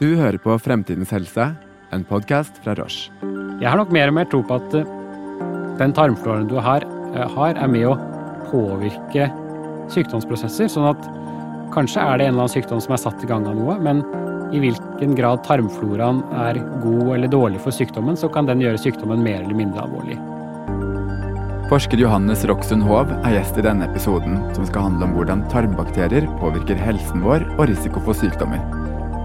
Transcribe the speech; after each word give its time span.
Du 0.00 0.14
hører 0.16 0.38
på 0.40 0.54
Fremtidens 0.56 1.10
helse, 1.12 1.50
en 1.92 2.04
podkast 2.08 2.56
fra 2.64 2.72
Roche. 2.78 3.12
Jeg 3.60 3.68
har 3.68 3.76
nok 3.76 3.92
mer 3.92 4.08
og 4.08 4.16
mer 4.16 4.28
tro 4.32 4.40
på 4.46 4.56
at 4.56 4.76
eh, 4.78 4.88
den 5.78 5.92
tarmfloraen 5.92 6.48
du 6.48 6.56
har, 6.64 6.86
eh, 7.12 7.26
har, 7.34 7.58
er 7.60 7.68
med 7.70 7.90
å 7.90 7.98
påvirke 8.48 9.28
sykdomsprosesser. 9.92 10.72
Sånn 10.72 10.88
at 10.88 11.04
kanskje 11.76 12.00
er 12.00 12.18
det 12.18 12.26
en 12.26 12.34
eller 12.34 12.46
annen 12.46 12.54
sykdom 12.56 12.80
som 12.80 12.96
er 12.96 13.04
satt 13.04 13.20
i 13.20 13.28
gang 13.28 13.44
av 13.48 13.58
noe, 13.60 13.76
men 13.84 14.00
i 14.56 14.64
hvilken 14.64 15.14
grad 15.16 15.44
tarmfloraen 15.44 16.24
er 16.48 16.60
god 16.80 17.14
eller 17.18 17.32
dårlig 17.32 17.60
for 17.60 17.76
sykdommen, 17.76 18.16
så 18.16 18.32
kan 18.32 18.48
den 18.48 18.64
gjøre 18.64 18.80
sykdommen 18.80 19.20
mer 19.24 19.42
eller 19.44 19.56
mindre 19.60 19.84
alvorlig. 19.84 20.16
Forsker 21.68 22.00
Johannes 22.00 22.46
Roksund 22.48 22.84
Hov 22.84 23.12
er 23.22 23.36
gjest 23.36 23.60
i 23.60 23.64
denne 23.64 23.86
episoden, 23.92 24.40
som 24.56 24.64
skal 24.68 24.88
handle 24.88 25.08
om 25.08 25.16
hvordan 25.16 25.44
tarmbakterier 25.52 26.28
påvirker 26.40 26.80
helsen 26.80 27.24
vår 27.24 27.46
og 27.58 27.68
risiko 27.70 28.02
for 28.04 28.16
sykdommer. 28.16 28.81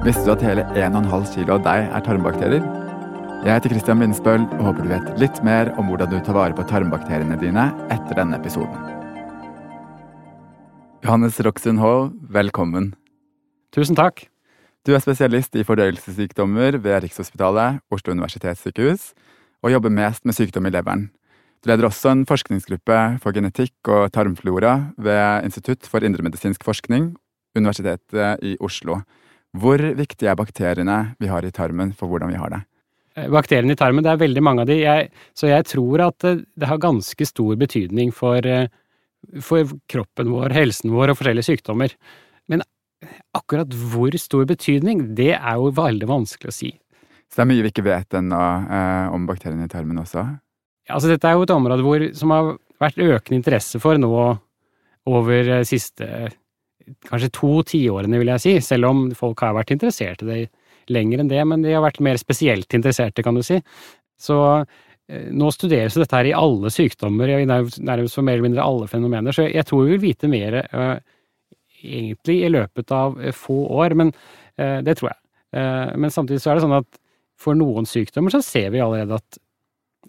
Visste 0.08 0.24
du 0.24 0.30
at 0.32 0.44
hele 0.46 0.64
1,5 0.72 1.34
kg 1.34 1.50
av 1.58 1.64
deg 1.66 1.90
er 1.92 2.04
tarmbakterier? 2.06 2.68
Jeg 3.44 3.50
heter 3.58 3.74
Christian 3.74 4.00
Windsbøl 4.00 4.46
og 4.46 4.62
håper 4.70 4.86
du 4.86 4.92
vet 4.94 5.10
litt 5.20 5.42
mer 5.44 5.68
om 5.76 5.90
hvordan 5.92 6.14
du 6.14 6.16
tar 6.24 6.38
vare 6.38 6.56
på 6.56 6.64
tarmbakteriene 6.70 7.36
dine 7.42 7.66
etter 7.92 8.16
denne 8.16 8.40
episoden. 8.40 8.86
Johannes 11.04 11.42
Roxen 11.44 11.84
Hov, 11.84 12.14
velkommen. 12.24 12.94
Tusen 13.76 14.00
takk. 14.00 14.24
Du 14.88 14.94
er 14.96 15.04
spesialist 15.04 15.60
i 15.60 15.68
fordøyelsessykdommer 15.68 16.80
ved 16.80 17.04
Rikshospitalet, 17.04 17.84
Oslo 17.92 18.16
universitetssykehus, 18.16 19.12
og 19.60 19.76
jobber 19.76 19.92
mest 19.92 20.24
med 20.24 20.40
sykdom 20.40 20.72
i 20.72 20.76
leveren. 20.78 21.10
Du 21.60 21.68
leder 21.74 21.92
også 21.92 22.16
en 22.16 22.26
forskningsgruppe 22.32 23.04
for 23.20 23.36
genetikk 23.36 23.92
og 23.92 24.08
tarmflora 24.16 24.78
ved 24.96 25.52
Institutt 25.52 25.84
for 25.84 26.00
indremedisinsk 26.00 26.64
forskning, 26.64 27.18
Universitetet 27.60 28.40
i 28.46 28.56
Oslo. 28.64 29.02
Hvor 29.58 29.82
viktige 29.98 30.32
er 30.32 30.38
bakteriene 30.38 30.98
vi 31.22 31.30
har 31.32 31.46
i 31.46 31.54
tarmen 31.54 31.94
for 31.98 32.12
hvordan 32.12 32.32
vi 32.34 32.40
har 32.40 32.54
det? 32.54 32.62
Eh, 33.18 33.30
bakteriene 33.34 33.74
i 33.74 33.80
tarmen, 33.80 34.06
det 34.06 34.14
er 34.14 34.22
veldig 34.22 34.44
mange 34.46 34.64
av 34.64 34.70
de, 34.70 34.80
jeg, 34.84 35.10
så 35.38 35.50
jeg 35.50 35.66
tror 35.72 36.04
at 36.10 36.28
eh, 36.28 36.44
det 36.60 36.70
har 36.70 36.82
ganske 36.82 37.28
stor 37.28 37.58
betydning 37.58 38.14
for, 38.14 38.46
eh, 38.46 38.70
for 39.42 39.74
kroppen 39.90 40.30
vår, 40.34 40.54
helsen 40.54 40.94
vår 40.94 41.14
og 41.14 41.20
forskjellige 41.20 41.50
sykdommer. 41.50 41.96
Men 42.52 42.66
akkurat 43.38 43.74
hvor 43.74 44.14
stor 44.22 44.46
betydning, 44.50 45.16
det 45.18 45.34
er 45.38 45.58
jo 45.58 45.74
veldig 45.78 46.10
vanskelig 46.10 46.54
å 46.54 46.58
si. 46.58 46.72
Så 47.28 47.42
det 47.42 47.46
er 47.46 47.52
mye 47.52 47.66
vi 47.66 47.74
ikke 47.74 47.88
vet 47.88 48.18
ennå 48.18 48.42
eh, 48.70 49.16
om 49.16 49.26
bakteriene 49.30 49.66
i 49.68 49.72
tarmen 49.72 50.04
også? 50.04 50.24
Altså, 50.88 51.10
dette 51.12 51.28
er 51.28 51.36
jo 51.36 51.48
et 51.48 51.56
område 51.56 51.84
hvor, 51.84 52.06
som 52.16 52.32
har 52.32 52.54
vært 52.80 53.02
økende 53.02 53.42
interesse 53.42 53.82
for 53.84 53.98
nå 54.00 54.12
over 55.08 55.50
siste 55.68 56.30
kanskje 57.08 57.32
to 57.36 57.52
tiårene, 57.68 58.20
vil 58.22 58.32
jeg 58.36 58.44
si, 58.44 58.56
selv 58.64 58.90
om 58.90 59.06
folk 59.18 59.42
har 59.44 59.56
vært 59.58 59.74
interessert 59.76 60.24
i 60.24 60.30
det 60.30 60.42
lenger 60.94 61.22
enn 61.22 61.32
det, 61.32 61.40
men 61.44 61.64
de 61.66 61.74
har 61.76 61.84
vært 61.84 62.02
mer 62.04 62.20
spesielt 62.20 62.72
interesserte, 62.78 63.24
kan 63.26 63.36
du 63.36 63.44
si. 63.44 63.60
Så 64.22 64.38
eh, 64.56 65.28
nå 65.36 65.52
studeres 65.52 65.98
dette 66.00 66.16
her 66.16 66.30
i 66.30 66.36
alle 66.38 66.72
sykdommer, 66.74 67.34
nærmest 67.48 68.16
for 68.16 68.24
mer 68.24 68.38
eller 68.38 68.48
mindre 68.48 68.66
alle 68.66 68.88
fenomener, 68.92 69.36
så 69.36 69.50
jeg 69.50 69.68
tror 69.68 69.84
vi 69.86 69.96
vil 69.96 70.06
vite 70.08 70.32
mer 70.32 70.62
uh, 70.72 70.96
egentlig 71.84 72.38
i 72.46 72.54
løpet 72.54 72.96
av 72.96 73.20
uh, 73.20 73.34
få 73.36 73.66
år, 73.84 73.98
men 74.00 74.16
det 74.58 74.96
tror 74.98 75.12
jeg. 75.12 75.20
men 76.02 76.10
samtidig 76.10 76.42
så 76.42 76.50
er 76.50 76.58
det 76.58 76.62
sånn 76.64 76.80
at 76.80 76.96
for 77.38 77.54
noen 77.54 77.86
sykdommer 77.86 78.34
så 78.34 78.40
ser 78.42 78.72
vi 78.74 78.80
allerede 78.82 79.20
at 79.20 79.38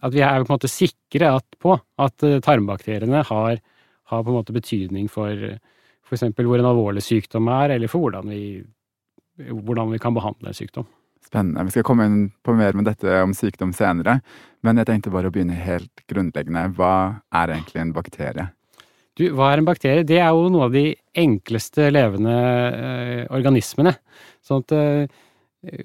at 0.02 0.14
vi 0.14 0.22
er 0.22 0.42
på 0.42 0.52
en 0.52 0.56
måte 0.56 0.70
sikre 0.70 1.32
at, 1.38 1.46
på 1.62 1.74
at 2.00 2.26
eh, 2.26 2.38
tarmbakteriene 2.44 3.24
har, 3.30 3.58
har, 3.58 4.22
på 4.22 4.30
en 4.30 4.38
måte 4.38 4.54
betydning 4.54 5.08
for 5.10 5.34
f.eks. 6.08 6.26
hvor 6.36 6.58
en 6.58 6.70
alvorlig 6.70 7.04
sykdom 7.04 7.50
er, 7.52 7.76
eller 7.76 7.90
for 7.92 8.06
hvordan 8.06 8.30
vi, 8.32 8.42
hvordan 9.48 9.92
vi 9.94 10.00
kan 10.02 10.16
behandle 10.16 10.52
en 10.52 10.56
sykdom. 10.56 10.88
Spennende. 11.28 11.66
Vi 11.68 11.74
skal 11.74 11.84
komme 11.84 12.06
inn 12.08 12.20
på 12.44 12.54
mer 12.56 12.76
med 12.78 12.88
dette 12.88 13.20
om 13.20 13.34
sykdom 13.36 13.74
senere, 13.76 14.20
men 14.64 14.80
jeg 14.80 14.88
tenkte 14.88 15.12
bare 15.12 15.28
å 15.28 15.34
begynne 15.34 15.58
helt 15.58 16.06
grunnleggende. 16.08 16.70
Hva 16.78 16.94
er 17.36 17.52
egentlig 17.58 17.82
en 17.82 17.94
bakterie? 17.96 18.48
Du, 19.18 19.24
hva 19.34 19.50
er 19.50 19.60
en 19.60 19.66
bakterie? 19.66 20.06
Det 20.06 20.20
er 20.22 20.30
jo 20.30 20.46
noe 20.54 20.68
av 20.68 20.74
de 20.76 20.92
enkleste 21.18 21.88
levende 21.90 22.34
eh, 22.34 23.24
organismene. 23.34 23.96
Sånn 24.46 24.62
at 24.62 24.74
eh, 24.78 25.16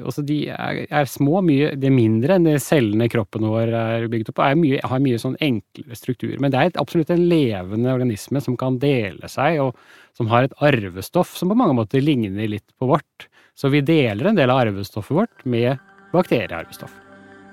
også 0.05 0.21
de 0.21 0.37
er, 0.53 0.83
er, 0.85 1.09
små, 1.09 1.41
mye 1.41 1.71
det 1.79 1.89
er 1.89 1.95
mindre 1.95 2.37
enn 2.37 2.45
de 2.45 2.59
cellene 2.61 3.07
kroppen 3.09 3.47
vår 3.49 3.73
er 3.73 4.05
bygd 4.11 4.29
opp 4.29 4.43
av. 4.45 4.61
Har 4.85 5.01
mye 5.01 5.21
sånn 5.21 5.39
enklere 5.41 5.97
struktur. 5.97 6.35
Men 6.37 6.53
det 6.53 6.59
er 6.59 6.69
et, 6.69 6.79
absolutt 6.81 7.09
en 7.13 7.25
levende 7.31 7.95
organisme 7.95 8.41
som 8.43 8.57
kan 8.59 8.77
dele 8.81 9.29
seg, 9.31 9.63
og 9.65 9.73
som 10.17 10.29
har 10.31 10.47
et 10.47 10.57
arvestoff 10.63 11.35
som 11.37 11.51
på 11.51 11.57
mange 11.57 11.75
måter 11.77 12.03
ligner 12.03 12.49
litt 12.49 12.67
på 12.79 12.89
vårt. 12.89 13.27
Så 13.57 13.69
vi 13.73 13.83
deler 13.85 14.29
en 14.29 14.37
del 14.37 14.49
av 14.49 14.63
arvestoffet 14.65 15.15
vårt 15.15 15.45
med 15.45 15.77
bakteriearvestoff. 16.13 16.93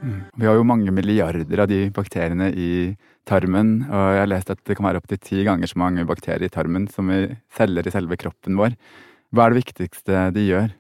Mm. 0.00 0.20
Vi 0.40 0.48
har 0.48 0.56
jo 0.56 0.64
mange 0.64 0.92
milliarder 0.96 1.60
av 1.60 1.68
de 1.68 1.82
bakteriene 1.92 2.48
i 2.56 2.70
tarmen, 3.28 3.82
og 3.84 4.04
jeg 4.14 4.22
har 4.22 4.30
lest 4.32 4.52
at 4.52 4.62
det 4.64 4.76
kan 4.78 4.88
være 4.88 5.02
opptil 5.02 5.20
ti 5.20 5.44
ganger 5.44 5.68
så 5.68 5.80
mange 5.80 6.06
bakterier 6.08 6.48
i 6.48 6.52
tarmen 6.52 6.88
som 6.88 7.10
vi 7.12 7.26
selger 7.56 7.88
i 7.88 7.92
selve 7.92 8.16
kroppen 8.20 8.56
vår. 8.60 8.76
Hva 9.30 9.46
er 9.46 9.52
det 9.52 9.60
viktigste 9.60 10.22
de 10.34 10.46
gjør? 10.48 10.72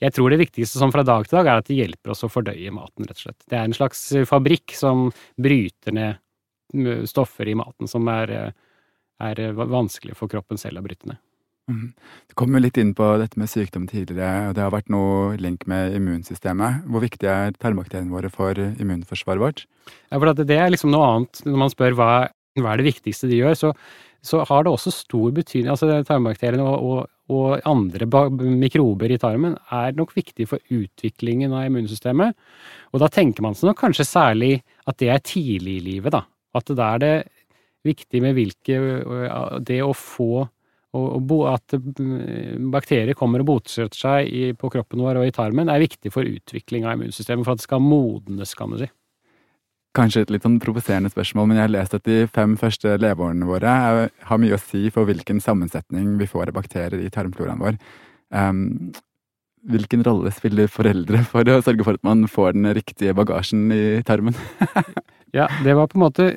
Jeg 0.00 0.14
tror 0.16 0.32
det 0.32 0.40
viktigste 0.40 0.80
som 0.80 0.92
fra 0.92 1.04
dag 1.06 1.26
til 1.28 1.38
dag 1.38 1.50
er 1.50 1.60
at 1.60 1.68
de 1.68 1.78
hjelper 1.78 2.12
oss 2.12 2.24
å 2.26 2.30
fordøye 2.32 2.72
maten, 2.74 3.06
rett 3.06 3.18
og 3.18 3.26
slett. 3.28 3.42
Det 3.46 3.58
er 3.58 3.68
en 3.68 3.76
slags 3.76 4.02
fabrikk 4.28 4.74
som 4.76 5.10
bryter 5.40 5.94
ned 5.96 6.22
stoffer 7.06 7.48
i 7.48 7.54
maten 7.56 7.88
som 7.88 8.08
er, 8.10 8.52
er 9.22 9.56
vanskelig 9.56 10.16
for 10.18 10.30
kroppen 10.32 10.60
selv 10.60 10.82
å 10.82 10.86
bryte 10.86 11.08
ned. 11.10 11.22
Mm. 11.66 11.90
Du 12.30 12.34
kom 12.38 12.54
jo 12.54 12.60
litt 12.62 12.78
inn 12.78 12.92
på 12.94 13.06
dette 13.18 13.38
med 13.40 13.50
sykdom 13.50 13.88
tidligere, 13.90 14.50
og 14.50 14.54
det 14.54 14.62
har 14.62 14.74
vært 14.74 14.90
noe 14.92 15.34
link 15.42 15.64
med 15.70 15.96
immunsystemet. 15.98 16.84
Hvor 16.86 17.02
viktig 17.02 17.26
er 17.26 17.56
tarmbakteriene 17.58 18.14
våre 18.14 18.30
for 18.30 18.54
immunforsvaret 18.54 19.42
vårt? 19.42 19.64
Ja, 20.12 20.20
for 20.20 20.30
det 20.30 20.58
er 20.60 20.70
liksom 20.70 20.94
noe 20.94 21.08
annet 21.10 21.42
når 21.46 21.62
man 21.64 21.72
spør 21.74 21.98
hva, 21.98 22.10
hva 22.60 22.72
er 22.72 22.82
det 22.82 22.92
viktigste 22.92 23.30
de 23.30 23.40
gjør, 23.40 23.58
så, 23.58 23.72
så 24.22 24.44
har 24.46 24.62
det 24.62 24.76
også 24.76 24.94
stor 24.94 25.34
betydning. 25.34 25.72
Altså 25.74 25.90
tarmbakteriene 26.06 26.62
og, 26.62 26.86
og, 26.86 27.10
og 27.34 27.66
andre 27.66 28.06
mikrober 28.38 29.10
i 29.10 29.18
tarmen 29.22 29.58
er 29.74 29.98
nok 29.98 30.14
viktig 30.14 30.46
for 30.52 30.62
utviklingen 30.70 31.50
av 31.50 31.66
immunsystemet. 31.66 32.38
Og 32.94 33.02
da 33.02 33.10
tenker 33.10 33.42
man 33.42 33.58
seg 33.58 33.72
nok 33.72 33.82
kanskje 33.82 34.06
særlig 34.06 34.60
at 34.86 35.02
det 35.02 35.10
er 35.10 35.26
tidlig 35.34 35.80
i 35.80 35.86
livet, 35.90 36.14
da. 36.14 36.22
At 36.56 36.70
det 36.70 36.84
er 36.84 37.02
det 37.02 37.14
viktig 37.86 38.22
med 38.24 38.36
hvilke 38.36 38.78
Det 39.66 39.80
å 39.84 39.94
få 39.96 40.46
at 40.96 41.74
bakterier 42.72 43.16
kommer 43.18 43.42
og 43.42 43.48
bosetter 43.50 43.98
seg 43.98 44.58
på 44.60 44.70
kroppen 44.72 45.02
vår 45.04 45.20
og 45.20 45.26
i 45.28 45.34
tarmen, 45.34 45.68
er 45.68 45.82
viktig 45.82 46.12
for 46.14 46.24
utvikling 46.24 46.86
av 46.86 46.96
immunsystemet, 46.96 47.44
for 47.44 47.56
at 47.56 47.60
det 47.60 47.66
skal 47.66 47.82
modnes, 47.84 48.54
kan 48.56 48.72
du 48.72 48.80
si. 48.80 48.88
Kanskje 49.96 50.26
et 50.26 50.32
litt 50.34 50.44
sånn 50.44 50.58
provoserende 50.60 51.08
spørsmål, 51.12 51.48
men 51.48 51.58
jeg 51.58 51.66
har 51.66 51.72
lest 51.72 51.96
at 51.96 52.04
de 52.08 52.26
fem 52.28 52.56
første 52.60 52.98
leveårene 53.00 53.48
våre 53.48 53.74
har 54.28 54.40
mye 54.42 54.56
å 54.56 54.60
si 54.60 54.90
for 54.92 55.08
hvilken 55.08 55.40
sammensetning 55.40 56.18
vi 56.20 56.28
får 56.28 56.50
av 56.50 56.58
bakterier 56.58 57.00
i 57.00 57.12
tarmfloraen 57.12 57.62
vår. 57.62 57.78
Um, 58.34 58.92
hvilken 59.66 60.04
rolle 60.06 60.32
spiller 60.34 60.68
foreldre 60.70 61.22
for 61.30 61.48
å 61.48 61.62
sørge 61.64 61.86
for 61.86 61.96
at 61.96 62.04
man 62.06 62.26
får 62.30 62.58
den 62.58 62.68
riktige 62.76 63.16
bagasjen 63.16 63.70
i 63.72 63.84
tarmen? 64.06 64.36
ja, 65.36 65.46
det 65.64 65.74
var 65.76 65.88
på 65.90 65.98
en 65.98 66.04
måte 66.06 66.28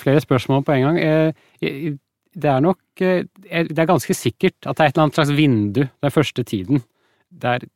flere 0.00 0.22
spørsmål 0.22 0.64
på 0.66 0.76
en 0.76 0.84
gang. 0.86 0.98
Eh, 1.02 1.94
det 2.36 2.50
er 2.52 2.60
nok 2.60 3.00
eh, 3.00 3.24
Det 3.66 3.78
er 3.78 3.88
ganske 3.88 4.14
sikkert 4.14 4.58
at 4.66 4.76
det 4.76 4.84
er 4.84 4.90
et 4.90 4.96
eller 4.96 5.06
annet 5.06 5.18
slags 5.18 5.34
vindu 5.36 5.82
den 5.86 6.14
første 6.14 6.44
tiden 6.46 6.84
der 7.30 7.66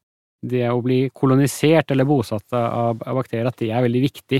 det 0.41 0.65
å 0.73 0.81
bli 0.81 1.11
kolonisert 1.13 1.91
eller 1.93 2.07
bosatt 2.09 2.55
av 2.57 3.03
bakterier, 3.03 3.51
at 3.51 3.59
det 3.61 3.69
er 3.69 3.83
veldig 3.85 4.01
viktig 4.07 4.39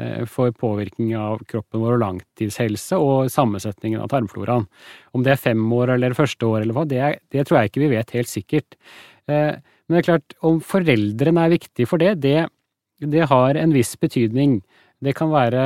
Eh, 0.00 0.24
for 0.24 0.52
påvirkning 0.56 1.12
av 1.18 1.42
kroppen 1.48 1.82
vår 1.82 1.98
og 1.98 2.00
langtidshelse 2.00 2.96
og 2.96 3.28
sammensetningen 3.32 4.00
av 4.00 4.08
tarmfloraen. 4.08 4.64
Om 5.12 5.24
det 5.24 5.34
er 5.34 5.42
fem 5.42 5.60
år 5.76 5.92
eller 5.96 6.16
første 6.16 6.48
år 6.48 6.62
eller 6.62 6.76
hva, 6.76 6.86
det, 6.88 7.02
det 7.34 7.44
tror 7.44 7.60
jeg 7.60 7.70
ikke 7.70 7.82
vi 7.84 7.90
vet 7.92 8.14
helt 8.16 8.30
sikkert. 8.30 8.78
Men 9.28 9.60
det 9.92 10.00
er 10.00 10.06
klart, 10.08 10.34
om 10.42 10.58
foreldrene 10.64 11.44
er 11.44 11.52
viktige 11.52 11.86
for 11.86 12.02
det, 12.02 12.16
det, 12.24 12.48
det 13.04 13.28
har 13.30 13.58
en 13.60 13.74
viss 13.76 13.92
betydning. 14.00 14.56
Det 15.02 15.16
kan 15.18 15.32
være 15.32 15.64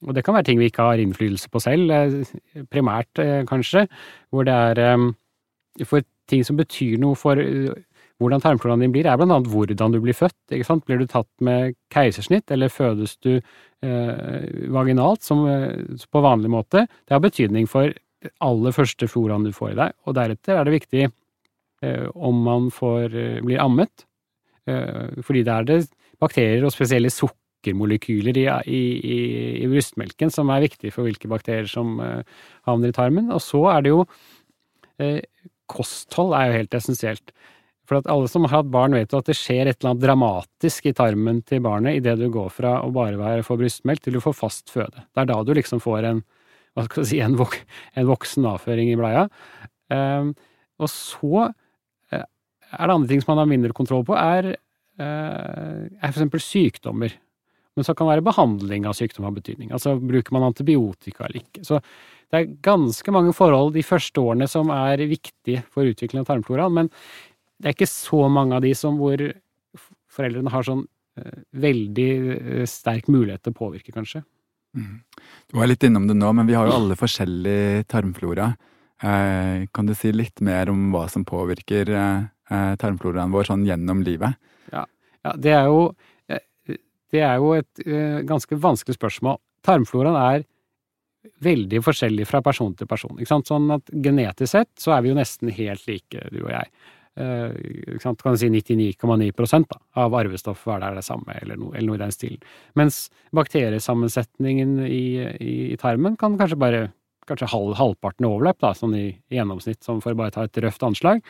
og 0.00 0.14
det 0.16 0.22
kan 0.24 0.32
være 0.32 0.46
ting 0.48 0.56
vi 0.56 0.70
ikke 0.70 0.86
har 0.86 1.00
innflytelse 1.02 1.50
på 1.52 1.60
selv, 1.60 1.90
eh, 1.92 2.64
primært 2.72 3.20
kanskje, 3.48 3.84
hvor 4.32 4.46
det 4.48 4.54
er 4.54 5.84
for 5.84 6.00
ting 6.26 6.40
som 6.46 6.56
betyr 6.56 6.96
noe 6.98 7.18
for 7.18 7.36
hvordan 8.20 8.42
tarmfloraen 8.44 8.84
din 8.84 8.92
blir, 8.92 9.08
er 9.08 9.16
blant 9.16 9.32
annet 9.32 9.48
hvordan 9.50 9.94
du 9.94 10.00
blir 10.04 10.16
født. 10.16 10.36
ikke 10.52 10.68
sant? 10.68 10.84
Blir 10.84 11.00
du 11.00 11.08
tatt 11.08 11.30
med 11.40 11.74
keisersnitt, 11.92 12.50
eller 12.52 12.72
fødes 12.72 13.16
du 13.24 13.32
eh, 13.38 14.48
vaginalt 14.68 15.24
som, 15.24 15.46
eh, 15.48 15.96
på 16.12 16.24
vanlig 16.24 16.52
måte? 16.52 16.84
Det 17.08 17.16
har 17.16 17.24
betydning 17.24 17.68
for 17.68 17.94
aller 18.44 18.76
første 18.76 19.08
floraen 19.08 19.46
du 19.48 19.54
får 19.56 19.72
i 19.72 19.80
deg, 19.80 19.96
og 20.04 20.16
deretter 20.18 20.58
er 20.58 20.68
det 20.68 20.76
viktig 20.76 21.06
eh, 21.08 22.06
om 22.14 22.44
man 22.44 22.68
får, 22.74 23.16
eh, 23.16 23.40
blir 23.40 23.62
ammet, 23.64 24.04
eh, 24.68 25.16
fordi 25.24 25.44
det 25.46 25.54
er 25.56 25.70
det 25.70 25.80
bakterier 26.20 26.68
og 26.68 26.74
spesielle 26.76 27.08
sukkermolekyler 27.60 28.36
i, 28.40 28.46
i, 28.66 28.82
i, 28.98 29.20
i, 29.60 29.68
brystmelken 29.68 30.32
som 30.32 30.50
er 30.50 30.64
viktig 30.64 30.92
for 30.94 31.04
hvilke 31.04 31.28
bakterier 31.28 31.68
som 31.68 32.00
eh, 32.00 32.22
havner 32.68 32.90
i 32.90 32.96
tarmen. 32.96 33.30
Og 33.30 33.40
så 33.44 33.64
er 33.76 33.86
det 33.86 33.96
jo 33.96 34.04
Kosthold 35.70 36.34
er 36.36 36.50
jo 36.50 36.56
helt 36.58 36.74
essensielt. 36.76 37.30
For 37.90 38.06
alle 38.06 38.28
som 38.30 38.44
har 38.46 38.60
hatt 38.60 38.70
barn, 38.70 38.94
vet 38.94 39.10
jo 39.10 39.18
at 39.18 39.26
det 39.26 39.34
skjer 39.34 39.66
et 39.66 39.80
eller 39.80 39.94
annet 39.94 40.04
dramatisk 40.04 40.84
i 40.86 40.92
tarmen 40.94 41.40
til 41.46 41.62
barnet 41.64 41.98
idet 41.98 42.20
du 42.20 42.28
går 42.30 42.52
fra 42.54 42.76
å 42.84 42.90
bare 42.94 43.18
være 43.18 43.42
for 43.46 43.58
brystmelk 43.58 44.04
til 44.04 44.14
du 44.14 44.20
får 44.22 44.36
fast 44.38 44.70
føde. 44.70 45.02
Det 45.10 45.24
er 45.24 45.30
da 45.32 45.40
du 45.42 45.50
liksom 45.58 45.82
får 45.82 46.06
en, 46.06 46.20
hva 46.78 46.84
skal 46.86 47.08
si, 47.10 47.18
en, 47.24 47.34
vok 47.40 47.56
en 47.98 48.06
voksen 48.06 48.46
avføring 48.52 48.92
i 48.92 48.98
bleia. 49.00 49.26
Um, 49.90 50.36
og 50.78 50.92
så 50.92 51.48
uh, 51.48 52.14
er 52.14 52.84
det 52.84 52.94
andre 52.94 53.10
ting 53.10 53.24
som 53.24 53.32
man 53.34 53.42
har 53.42 53.50
mindre 53.50 53.74
kontroll 53.74 54.06
på, 54.06 54.14
er, 54.14 54.52
uh, 55.02 55.82
er 55.90 56.12
eksempel 56.12 56.42
sykdommer. 56.44 57.18
Men 57.78 57.86
så 57.86 57.94
kan 57.94 58.08
være 58.10 58.24
behandling 58.26 58.86
av 58.88 58.96
sykdom 58.98 59.28
ha 59.28 59.34
betydning. 59.34 59.70
Altså 59.76 59.94
bruker 59.96 60.34
man 60.34 60.48
antibiotika 60.48 61.26
eller 61.26 61.42
ikke. 61.44 61.62
Så 61.66 61.78
det 62.30 62.38
er 62.38 62.50
ganske 62.62 63.14
mange 63.14 63.34
forhold 63.34 63.74
de 63.74 63.84
første 63.86 64.22
årene 64.22 64.46
som 64.50 64.70
er 64.74 65.02
viktige 65.10 65.64
for 65.74 65.88
utvikling 65.88 66.22
av 66.22 66.28
tarmfloraen, 66.28 66.74
men 66.76 66.90
det 67.60 67.70
er 67.70 67.76
ikke 67.76 67.90
så 67.90 68.24
mange 68.32 68.56
av 68.56 68.64
de 68.64 68.72
som 68.78 68.98
hvor 69.00 69.20
foreldrene 70.10 70.52
har 70.52 70.66
sånn 70.66 70.84
uh, 70.86 71.40
veldig 71.62 72.10
uh, 72.18 72.66
sterk 72.70 73.10
mulighet 73.12 73.44
til 73.44 73.54
å 73.54 73.58
påvirke, 73.58 73.94
kanskje. 73.94 74.22
Mm. 74.78 75.00
Du 75.50 75.58
var 75.58 75.70
litt 75.70 75.84
innom 75.86 76.06
det 76.06 76.16
nå, 76.16 76.30
men 76.38 76.48
vi 76.48 76.56
har 76.56 76.70
jo 76.70 76.76
alle 76.78 76.98
forskjellig 76.98 77.88
tarmflora. 77.90 78.52
Uh, 79.02 79.66
kan 79.74 79.90
du 79.90 79.96
si 79.98 80.14
litt 80.14 80.42
mer 80.44 80.70
om 80.72 80.88
hva 80.94 81.06
som 81.10 81.26
påvirker 81.26 81.90
tarmfloraen 82.50 83.30
vår 83.30 83.46
sånn 83.46 83.62
gjennom 83.62 84.00
livet? 84.02 84.34
Ja, 84.74 84.82
ja 85.22 85.34
det 85.38 85.52
er 85.54 85.68
jo 85.70 85.92
det 87.10 87.24
er 87.26 87.40
jo 87.42 87.52
et 87.58 87.82
ganske 88.28 88.56
vanskelig 88.62 88.96
spørsmål. 88.96 89.40
Tarmfloraen 89.66 90.18
er 90.20 90.44
veldig 91.44 91.82
forskjellig 91.84 92.26
fra 92.28 92.40
person 92.44 92.72
til 92.76 92.88
person. 92.88 93.18
Ikke 93.18 93.32
sant? 93.34 93.50
Sånn 93.50 93.68
at 93.74 93.92
genetisk 94.04 94.52
sett 94.54 94.70
så 94.80 94.94
er 94.94 95.04
vi 95.04 95.12
jo 95.12 95.18
nesten 95.18 95.52
helt 95.52 95.84
like, 95.88 96.24
du 96.32 96.42
og 96.44 96.52
jeg. 96.52 96.72
Uh, 97.20 97.98
kan 98.00 98.14
du 98.14 98.38
si 98.38 98.48
99,9% 98.48 99.74
av 99.98 100.14
arvestoffet 100.16 100.86
er 100.86 100.94
det 100.96 101.04
samme, 101.04 101.34
eller 101.42 101.58
noe, 101.58 101.74
eller 101.74 101.90
noe, 101.90 101.98
i 101.98 102.02
den 102.04 102.14
stilen. 102.14 102.46
Mens 102.78 103.02
bakteriesammensetningen 103.36 104.78
i, 104.86 105.02
i, 105.20 105.54
i, 105.74 105.78
tarmen 105.80 106.16
kan 106.20 106.38
kanskje 106.40 106.60
bare 106.60 106.84
kanskje 107.28 107.50
halv, 107.50 107.74
halvparten 107.78 108.28
overlapp, 108.30 108.60
da, 108.62 108.72
sånn 108.78 108.94
i, 108.96 109.08
i, 109.10 109.36
gjennomsnitt, 109.36 109.82
som 109.84 110.00
for 110.00 110.14
å 110.14 110.20
bare 110.22 110.34
ta 110.34 110.46
et 110.46 110.62
røft 110.64 110.86
anslag. 110.86 111.20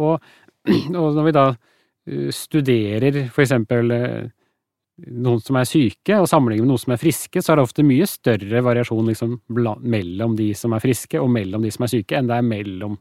Og, 0.00 0.16
og 1.02 1.18
når 1.18 1.28
vi 1.28 1.36
da 1.36 1.46
uh, 1.52 2.30
studerer 2.32 3.24
for 3.26 3.44
eksempel 3.44 3.92
uh, 3.92 4.32
noen 5.06 5.42
som 5.42 5.58
er 5.58 5.68
syke, 5.68 6.16
og 6.18 6.28
sammenligner 6.30 6.66
med 6.66 6.72
noen 6.72 6.82
som 6.82 6.94
er 6.94 7.00
friske, 7.00 7.42
så 7.42 7.52
er 7.52 7.58
det 7.58 7.66
ofte 7.68 7.86
mye 7.86 8.06
større 8.10 8.62
variasjon 8.66 9.10
liksom, 9.10 9.36
mellom 9.48 10.36
de 10.38 10.48
som 10.58 10.74
er 10.74 10.82
friske, 10.82 11.20
og 11.22 11.30
mellom 11.34 11.64
de 11.64 11.72
som 11.74 11.86
er 11.86 11.92
syke, 11.92 12.16
enn 12.18 12.30
det 12.30 12.38
er 12.38 12.46
mellom, 12.46 12.96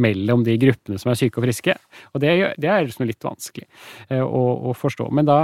mellom 0.00 0.44
de 0.46 0.56
gruppene 0.62 1.00
som 1.00 1.12
er 1.12 1.20
syke 1.20 1.40
og 1.40 1.46
friske. 1.46 1.76
Og 2.14 2.24
det, 2.24 2.32
det 2.62 2.70
er 2.72 2.86
liksom 2.86 3.08
litt 3.10 3.26
vanskelig 3.26 3.68
eh, 4.08 4.22
å, 4.24 4.44
å, 4.70 4.76
forstå. 4.76 5.10
Men 5.16 5.28
da 5.28 5.42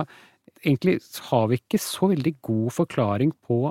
egentlig 0.62 0.98
har 1.28 1.50
vi 1.50 1.60
ikke 1.60 1.82
så 1.82 2.10
veldig 2.14 2.36
god 2.48 2.72
forklaring 2.78 3.36
på 3.44 3.66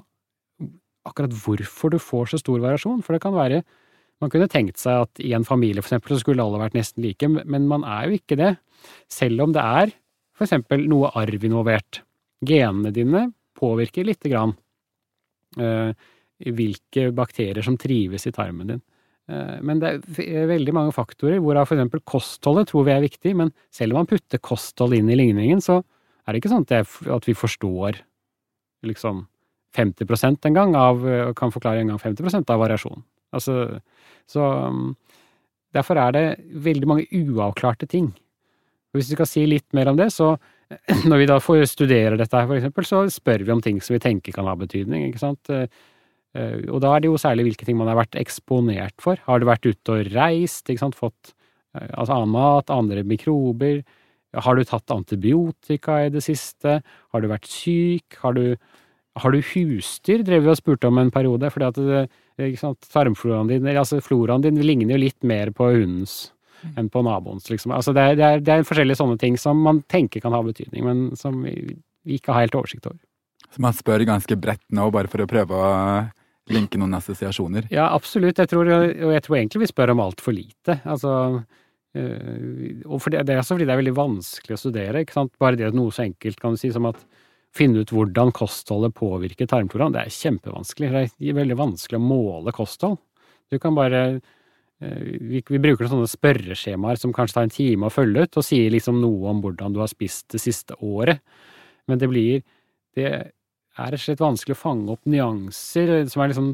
akkurat 1.06 1.34
hvorfor 1.38 1.94
du 1.94 2.00
får 2.02 2.31
så 2.31 2.42
stor 2.42 2.62
variasjon, 2.62 3.02
for 3.06 3.18
det 3.18 3.25
kan 3.25 3.36
være 3.36 3.66
man 4.24 4.31
kunne 4.31 4.48
tenkt 4.48 4.80
seg 4.80 5.04
at 5.04 5.19
i 5.19 5.34
en 5.36 5.44
familie 5.44 5.81
for 5.84 5.90
eksempel, 5.90 6.16
så 6.16 6.24
skulle 6.24 6.44
alle 6.44 6.62
vært 6.62 6.78
nesten 6.78 7.04
like, 7.04 7.28
men 7.28 7.68
man 7.68 7.84
er 7.84 8.07
jo 8.07 8.19
ikke 8.22 8.38
det. 8.40 8.54
Selv 9.12 9.44
om 9.44 9.52
det 9.56 9.60
er 9.62 9.92
for 10.35 10.45
eksempel 10.45 10.83
noe 10.89 11.11
arv 11.15 11.47
involvert. 11.47 12.01
Genene 12.45 12.91
dine 12.95 13.29
påvirker 13.55 14.07
lite 14.07 14.31
grann 14.31 14.53
uh, 15.61 15.91
hvilke 16.43 17.09
bakterier 17.15 17.63
som 17.65 17.77
trives 17.79 18.27
i 18.27 18.33
tarmen 18.35 18.73
din. 18.73 18.81
Uh, 19.31 19.57
men 19.65 19.79
det 19.81 19.93
er 20.25 20.49
veldig 20.51 20.75
mange 20.75 20.95
faktorer, 20.95 21.39
hvorav 21.43 21.71
eksempel 21.71 22.03
kostholdet 22.05 22.69
tror 22.71 22.87
vi 22.87 22.95
er 22.95 23.05
viktig, 23.05 23.35
men 23.39 23.53
selv 23.73 23.95
om 23.95 24.03
man 24.03 24.11
putter 24.11 24.43
kosthold 24.43 24.97
inn 24.97 25.09
i 25.09 25.17
ligningen, 25.17 25.63
så 25.63 25.79
er 26.25 26.33
det 26.33 26.41
ikke 26.41 26.51
sånn 26.51 26.67
at 27.15 27.29
vi 27.29 27.37
forstår 27.37 28.01
liksom 28.85 29.25
50% 29.75 30.47
en 30.47 30.55
gang 30.55 30.75
av, 30.79 31.03
kan 31.37 31.51
forklare 31.51 31.83
en 31.83 31.91
gang 31.91 31.99
50% 32.01 32.51
av 32.53 32.61
variasjonen. 32.61 33.03
Altså, 33.35 33.79
så 34.29 34.45
um, 34.69 34.93
derfor 35.75 35.99
er 35.99 36.13
det 36.15 36.25
veldig 36.65 36.87
mange 36.89 37.07
uavklarte 37.11 37.87
ting. 37.91 38.13
Og 38.95 39.01
hvis 39.01 39.09
vi 39.12 39.18
skal 39.18 39.27
si 39.27 39.42
litt 39.44 39.74
mer 39.75 39.89
om 39.92 39.97
det, 40.00 40.07
så 40.15 40.38
når 41.09 41.19
vi 41.19 41.27
da 41.27 41.36
får 41.44 41.65
studere 41.68 42.15
dette 42.15 42.31
her, 42.31 42.47
for 42.47 42.56
eksempel, 42.56 42.86
så 42.88 43.01
spør 43.12 43.44
vi 43.44 43.51
om 43.51 43.59
ting 43.63 43.81
som 43.83 43.97
vi 43.97 44.00
tenker 44.06 44.31
kan 44.31 44.47
ha 44.47 44.53
betydning, 44.56 45.09
ikke 45.09 45.19
sant. 45.19 45.51
Eh, 45.51 45.65
eh, 46.39 46.62
og 46.71 46.80
da 46.80 46.94
er 46.95 47.03
det 47.03 47.09
jo 47.12 47.19
særlig 47.19 47.50
hvilke 47.50 47.68
ting 47.68 47.75
man 47.75 47.92
har 47.92 48.00
vært 48.00 48.15
eksponert 48.21 48.95
for. 49.03 49.19
Har 49.27 49.44
du 49.44 49.50
vært 49.50 49.68
ute 49.68 49.97
og 49.97 50.07
reist, 50.15 50.63
ikke 50.71 50.86
sant, 50.86 50.95
fått 50.95 51.33
eh, 51.75 51.89
altså 51.92 52.15
annen 52.15 52.31
mat, 52.38 52.71
andre 52.71 53.03
mikrober? 53.03 53.81
Har 54.47 54.56
du 54.56 54.63
tatt 54.68 54.95
antibiotika 54.95 56.06
i 56.06 56.13
det 56.15 56.24
siste? 56.24 56.80
Har 57.12 57.24
du 57.24 57.27
vært 57.31 57.51
syk? 57.51 58.15
Har 58.24 58.39
du, 58.39 58.56
har 59.19 59.36
du 59.36 59.44
husdyr, 59.51 60.24
drev 60.24 60.47
vi 60.47 60.53
og 60.56 60.62
spurte 60.62 60.88
om 60.88 61.03
en 61.03 61.12
periode, 61.12 61.51
fordi 61.51 61.68
at 61.68 61.83
det, 61.83 62.06
ikke 62.47 62.63
sant, 62.63 62.88
tarmfloraen 62.95 63.51
din, 63.51 63.68
altså 63.75 64.00
floraen 64.03 64.47
din 64.47 64.63
ligner 64.63 64.95
jo 64.95 65.03
litt 65.03 65.19
mer 65.27 65.51
på 65.56 65.68
hundens 65.75 66.30
enn 66.77 66.89
på 66.91 67.03
naboens, 67.06 67.50
liksom. 67.51 67.73
Altså 67.75 67.94
det 67.95 68.03
er, 68.03 68.15
det, 68.17 68.27
er, 68.27 68.44
det 68.44 68.53
er, 68.53 68.67
forskjellige 68.67 69.00
sånne 69.00 69.17
ting 69.21 69.38
som 69.41 69.59
man 69.65 69.81
tenker 69.91 70.23
kan 70.23 70.35
ha 70.35 70.41
betydning, 70.45 70.85
men 70.85 71.03
som 71.19 71.38
vi, 71.45 71.75
vi 72.07 72.19
ikke 72.19 72.33
har 72.33 72.47
helt 72.47 72.57
oversikt 72.59 72.88
over. 72.89 73.01
Så 73.53 73.63
man 73.63 73.75
spør 73.75 74.03
ganske 74.07 74.38
bredt 74.39 74.65
nå, 74.75 74.88
bare 74.94 75.12
for 75.12 75.23
å 75.23 75.29
prøve 75.29 75.59
å 75.59 75.73
linke 76.51 76.79
noen 76.81 76.97
assosiasjoner? 76.97 77.69
Ja, 77.73 77.89
absolutt. 77.95 78.39
Jeg 78.41 78.51
tror, 78.51 78.69
og 78.69 79.13
jeg 79.15 79.23
tror 79.25 79.38
egentlig 79.39 79.63
vi 79.63 79.69
spør 79.71 79.95
om 79.95 80.03
altfor 80.03 80.35
lite. 80.35 80.79
Altså 80.83 81.12
øh, 81.95 82.81
og 82.85 83.07
det, 83.09 83.23
det, 83.25 83.33
er 83.33 83.41
også 83.41 83.56
fordi 83.56 83.69
det 83.69 83.73
er 83.73 83.81
veldig 83.81 83.95
vanskelig 83.97 84.57
å 84.57 84.61
studere. 84.61 85.06
ikke 85.06 85.15
sant? 85.15 85.33
Bare 85.41 85.57
det 85.57 85.69
at 85.71 85.77
noe 85.77 85.94
så 85.95 86.06
enkelt 86.06 86.41
kan 86.41 86.53
du 86.53 86.61
si 86.61 86.73
som 86.75 86.89
at 86.91 87.01
finne 87.56 87.81
ut 87.81 87.91
hvordan 87.95 88.33
kostholdet 88.35 88.91
påvirker 88.97 89.47
tarmfloraen, 89.47 89.94
det 89.95 90.01
er 90.03 90.11
kjempevanskelig. 90.11 90.89
Det 91.15 91.29
er 91.31 91.38
veldig 91.38 91.56
vanskelig 91.57 92.01
å 92.01 92.03
måle 92.03 92.53
kosthold. 92.53 93.00
Du 93.50 93.56
kan 93.61 93.77
bare 93.77 94.01
Eh, 94.09 94.21
vi, 94.85 95.41
vi, 95.41 95.61
bruker 95.61 95.89
sånne 95.89 96.09
spørreskjemaer 96.09 96.99
som 97.01 97.13
kanskje 97.15 97.37
tar 97.37 97.47
en 97.47 97.53
time 97.53 97.87
å 97.87 97.93
følge 97.93 98.25
ut, 98.25 98.37
og 98.39 98.45
sier 98.45 98.73
liksom 98.73 98.99
noe 99.01 99.31
om 99.31 99.41
hvordan 99.43 99.75
du 99.75 99.81
har 99.83 99.91
spist 99.91 100.27
det 100.35 100.41
siste 100.43 100.77
året. 100.83 101.23
Men 101.89 102.01
det 102.01 102.11
blir 102.11 102.43
Det 102.95 103.09
er 103.11 103.91
rett 103.91 103.99
og 103.99 104.05
slett 104.05 104.21
vanskelig 104.23 104.55
å 104.55 104.59
fange 104.61 104.93
opp 104.93 105.03
nyanser 105.03 106.05
som 106.07 106.21
er 106.23 106.29
liksom 106.31 106.53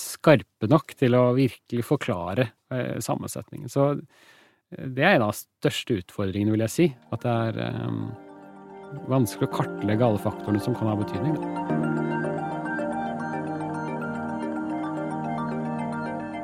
skarpe 0.00 0.68
nok 0.68 0.92
til 0.98 1.16
å 1.16 1.30
virkelig 1.36 1.86
forklare 1.88 2.50
eh, 2.72 2.98
sammensetningen. 3.00 3.72
Så 3.72 3.92
eh, 3.94 4.84
det 4.84 5.06
er 5.06 5.16
en 5.16 5.28
av 5.28 5.32
de 5.32 5.40
største 5.40 6.00
utfordringene, 6.02 6.52
vil 6.54 6.66
jeg 6.66 6.76
si. 6.76 6.90
At 7.14 7.24
det 7.24 7.38
er 7.48 7.62
eh, 7.70 9.00
vanskelig 9.10 9.48
å 9.48 9.56
kartlegge 9.56 10.06
alle 10.06 10.22
faktorene 10.22 10.62
som 10.64 10.76
kan 10.76 10.92
ha 10.92 11.00
betydning. 11.00 11.40
Da. 11.40 11.99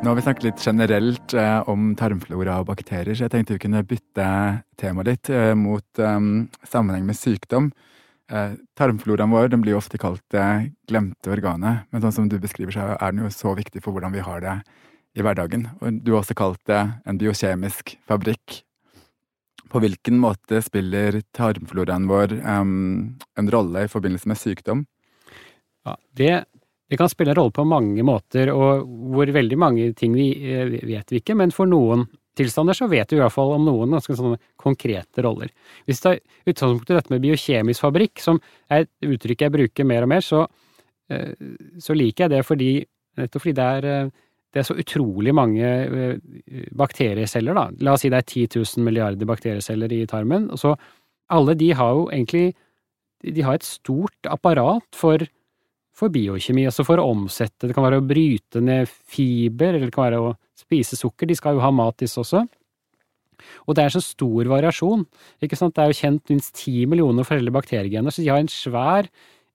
Nå 0.03 0.11
har 0.11 0.17
vi 0.17 0.23
snakket 0.23 0.45
litt 0.45 0.63
generelt 0.63 1.35
eh, 1.35 1.69
om 1.73 1.95
tarmflora 1.99 2.59
og 2.61 2.69
bakterier, 2.69 3.17
så 3.17 3.25
jeg 3.25 3.33
tenkte 3.33 3.57
vi 3.57 3.63
kunne 3.65 3.81
bytte 3.89 4.27
temaet 4.79 5.09
litt 5.09 5.31
eh, 5.33 5.55
mot 5.57 6.01
eh, 6.03 6.19
sammenheng 6.69 7.07
med 7.09 7.17
sykdom. 7.17 7.71
Eh, 8.31 8.59
tarmfloraen 8.79 9.33
vår 9.33 9.49
den 9.55 9.65
blir 9.65 9.75
jo 9.75 9.81
ofte 9.81 9.99
kalt 9.99 10.23
det 10.35 10.45
glemte 10.91 11.33
organet, 11.33 11.89
men 11.91 12.05
sånn 12.05 12.15
som 12.15 12.29
du 12.31 12.37
beskriver, 12.43 12.77
så 12.77 12.93
er 12.93 13.15
den 13.15 13.25
jo 13.25 13.33
så 13.33 13.57
viktig 13.57 13.81
for 13.83 13.97
hvordan 13.97 14.15
vi 14.15 14.25
har 14.27 14.45
det 14.45 14.57
i 15.17 15.25
hverdagen. 15.25 15.69
Og 15.81 16.03
du 16.05 16.13
har 16.13 16.21
også 16.21 16.37
kalt 16.39 16.61
det 16.69 16.83
en 17.09 17.21
biokjemisk 17.23 17.97
fabrikk. 18.07 18.61
På 19.73 19.81
hvilken 19.83 20.21
måte 20.23 20.61
spiller 20.63 21.23
tarmfloraen 21.35 22.07
vår 22.07 22.37
en 22.47 23.51
rolle 23.51 23.87
i 23.87 23.91
forbindelse 23.91 24.31
med 24.31 24.39
sykdom? 24.39 24.85
Ja, 25.87 25.97
det 26.19 26.35
det 26.91 26.99
kan 27.01 27.11
spille 27.11 27.33
en 27.35 27.39
rolle 27.41 27.55
på 27.55 27.65
mange 27.67 28.05
måter, 28.07 28.53
og 28.55 28.87
hvor 29.13 29.31
veldig 29.35 29.59
mange 29.59 29.91
ting 29.99 30.15
vi 30.15 30.31
eh, 30.47 30.69
vet 30.87 31.11
vi 31.11 31.21
ikke, 31.21 31.35
men 31.39 31.55
for 31.55 31.69
noen 31.71 32.07
tilstander 32.37 32.77
så 32.77 32.87
vet 32.91 33.11
vi 33.11 33.17
i 33.17 33.23
hvert 33.23 33.33
fall 33.33 33.55
om 33.57 33.65
noen 33.67 33.97
ganske 33.97 34.15
sånne 34.15 34.39
konkrete 34.61 35.25
roller. 35.25 35.51
Hvis 35.89 36.03
det 36.05 36.13
er 36.13 36.53
utgangspunktet 36.53 36.99
dette 36.99 37.15
med 37.15 37.25
biokjemisk 37.25 37.87
fabrikk, 37.87 38.21
som 38.23 38.39
er 38.69 38.85
et 38.85 39.09
uttrykk 39.09 39.47
jeg 39.47 39.55
bruker 39.55 39.89
mer 39.89 40.07
og 40.07 40.13
mer, 40.13 40.23
så, 40.25 40.45
eh, 41.11 41.33
så 41.83 41.97
liker 41.97 42.27
jeg 42.27 42.37
det 42.37 42.45
fordi, 42.47 42.71
nettopp 43.19 43.47
fordi 43.47 43.57
det 43.57 43.71
er, 43.79 43.89
eh, 43.91 44.13
det 44.55 44.63
er 44.63 44.69
så 44.69 44.77
utrolig 44.79 45.35
mange 45.37 45.69
bakterieceller, 46.73 47.53
da. 47.53 47.65
La 47.85 47.97
oss 47.97 48.07
si 48.07 48.09
det 48.09 48.23
er 48.23 48.29
10 48.31 48.47
000 48.55 48.87
milliarder 48.87 49.29
bakterieceller 49.29 49.93
i 49.93 50.07
tarmen, 50.09 50.47
og 50.55 50.61
så 50.63 50.77
alle 51.35 51.57
de 51.59 51.73
har 51.77 51.93
jo 51.93 52.07
egentlig 52.09 52.55
de 53.27 53.43
har 53.43 53.59
et 53.59 53.67
stort 53.67 54.29
apparat 54.31 54.87
for 54.95 55.25
for 55.97 56.13
biokjemi, 56.13 56.67
altså 56.69 56.85
for 56.87 57.01
å 57.01 57.09
omsette. 57.15 57.69
Det 57.69 57.77
kan 57.77 57.87
være 57.87 58.03
å 58.03 58.07
bryte 58.07 58.61
ned 58.61 58.91
fiber, 58.91 59.75
eller 59.75 59.89
det 59.89 59.95
kan 59.95 60.09
være 60.11 60.23
å 60.23 60.35
spise 60.59 60.99
sukker. 60.99 61.29
De 61.29 61.37
skal 61.39 61.57
jo 61.57 61.65
ha 61.65 61.73
mat, 61.73 61.97
disse 62.03 62.21
også. 62.21 62.45
Og 63.67 63.77
det 63.77 63.85
er 63.85 63.95
så 63.95 64.03
stor 64.05 64.49
variasjon. 64.51 65.05
ikke 65.45 65.59
sant? 65.59 65.75
Det 65.77 65.85
er 65.85 65.93
jo 65.93 66.01
kjent 66.01 66.33
minst 66.33 66.55
ti 66.57 66.85
millioner 66.89 67.27
forskjellige 67.27 67.57
bakteriegener, 67.57 68.13
så 68.13 68.25
de 68.25 68.31
har 68.33 68.43
en 68.43 68.53
svær 68.53 69.11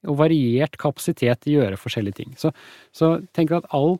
og 0.09 0.17
variert 0.17 0.77
kapasitet 0.81 1.43
til 1.43 1.53
å 1.53 1.59
gjøre 1.61 1.81
forskjellige 1.81 2.17
ting. 2.17 2.33
Så, 2.41 2.53
så 2.95 3.19
tenk 3.37 3.53
at 3.53 3.67
all, 3.75 3.99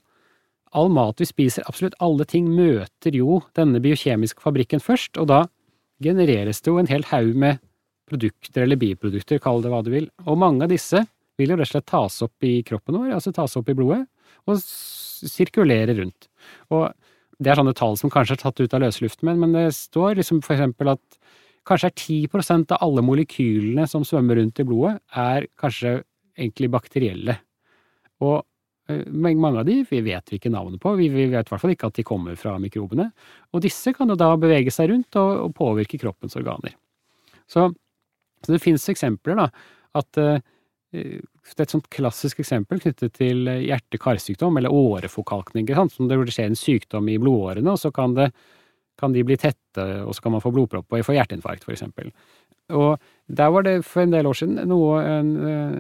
all 0.74 0.90
mat 0.94 1.22
vi 1.22 1.30
spiser, 1.30 1.66
absolutt 1.70 1.98
alle 2.02 2.26
ting, 2.26 2.50
møter 2.50 3.18
jo 3.18 3.42
denne 3.58 3.82
biokjemiske 3.84 4.42
fabrikken 4.42 4.82
først, 4.82 5.20
og 5.22 5.30
da 5.30 5.44
genereres 6.02 6.62
det 6.62 6.74
jo 6.74 6.82
en 6.82 6.90
hel 6.90 7.06
haug 7.12 7.36
med 7.38 7.62
produkter 8.10 8.66
eller 8.66 8.80
biprodukter, 8.82 9.40
kall 9.40 9.62
det 9.62 9.70
hva 9.72 9.84
du 9.86 9.92
vil, 9.94 10.10
og 10.26 10.40
mange 10.42 10.66
av 10.66 10.74
disse 10.74 11.06
vil 11.40 11.54
jo 11.54 11.58
rett 11.60 11.70
og 11.70 11.74
slett 11.76 11.90
tas 11.92 12.20
opp 12.26 12.48
i 12.48 12.58
kroppen 12.68 12.98
vår, 12.98 13.14
altså 13.18 13.34
tas 13.36 13.56
opp 13.60 13.72
i 13.72 13.78
blodet, 13.78 14.04
og 14.50 14.60
sirkulere 14.62 15.96
rundt. 16.00 16.28
Og 16.74 16.90
det 17.42 17.52
er 17.52 17.62
sånne 17.62 17.76
tall 17.78 17.98
som 17.98 18.12
kanskje 18.14 18.38
er 18.38 18.44
tatt 18.44 18.62
ut 18.62 18.76
av 18.78 18.84
løsluften, 18.84 19.28
men, 19.30 19.42
men 19.42 19.56
det 19.58 19.72
står 19.78 20.20
liksom 20.20 20.44
for 20.46 20.58
eksempel 20.58 20.94
at 20.94 21.20
kanskje 21.68 21.92
er 21.92 21.98
10% 21.98 22.74
av 22.76 22.86
alle 22.86 23.04
molekylene 23.06 23.86
som 23.90 24.06
svømmer 24.08 24.40
rundt 24.42 24.62
i 24.62 24.66
blodet, 24.68 24.98
er 25.14 25.48
kanskje 25.62 26.00
egentlig 26.38 26.72
bakterielle. 26.74 27.38
Og 28.22 28.42
mange 29.08 29.60
av 29.60 29.66
de 29.66 29.82
vi 29.88 30.02
vet 30.04 30.32
vi 30.32 30.40
ikke 30.40 30.52
navnet 30.52 30.82
på, 30.82 30.94
vi, 31.00 31.10
vet 31.14 31.30
i 31.32 31.54
hvert 31.54 31.62
fall 31.62 31.74
ikke 31.74 31.92
at 31.92 32.00
de 32.00 32.06
kommer 32.08 32.38
fra 32.40 32.58
mikrobene. 32.62 33.10
Og 33.54 33.64
disse 33.64 33.94
kan 33.96 34.10
jo 34.10 34.18
da 34.20 34.34
bevege 34.40 34.74
seg 34.74 34.92
rundt 34.92 35.18
og, 35.20 35.52
påvirke 35.58 36.00
kroppens 36.02 36.36
organer. 36.40 36.76
Så, 37.50 37.70
så 38.42 38.54
det 38.54 38.62
finnes 38.64 38.90
eksempler, 38.92 39.38
da, 39.38 39.48
at 40.02 40.22
et 40.92 41.72
sånt 41.72 41.88
klassisk 41.94 42.42
eksempel 42.44 42.82
knyttet 42.84 43.16
til 43.16 43.48
hjerte-karsykdom, 43.48 44.58
eller 44.60 44.74
åreforkalkning, 44.76 45.70
som 45.92 46.10
det 46.10 46.20
skjer 46.32 46.52
en 46.52 46.60
sykdom 46.60 47.08
i 47.12 47.20
blodårene, 47.22 47.72
og 47.72 47.80
så 47.80 47.94
kan, 47.96 48.16
det, 48.18 48.32
kan, 49.00 49.16
de 49.16 49.24
bli 49.28 49.40
tette, 49.40 49.88
og 50.04 50.16
så 50.16 50.26
kan 50.26 50.36
man 50.36 50.44
få 50.44 50.54
blodpropp 50.56 50.92
og 50.92 51.06
få 51.08 51.16
hjerteinfarkt, 51.16 51.68
for 51.68 51.76
eksempel. 51.76 52.12
Og 52.72 53.00
der 53.32 53.52
var 53.52 53.66
det 53.68 53.78
for 53.88 54.04
en 54.04 54.14
del 54.14 54.28
år 54.28 54.38
siden 54.38 54.60
noe, 54.70 55.00
en, 55.04 55.32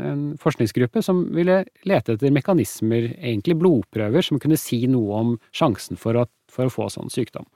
en, 0.08 0.26
forskningsgruppe 0.42 1.04
som 1.06 1.24
ville 1.36 1.62
lete 1.88 2.18
etter 2.18 2.34
mekanismer, 2.34 3.14
egentlig 3.20 3.58
blodprøver, 3.60 4.26
som 4.26 4.40
kunne 4.42 4.60
si 4.60 4.84
noe 4.92 5.22
om 5.22 5.38
sjansen 5.56 6.00
for 6.00 6.20
å, 6.20 6.28
for 6.52 6.68
å 6.68 6.74
få 6.74 6.90
sånn 6.92 7.12
sykdom. 7.12 7.48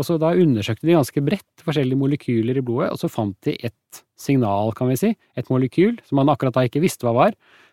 Og 0.00 0.06
så 0.08 0.16
da 0.20 0.30
undersøkte 0.32 0.88
de 0.88 0.96
ganske 0.96 1.22
bredt 1.24 1.64
forskjellige 1.66 2.00
molekyler 2.00 2.58
i 2.58 2.64
blodet, 2.64 2.90
og 2.94 2.98
så 3.00 3.08
fant 3.12 3.36
de 3.44 3.52
et 3.68 4.00
signal, 4.18 4.72
kan 4.76 4.88
vi 4.88 4.96
si, 5.00 5.10
et 5.36 5.50
molekyl, 5.52 5.94
som 6.08 6.16
man 6.20 6.32
akkurat 6.32 6.54
da 6.56 6.62
ikke 6.68 6.84
visste 6.84 7.04
hva 7.04 7.12
var, 7.16 7.32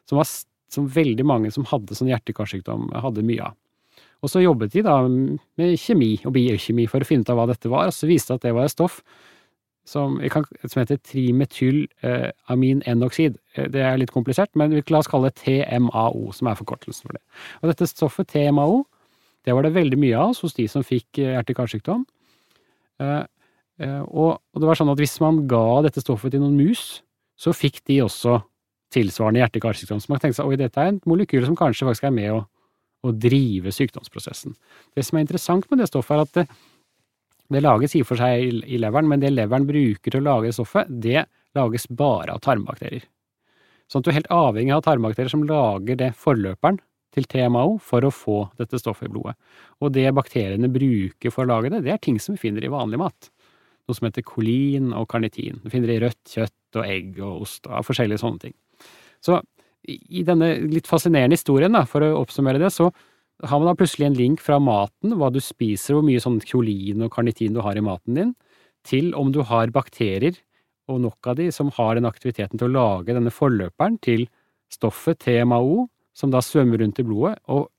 som, 0.09 0.15
var, 0.19 0.27
som 0.73 0.91
veldig 0.91 1.25
mange 1.27 1.49
som 1.55 1.67
hadde 1.69 1.95
sånn 1.95 2.11
hjerte-karsykdom, 2.11 2.81
hadde 3.05 3.27
mye 3.27 3.43
av. 3.47 3.53
Og 4.19 4.27
så 4.31 4.37
jobbet 4.43 4.73
de 4.73 4.81
da 4.83 4.95
med 5.07 5.79
kjemi 5.79 6.13
og 6.27 6.33
biokjemi 6.35 6.85
for 6.91 6.99
å 6.99 7.07
finne 7.07 7.23
ut 7.23 7.31
av 7.31 7.37
hva 7.39 7.51
dette 7.53 7.67
var, 7.71 7.83
og 7.87 7.95
så 7.95 8.03
viste 8.09 8.29
det 8.33 8.37
at 8.41 8.45
det 8.49 8.57
var 8.57 8.65
et 8.67 8.75
stoff 8.75 8.95
som, 9.87 10.07
som 10.19 10.79
heter 10.81 10.97
trimetylaminenoksid. 11.07 13.33
Eh, 13.55 13.67
det 13.73 13.81
er 13.85 14.01
litt 14.01 14.13
komplisert, 14.13 14.51
men 14.59 14.67
la 14.75 14.99
oss 14.99 15.11
kalle 15.11 15.29
det 15.31 15.39
TMAO, 15.41 16.21
som 16.35 16.45
er 16.51 16.59
forkortelsen 16.59 17.03
for 17.07 17.13
det. 17.15 17.23
Og 17.61 17.65
dette 17.71 17.85
stoffet 17.89 18.27
TMAO, 18.35 18.75
det 19.49 19.55
var 19.57 19.65
det 19.65 19.73
veldig 19.73 19.97
mye 19.97 20.21
av 20.21 20.37
hos 20.37 20.53
de 20.53 20.67
som 20.69 20.85
fikk 20.85 21.17
eh, 21.17 21.33
hjerte-karsykdom. 21.33 22.05
Eh, 23.01 23.25
og 23.79 24.59
det 24.59 24.67
var 24.67 24.77
sånn 24.77 24.91
at 24.91 24.99
hvis 24.99 25.17
man 25.23 25.45
ga 25.49 25.81
dette 25.85 26.03
stoffet 26.03 26.35
til 26.35 26.43
noen 26.43 26.57
mus, 26.59 27.01
så 27.39 27.53
fikk 27.55 27.79
de 27.87 28.01
også 28.03 28.41
tilsvarende 28.93 29.41
hjerte-karsykdom. 29.41 30.01
Så 30.03 30.11
man 30.11 30.21
tenkte 30.21 30.41
seg 30.41 30.49
oi, 30.51 30.57
dette 30.59 30.81
er 30.81 30.91
en 30.93 30.99
molekyl 31.07 31.47
som 31.47 31.57
kanskje 31.57 31.87
faktisk 31.87 32.09
er 32.09 32.13
med 32.13 32.33
å, 32.35 32.41
å 33.07 33.13
drive 33.15 33.73
sykdomsprosessen. 33.73 34.57
Det 34.93 35.05
som 35.07 35.17
er 35.17 35.25
interessant 35.25 35.69
med 35.71 35.81
det 35.81 35.87
stoffet, 35.89 36.17
er 36.17 36.25
at 36.25 36.35
det, 36.35 36.45
det 37.55 37.63
lages 37.63 37.95
i 37.95 38.03
og 38.03 38.09
for 38.11 38.21
seg 38.21 38.65
i 38.67 38.81
leveren, 38.81 39.09
men 39.09 39.23
det 39.23 39.31
leveren 39.33 39.65
bruker 39.69 40.11
til 40.11 40.21
å 40.21 40.27
lage 40.27 40.53
stoffet, 40.53 40.91
det 40.91 41.23
lages 41.57 41.87
bare 41.89 42.35
av 42.35 42.43
tarmbakterier. 42.45 43.07
Sånn 43.89 44.03
at 44.03 44.05
du 44.05 44.11
er 44.11 44.19
helt 44.19 44.33
avhengig 44.35 44.75
av 44.75 44.83
tarmbakterier 44.85 45.31
som 45.31 45.47
lager 45.49 45.97
det 45.97 46.11
forløperen 46.19 46.77
til 47.15 47.25
TMAO 47.29 47.77
for 47.81 48.05
å 48.05 48.13
få 48.13 48.37
dette 48.59 48.79
stoffet 48.81 49.09
i 49.09 49.13
blodet. 49.13 49.35
Og 49.81 49.93
det 49.95 50.07
bakteriene 50.15 50.69
bruker 50.71 51.33
for 51.33 51.45
å 51.45 51.51
lage 51.51 51.71
det, 51.73 51.83
det 51.85 51.93
er 51.95 52.01
ting 52.03 52.19
som 52.21 52.35
vi 52.35 52.43
finner 52.47 52.65
i 52.65 52.71
vanlig 52.71 53.01
mat. 53.01 53.29
Noe 53.89 53.97
som 53.97 54.05
heter 54.09 54.25
kolin 54.25 54.91
og 54.93 55.07
karnitin. 55.09 55.61
Du 55.63 55.69
finner 55.73 55.89
det 55.89 55.97
i 55.97 56.03
rødt 56.05 56.35
kjøtt 56.35 56.79
og 56.79 56.83
egg 56.85 57.21
og 57.23 57.45
ost 57.47 57.69
og 57.69 57.87
forskjellige 57.87 58.21
sånne 58.21 58.43
ting. 58.45 58.57
Så 59.25 59.39
i 59.89 60.23
denne 60.27 60.51
litt 60.69 60.89
fascinerende 60.89 61.37
historien, 61.37 61.73
da, 61.73 61.85
for 61.89 62.05
å 62.05 62.19
oppsummere 62.19 62.61
det, 62.61 62.69
så 62.75 62.89
har 63.47 63.61
man 63.61 63.71
da 63.71 63.77
plutselig 63.79 64.09
en 64.09 64.17
link 64.17 64.43
fra 64.43 64.59
maten, 64.61 65.15
hva 65.17 65.31
du 65.31 65.39
spiser, 65.41 65.95
hvor 65.95 66.05
mye 66.05 66.21
sånn 66.21 66.41
kolin 66.43 67.05
og 67.05 67.13
karnitin 67.13 67.55
du 67.55 67.61
har 67.63 67.79
i 67.79 67.83
maten 67.83 68.17
din, 68.17 68.33
til 68.87 69.13
om 69.17 69.31
du 69.33 69.41
har 69.47 69.71
bakterier, 69.75 70.37
og 70.89 71.01
nok 71.03 71.29
av 71.31 71.37
de, 71.39 71.47
som 71.53 71.69
har 71.75 71.95
den 71.95 72.09
aktiviteten 72.09 72.59
til 72.59 72.69
å 72.69 72.73
lage 72.73 73.15
denne 73.15 73.33
forløperen 73.33 73.99
til 74.03 74.25
stoffet 74.73 75.21
TMAO, 75.23 75.85
som 76.19 76.31
da 76.33 76.41
svømmer 76.43 76.81
rundt 76.83 76.99
i 76.99 77.05
blodet, 77.07 77.37
og 77.51 77.69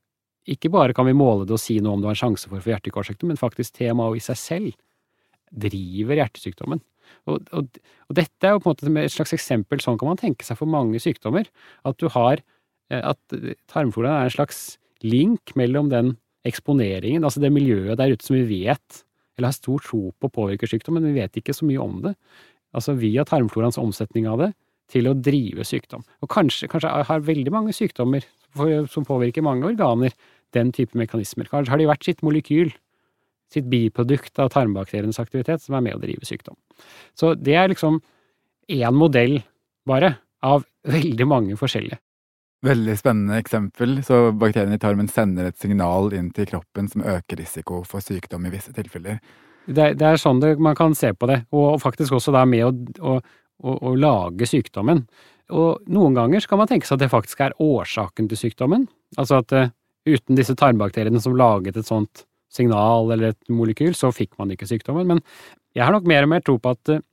ikke 0.50 0.70
bare 0.73 0.94
kan 0.97 1.06
vi 1.06 1.16
måle 1.16 1.44
det 1.47 1.56
og 1.56 1.62
si 1.62 1.76
noe 1.82 1.97
om 1.97 2.02
du 2.02 2.09
har 2.09 2.16
en 2.16 2.23
sjanse 2.23 2.49
for 2.49 2.59
å 2.59 2.64
få 2.64 2.73
hjerte-karsykdom, 2.73 3.32
men 3.32 3.40
faktisk 3.40 3.76
TMAO 3.76 4.16
i 4.16 4.23
seg 4.25 4.38
selv 4.40 4.70
driver 5.50 6.23
hjertesykdommen. 6.23 6.80
Og, 7.28 7.42
og, 7.52 7.80
og, 8.06 8.14
dette 8.16 8.47
er 8.47 8.54
jo 8.54 8.62
på 8.62 8.70
en 8.70 8.76
måte 8.76 9.02
et 9.02 9.14
slags 9.14 9.35
eksempel, 9.37 9.82
sånn 9.82 9.99
kan 10.00 10.12
man 10.12 10.20
tenke 10.20 10.47
seg 10.47 10.59
for 10.61 10.70
mange 10.70 11.00
sykdommer, 11.02 11.50
at 11.87 11.99
du 12.00 12.06
har 12.14 12.40
eh, 12.40 13.02
at 13.02 13.38
tarmfloraen 13.70 14.23
er 14.23 14.30
en 14.30 14.37
slags 14.38 14.62
link 15.02 15.52
mellom 15.59 15.90
den 15.92 16.14
eksponeringen, 16.47 17.26
altså 17.26 17.42
det 17.42 17.52
miljøet 17.52 17.99
der 18.00 18.14
ute 18.14 18.25
som 18.25 18.38
vi 18.38 18.62
vet, 18.62 19.02
eller 19.37 19.50
har 19.50 19.59
stor 19.59 19.82
tro 19.85 20.14
på 20.16 20.32
påvirker 20.32 20.70
sykdom, 20.70 20.97
men 20.97 21.11
vi 21.11 21.18
vet 21.18 21.37
ikke 21.40 21.56
så 21.56 21.66
mye 21.68 21.82
om 21.82 22.00
det. 22.06 22.14
Altså 22.76 22.94
via 22.97 23.26
tarmfloraens 23.26 23.80
omsetning 23.80 24.28
av 24.30 24.40
det 24.44 24.50
til 24.90 25.09
å 25.11 25.16
drive 25.16 25.64
sykdom. 25.66 26.04
Og 26.23 26.30
kanskje, 26.32 26.68
kanskje 26.70 26.92
har 27.09 27.26
veldig 27.26 27.52
mange 27.54 27.75
sykdommer 27.76 28.26
som 28.90 29.06
påvirker 29.06 29.44
mange 29.47 29.68
organer, 29.68 30.14
den 30.56 30.73
type 30.75 30.99
mekanismer. 30.99 31.49
Kanskje 31.50 31.75
har 31.75 31.80
de 31.80 31.88
vært 31.90 32.06
sitt 32.06 32.25
molekyl, 32.26 32.73
sitt 33.50 33.66
biprodukt 33.70 34.38
av 34.42 34.50
tarmbakterienes 34.54 35.20
aktivitet, 35.23 35.62
som 35.62 35.76
er 35.78 35.87
med 35.87 35.99
å 35.99 36.02
drive 36.02 36.26
sykdom. 36.26 36.59
Så 37.18 37.35
det 37.38 37.56
er 37.59 37.70
liksom 37.70 38.00
én 38.70 38.94
modell, 38.94 39.40
bare, 39.88 40.16
av 40.47 40.64
veldig 40.88 41.26
mange 41.28 41.59
forskjellige. 41.59 41.99
Veldig 42.64 42.97
spennende 42.99 43.38
eksempel. 43.40 44.00
Så 44.04 44.30
bakteriene 44.37 44.76
i 44.76 44.82
tarmen 44.82 45.09
sender 45.09 45.49
et 45.49 45.61
signal 45.61 46.12
inn 46.16 46.28
til 46.37 46.49
kroppen 46.50 46.90
som 46.92 47.04
øker 47.09 47.40
risiko 47.40 47.80
for 47.88 48.04
sykdom 48.04 48.44
i 48.47 48.52
visse 48.52 48.75
tilfeller. 48.76 49.20
Det, 49.64 49.92
det 50.00 50.06
er 50.06 50.20
sånn 50.20 50.40
det, 50.42 50.54
man 50.61 50.76
kan 50.76 50.94
se 50.97 51.12
på 51.14 51.28
det, 51.30 51.42
og 51.54 51.80
faktisk 51.82 52.16
også 52.16 52.35
da 52.35 52.44
med 52.49 52.64
å, 52.66 52.70
å, 53.04 53.18
å, 53.62 53.76
å, 53.76 53.92
lage 53.98 54.48
sykdommen. 54.48 55.04
Og 55.50 55.84
noen 55.90 56.16
ganger 56.16 56.42
skal 56.44 56.60
man 56.60 56.70
tenke 56.70 56.88
seg 56.88 56.98
at 56.98 57.04
det 57.04 57.12
faktisk 57.12 57.42
er 57.44 57.56
årsaken 57.60 58.30
til 58.30 58.40
sykdommen. 58.40 58.86
Altså 59.18 59.40
at 59.42 59.54
uh, 59.56 59.70
uten 60.08 60.38
disse 60.38 60.56
tarmbakteriene 60.58 61.22
som 61.22 61.36
laget 61.38 61.80
et 61.80 61.88
sånt 61.88 62.24
signal 62.50 63.12
eller 63.14 63.34
et 63.34 63.52
molekyl, 63.52 63.94
så 63.94 64.12
fikk 64.14 64.34
man 64.40 64.52
ikke 64.54 64.68
sykdommen. 64.70 65.08
Men 65.10 65.22
jeg 65.76 65.86
har 65.86 65.94
nok 65.94 66.08
mer 66.10 66.26
og 66.26 66.32
mer 66.34 66.44
tro 66.46 66.56
på 66.58 66.74
at 66.74 66.94
uh, 66.96 67.04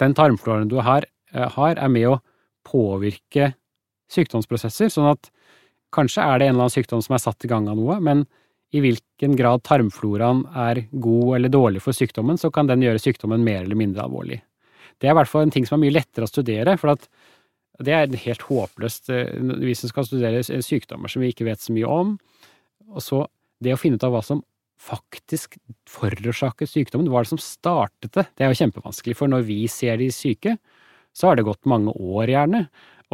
den 0.00 0.16
tarmfloraen 0.16 0.72
du 0.72 0.78
har, 0.84 1.08
uh, 1.34 1.46
har, 1.56 1.76
er 1.76 1.92
med 1.92 2.10
å 2.14 2.18
påvirke 2.66 3.54
sykdomsprosesser, 4.12 4.90
sånn 4.92 5.10
at 5.10 5.30
kanskje 5.94 6.24
er 6.24 6.38
det 6.38 6.48
en 6.48 6.56
eller 6.56 6.66
annen 6.66 6.76
sykdom 6.76 7.02
som 7.02 7.16
er 7.16 7.22
satt 7.22 7.46
i 7.46 7.50
gang 7.50 7.68
av 7.70 7.78
noe, 7.78 7.98
men 8.02 8.26
i 8.74 8.82
hvilken 8.82 9.36
grad 9.38 9.62
tarmfloraen 9.66 10.42
er 10.58 10.82
god 10.90 11.36
eller 11.38 11.52
dårlig 11.52 11.82
for 11.84 11.96
sykdommen, 11.96 12.38
så 12.38 12.50
kan 12.54 12.68
den 12.68 12.82
gjøre 12.84 13.02
sykdommen 13.02 13.44
mer 13.46 13.62
eller 13.62 13.78
mindre 13.78 14.04
alvorlig. 14.04 14.40
Det 15.00 15.08
er 15.08 15.14
i 15.14 15.18
hvert 15.18 15.30
fall 15.30 15.46
en 15.46 15.54
ting 15.54 15.66
som 15.68 15.78
er 15.78 15.86
mye 15.86 15.96
lettere 15.98 16.26
å 16.26 16.30
studere, 16.30 16.76
for 16.80 16.94
at 16.94 17.08
det 17.84 17.92
er 17.92 18.20
helt 18.22 18.44
håpløst 18.48 19.10
eh, 19.12 19.32
vi 19.60 19.74
skal 19.76 20.06
studere 20.08 20.42
sykdommer 20.64 21.12
som 21.12 21.24
vi 21.24 21.32
ikke 21.32 21.48
vet 21.48 21.60
så 21.60 21.74
mye 21.76 21.88
om. 21.90 22.14
Og 22.88 23.02
så 23.04 23.24
det 23.60 23.74
å 23.74 23.80
finne 23.80 24.00
ut 24.00 24.06
av 24.06 24.14
hva 24.14 24.22
som 24.24 24.42
faktisk 24.80 25.56
forårsaket 25.88 26.70
sykdommen, 26.70 27.08
hva 27.10 27.20
er 27.20 27.26
det 27.26 27.34
som 27.34 27.42
startet 27.42 28.12
det, 28.16 28.26
det 28.36 28.44
er 28.44 28.52
jo 28.52 28.60
kjempevanskelig, 28.60 29.16
for 29.18 29.32
når 29.32 29.46
vi 29.48 29.62
ser 29.72 29.98
de 30.00 30.08
syke, 30.12 30.56
så 31.16 31.30
har 31.30 31.38
det 31.38 31.46
gått 31.48 31.68
mange 31.68 31.92
år, 31.96 32.28
gjerne, 32.28 32.66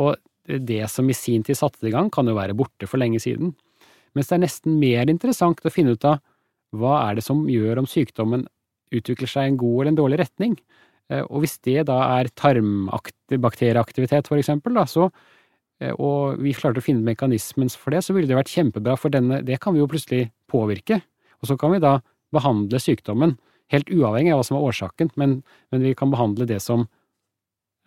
og 0.02 0.18
det 0.42 0.82
som 0.90 1.06
i 1.10 1.14
sin 1.14 1.44
tid 1.46 1.58
satte 1.58 1.78
det 1.80 1.92
i 1.92 1.94
gang, 1.94 2.10
kan 2.10 2.26
jo 2.26 2.34
være 2.34 2.56
borte 2.58 2.88
for 2.90 2.98
lenge 2.98 3.20
siden. 3.22 3.54
Mens 4.16 4.28
det 4.28 4.36
er 4.36 4.44
nesten 4.44 4.78
mer 4.80 5.10
interessant 5.10 5.62
å 5.62 5.72
finne 5.72 5.94
ut 5.94 6.06
av 6.08 6.18
hva 6.76 6.96
er 7.06 7.18
det 7.18 7.24
som 7.24 7.44
gjør 7.50 7.82
om 7.82 7.88
sykdommen 7.88 8.46
utvikler 8.92 9.30
seg 9.30 9.46
i 9.46 9.52
en 9.52 9.60
god 9.60 9.76
eller 9.78 9.92
en 9.92 10.00
dårlig 10.02 10.18
retning. 10.24 10.56
Eh, 11.12 11.22
og 11.28 11.44
hvis 11.44 11.58
det 11.66 11.86
da 11.90 11.98
er 12.18 12.30
tarmbakterieaktivitet, 12.38 14.30
for 14.30 14.40
eksempel, 14.40 14.76
da, 14.78 14.86
så, 14.88 15.08
eh, 15.82 15.92
og 15.92 16.40
vi 16.42 16.54
klarte 16.56 16.82
å 16.82 16.86
finne 16.86 17.04
mekanismen 17.06 17.70
for 17.76 17.94
det, 17.94 18.04
så 18.06 18.16
ville 18.16 18.30
det 18.30 18.38
vært 18.38 18.54
kjempebra, 18.54 18.96
for 18.98 19.12
denne, 19.12 19.42
det 19.46 19.60
kan 19.62 19.76
vi 19.76 19.82
jo 19.82 19.90
plutselig 19.90 20.30
påvirke. 20.50 21.02
Og 21.42 21.50
så 21.50 21.58
kan 21.58 21.74
vi 21.74 21.82
da 21.82 21.98
behandle 22.32 22.80
sykdommen, 22.80 23.36
helt 23.72 23.88
uavhengig 23.92 24.32
av 24.32 24.40
hva 24.40 24.46
som 24.46 24.58
er 24.58 24.66
årsaken, 24.68 25.12
men, 25.20 25.38
men 25.72 25.84
vi 25.84 25.94
kan 25.96 26.12
behandle 26.12 26.48
det 26.48 26.60
som 26.64 26.86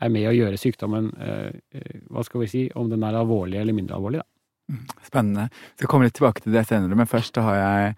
er 0.04 0.12
med 0.12 0.28
å 0.28 0.36
gjøre 0.36 0.60
sykdommen 0.60 1.06
eh, 1.24 2.02
Hva 2.12 2.24
skal 2.28 2.42
vi 2.42 2.50
si, 2.52 2.64
om 2.76 2.90
den 2.92 3.06
er 3.08 3.16
alvorlig 3.16 3.62
eller 3.62 3.76
mindre 3.76 3.96
alvorlig, 3.96 4.24
da. 4.24 4.30
Mm, 4.66 4.86
spennende. 5.06 5.44
Vi 5.76 5.84
skal 5.84 5.92
komme 5.92 6.08
litt 6.08 6.16
tilbake 6.18 6.42
til 6.42 6.56
det 6.56 6.66
senere, 6.68 6.98
men 6.98 7.10
først 7.10 7.38
har 7.38 7.60
jeg 7.60 7.92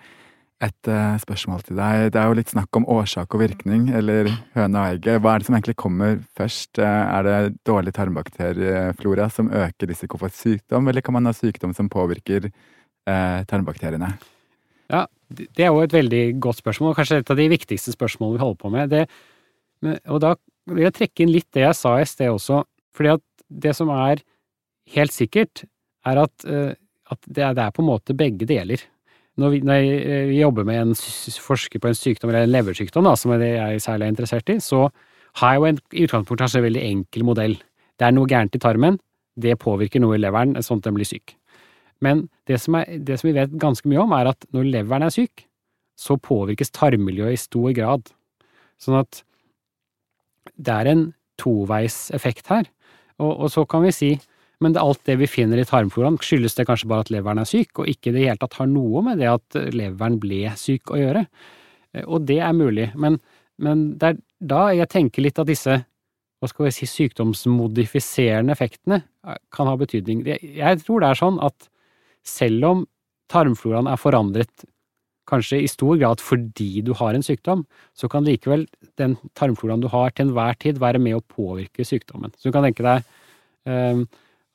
et 0.63 0.89
uh, 0.89 1.17
spørsmål 1.21 1.61
til 1.67 1.77
deg. 1.77 2.07
Det 2.13 2.19
er 2.19 2.31
jo 2.31 2.37
litt 2.39 2.49
snakk 2.49 2.79
om 2.79 2.87
årsak 2.89 3.35
og 3.37 3.43
virkning, 3.43 3.91
eller 3.93 4.29
høna 4.55 4.87
og 4.87 4.95
egget. 4.95 5.19
Hva 5.21 5.35
er 5.35 5.43
det 5.43 5.49
som 5.49 5.57
egentlig 5.57 5.77
kommer 5.77 6.17
først? 6.37 6.81
Er 6.81 7.27
det 7.27 7.37
dårlig 7.67 7.93
tarmbakterieflora 7.93 9.29
som 9.33 9.51
øker 9.53 9.91
risiko 9.91 10.17
for 10.21 10.33
sykdom, 10.33 10.89
eller 10.89 11.05
kan 11.05 11.17
man 11.17 11.29
ha 11.29 11.35
sykdom 11.37 11.75
som 11.77 11.91
påvirker 11.93 12.49
uh, 12.49 13.45
tarmbakteriene? 13.49 14.09
Ja, 14.89 15.05
det 15.29 15.61
er 15.61 15.69
jo 15.69 15.85
et 15.85 15.93
veldig 15.93 16.23
godt 16.41 16.63
spørsmål, 16.63 16.95
kanskje 16.97 17.21
et 17.21 17.31
av 17.33 17.37
de 17.37 17.49
viktigste 17.53 17.93
spørsmålene 17.93 18.39
vi 18.39 18.45
holder 18.45 18.61
på 18.63 18.73
med. 18.73 18.95
Det, 18.95 19.95
og 20.07 20.21
da 20.23 20.33
vil 20.73 20.87
jeg 20.87 20.97
trekke 20.97 21.25
inn 21.25 21.35
litt 21.35 21.49
det 21.53 21.67
jeg 21.67 21.77
sa 21.77 21.97
i 22.01 22.07
sted 22.07 22.33
også, 22.33 22.63
fordi 22.97 23.13
at 23.13 23.25
det 23.47 23.75
som 23.77 23.91
er 23.93 24.23
helt 24.95 25.13
sikkert, 25.13 25.67
er 26.07 26.23
at, 26.23 26.45
at 26.47 27.27
det, 27.27 27.43
er, 27.43 27.73
på 27.75 27.83
en 27.83 27.89
måte 27.91 28.15
begge 28.15 28.47
deler. 28.47 28.79
Når 29.37 29.51
vi, 29.53 29.59
når 29.61 29.81
vi 30.31 30.39
jobber 30.39 30.65
med 30.65 30.81
en 30.81 30.95
forsker 30.95 31.81
på 31.81 31.91
en 31.91 31.97
sykdom, 31.97 32.31
eller 32.31 32.47
en 32.47 32.53
leversykdom, 32.55 33.05
da, 33.05 33.13
som 33.19 33.35
er 33.35 33.43
det 33.43 33.51
jeg 33.53 33.83
særlig 33.85 34.07
er 34.07 34.13
interessert 34.15 34.49
i, 34.49 34.57
så 34.63 34.87
har 35.37 35.53
jeg 35.53 35.61
jo 35.61 35.67
en, 35.69 35.81
i 35.93 36.05
utgangspunktet 36.07 36.55
en 36.57 36.65
veldig 36.65 36.85
enkel 36.87 37.27
modell. 37.27 37.57
Det 37.97 38.07
er 38.07 38.15
noe 38.15 38.29
gærent 38.29 38.57
i 38.57 38.61
tarmen, 38.61 38.97
det 39.37 39.59
påvirker 39.61 40.01
noe 40.01 40.17
i 40.17 40.21
leveren, 40.21 40.57
sånn 40.65 40.81
at 40.81 40.87
den 40.87 40.97
blir 40.97 41.07
syk. 41.07 41.35
Men 42.01 42.27
det 42.49 42.59
som, 42.61 42.77
er, 42.79 42.97
det 42.97 43.19
som 43.19 43.29
vi 43.29 43.35
vet 43.37 43.53
ganske 43.61 43.89
mye 43.89 44.01
om, 44.03 44.15
er 44.17 44.31
at 44.31 44.49
når 44.55 44.71
leveren 44.73 45.05
er 45.07 45.13
syk, 45.13 45.45
så 45.97 46.17
påvirkes 46.21 46.73
tarmmiljøet 46.73 47.37
i 47.37 47.41
stor 47.41 47.71
grad. 47.77 48.09
Sånn 48.81 48.99
at 48.99 49.21
det 50.57 50.73
er 50.73 50.89
en 50.91 51.05
toveiseffekt 51.41 52.49
her. 52.53 52.69
Og, 53.17 53.31
og, 53.31 53.47
så 53.53 53.65
kan 53.69 53.85
vi 53.85 53.93
si 53.93 54.11
men 54.63 54.73
det, 54.73 54.81
alt 54.81 55.03
det 55.05 55.17
vi 55.19 55.29
finner 55.29 55.59
i 55.61 55.65
tarmfloraen, 55.67 56.17
skyldes 56.23 56.57
det 56.57 56.65
kanskje 56.69 56.89
bare 56.89 57.05
at 57.05 57.11
leveren 57.13 57.41
er 57.43 57.49
syk, 57.49 57.81
og 57.81 57.89
ikke 57.91 58.13
det 58.13 58.23
i 58.23 58.29
hele 58.29 58.41
tatt 58.41 58.57
har 58.59 58.69
noe 58.71 59.03
med 59.05 59.21
det 59.21 59.29
at 59.29 59.59
leveren 59.75 60.17
ble 60.21 60.47
syk 60.57 60.93
å 60.93 61.01
gjøre. 61.01 61.25
Og 62.05 62.25
det 62.29 62.39
er 62.43 62.55
mulig, 62.57 62.89
men, 62.97 63.19
men 63.61 63.91
det 63.99 64.09
er 64.11 64.23
da 64.37 64.67
jeg 64.75 64.89
tenker 64.93 65.25
litt 65.25 65.39
at 65.41 65.49
disse 65.49 65.79
hva 66.37 66.49
skal 66.49 66.67
vi 66.67 66.73
si, 66.75 66.85
sykdomsmodifiserende 66.85 68.53
effektene 68.53 69.01
kan 69.53 69.69
ha 69.69 69.73
betydning. 69.79 70.21
Jeg 70.27 70.81
tror 70.83 71.01
det 71.01 71.09
er 71.09 71.19
sånn 71.21 71.39
at 71.41 71.69
selv 72.27 72.67
om 72.67 72.83
tarmfloraen 73.31 73.89
er 73.89 73.99
forandret 73.99 74.67
kanskje 75.27 75.59
i 75.63 75.71
stor 75.71 75.97
grad 75.99 76.21
fordi 76.23 76.83
du 76.85 76.93
har 76.95 77.17
en 77.17 77.25
sykdom, 77.25 77.65
så 77.97 78.07
kan 78.11 78.27
likevel 78.27 78.67
den 79.01 79.17
tarmfloraen 79.35 79.83
du 79.83 79.89
har 79.91 80.13
til 80.13 80.29
enhver 80.29 80.55
tid 80.61 80.79
være 80.79 81.01
med 81.03 81.17
å 81.17 81.25
påvirke 81.25 81.85
sykdommen. 81.87 82.31
Så 82.37 82.47
du 82.47 82.55
kan 82.55 82.67
tenke 82.67 82.85
deg 82.85 83.03
um, 83.67 84.05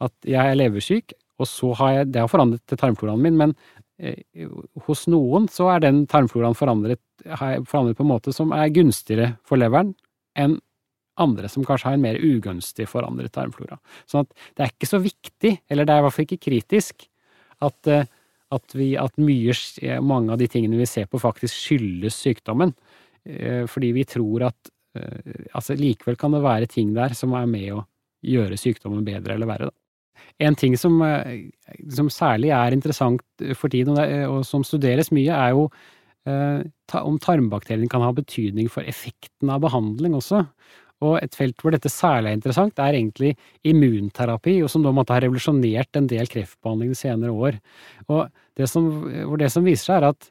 at 0.02 0.28
jeg 0.28 0.40
er 0.40 0.58
leversyk, 0.58 1.14
og 1.40 1.48
så 1.48 1.72
har 1.80 1.92
jeg 1.92 2.10
Det 2.12 2.20
har 2.22 2.30
forandret 2.30 2.74
tarmfloraen 2.78 3.22
min, 3.22 3.38
men 3.38 3.54
eh, 3.98 4.46
hos 4.86 5.06
noen 5.10 5.48
så 5.50 5.70
er 5.74 5.84
den 5.86 6.04
tarmfloraen 6.06 6.58
forandret, 6.58 7.00
forandret 7.24 7.98
på 7.98 8.04
en 8.06 8.12
måte 8.12 8.34
som 8.34 8.52
er 8.54 8.72
gunstigere 8.74 9.36
for 9.46 9.60
leveren 9.60 9.94
enn 10.38 10.58
andre 11.20 11.48
som 11.52 11.64
kanskje 11.66 11.90
har 11.90 11.98
en 11.98 12.04
mer 12.04 12.16
ugunstig 12.16 12.86
forandret 12.88 13.34
tarmflora. 13.34 13.76
Sånn 14.08 14.24
at 14.24 14.30
det 14.56 14.64
er 14.64 14.70
ikke 14.72 14.88
så 14.88 15.00
viktig, 15.02 15.50
eller 15.68 15.84
det 15.84 15.92
er 15.92 16.00
i 16.00 16.04
hvert 16.06 16.14
fall 16.16 16.24
ikke 16.24 16.44
kritisk, 16.46 17.04
at 17.62 17.90
uh, 17.92 18.06
at, 18.52 18.74
vi, 18.76 18.92
at 19.00 19.16
mye, 19.20 19.54
mange 20.04 20.34
av 20.34 20.40
de 20.40 20.48
tingene 20.50 20.80
vi 20.80 20.88
ser 20.88 21.08
på, 21.10 21.20
faktisk 21.22 21.56
skyldes 21.56 22.18
sykdommen. 22.20 22.74
Eh, 23.24 23.64
fordi 23.70 23.92
vi 23.96 24.04
tror 24.08 24.48
at 24.50 24.72
eh, 24.98 25.46
altså 25.54 25.76
likevel 25.78 26.18
kan 26.20 26.34
det 26.34 26.42
være 26.44 26.70
ting 26.70 26.92
der 26.96 27.14
som 27.16 27.34
er 27.38 27.48
med 27.50 27.68
å 27.76 27.84
gjøre 28.22 28.58
sykdommen 28.60 29.06
bedre 29.06 29.36
eller 29.36 29.50
verre. 29.50 29.70
Da. 29.70 29.81
En 30.42 30.56
ting 30.58 30.76
som, 30.80 31.00
eh, 31.06 31.48
som, 31.92 32.10
særlig 32.12 32.52
er 32.56 32.76
interessant 32.76 33.22
for 33.58 33.72
tiden, 33.72 33.98
og 34.28 34.44
som 34.46 34.64
studeres 34.66 35.12
mye, 35.14 35.32
er 35.32 35.56
jo 35.56 35.68
om 36.22 37.16
tarmbakteriene 37.18 37.90
kan 37.90 38.04
ha 38.04 38.12
betydning 38.14 38.68
for 38.70 38.86
effekten 38.86 39.50
av 39.50 39.64
behandling 39.64 40.14
også. 40.14 40.44
Og 41.02 41.16
et 41.18 41.34
felt 41.34 41.58
hvor 41.62 41.74
dette 41.74 41.90
særlig 41.90 42.30
er 42.30 42.38
interessant, 42.38 42.78
er 42.78 42.94
egentlig 42.94 43.32
immunterapi, 43.66 44.60
og 44.62 44.70
som 44.70 44.84
da 44.84 44.92
måtte 44.94 45.16
ha 45.16 45.22
revolusjonert 45.24 45.98
en 45.98 46.06
del 46.10 46.30
kreftbehandling 46.30 46.92
de 46.92 46.98
senere 46.98 47.34
år. 47.34 47.58
Og 48.06 48.28
det 48.58 48.68
som, 48.70 48.86
det 49.40 49.50
som 49.52 49.66
viser 49.66 49.88
seg, 49.88 49.98
er 49.98 50.12
at 50.12 50.30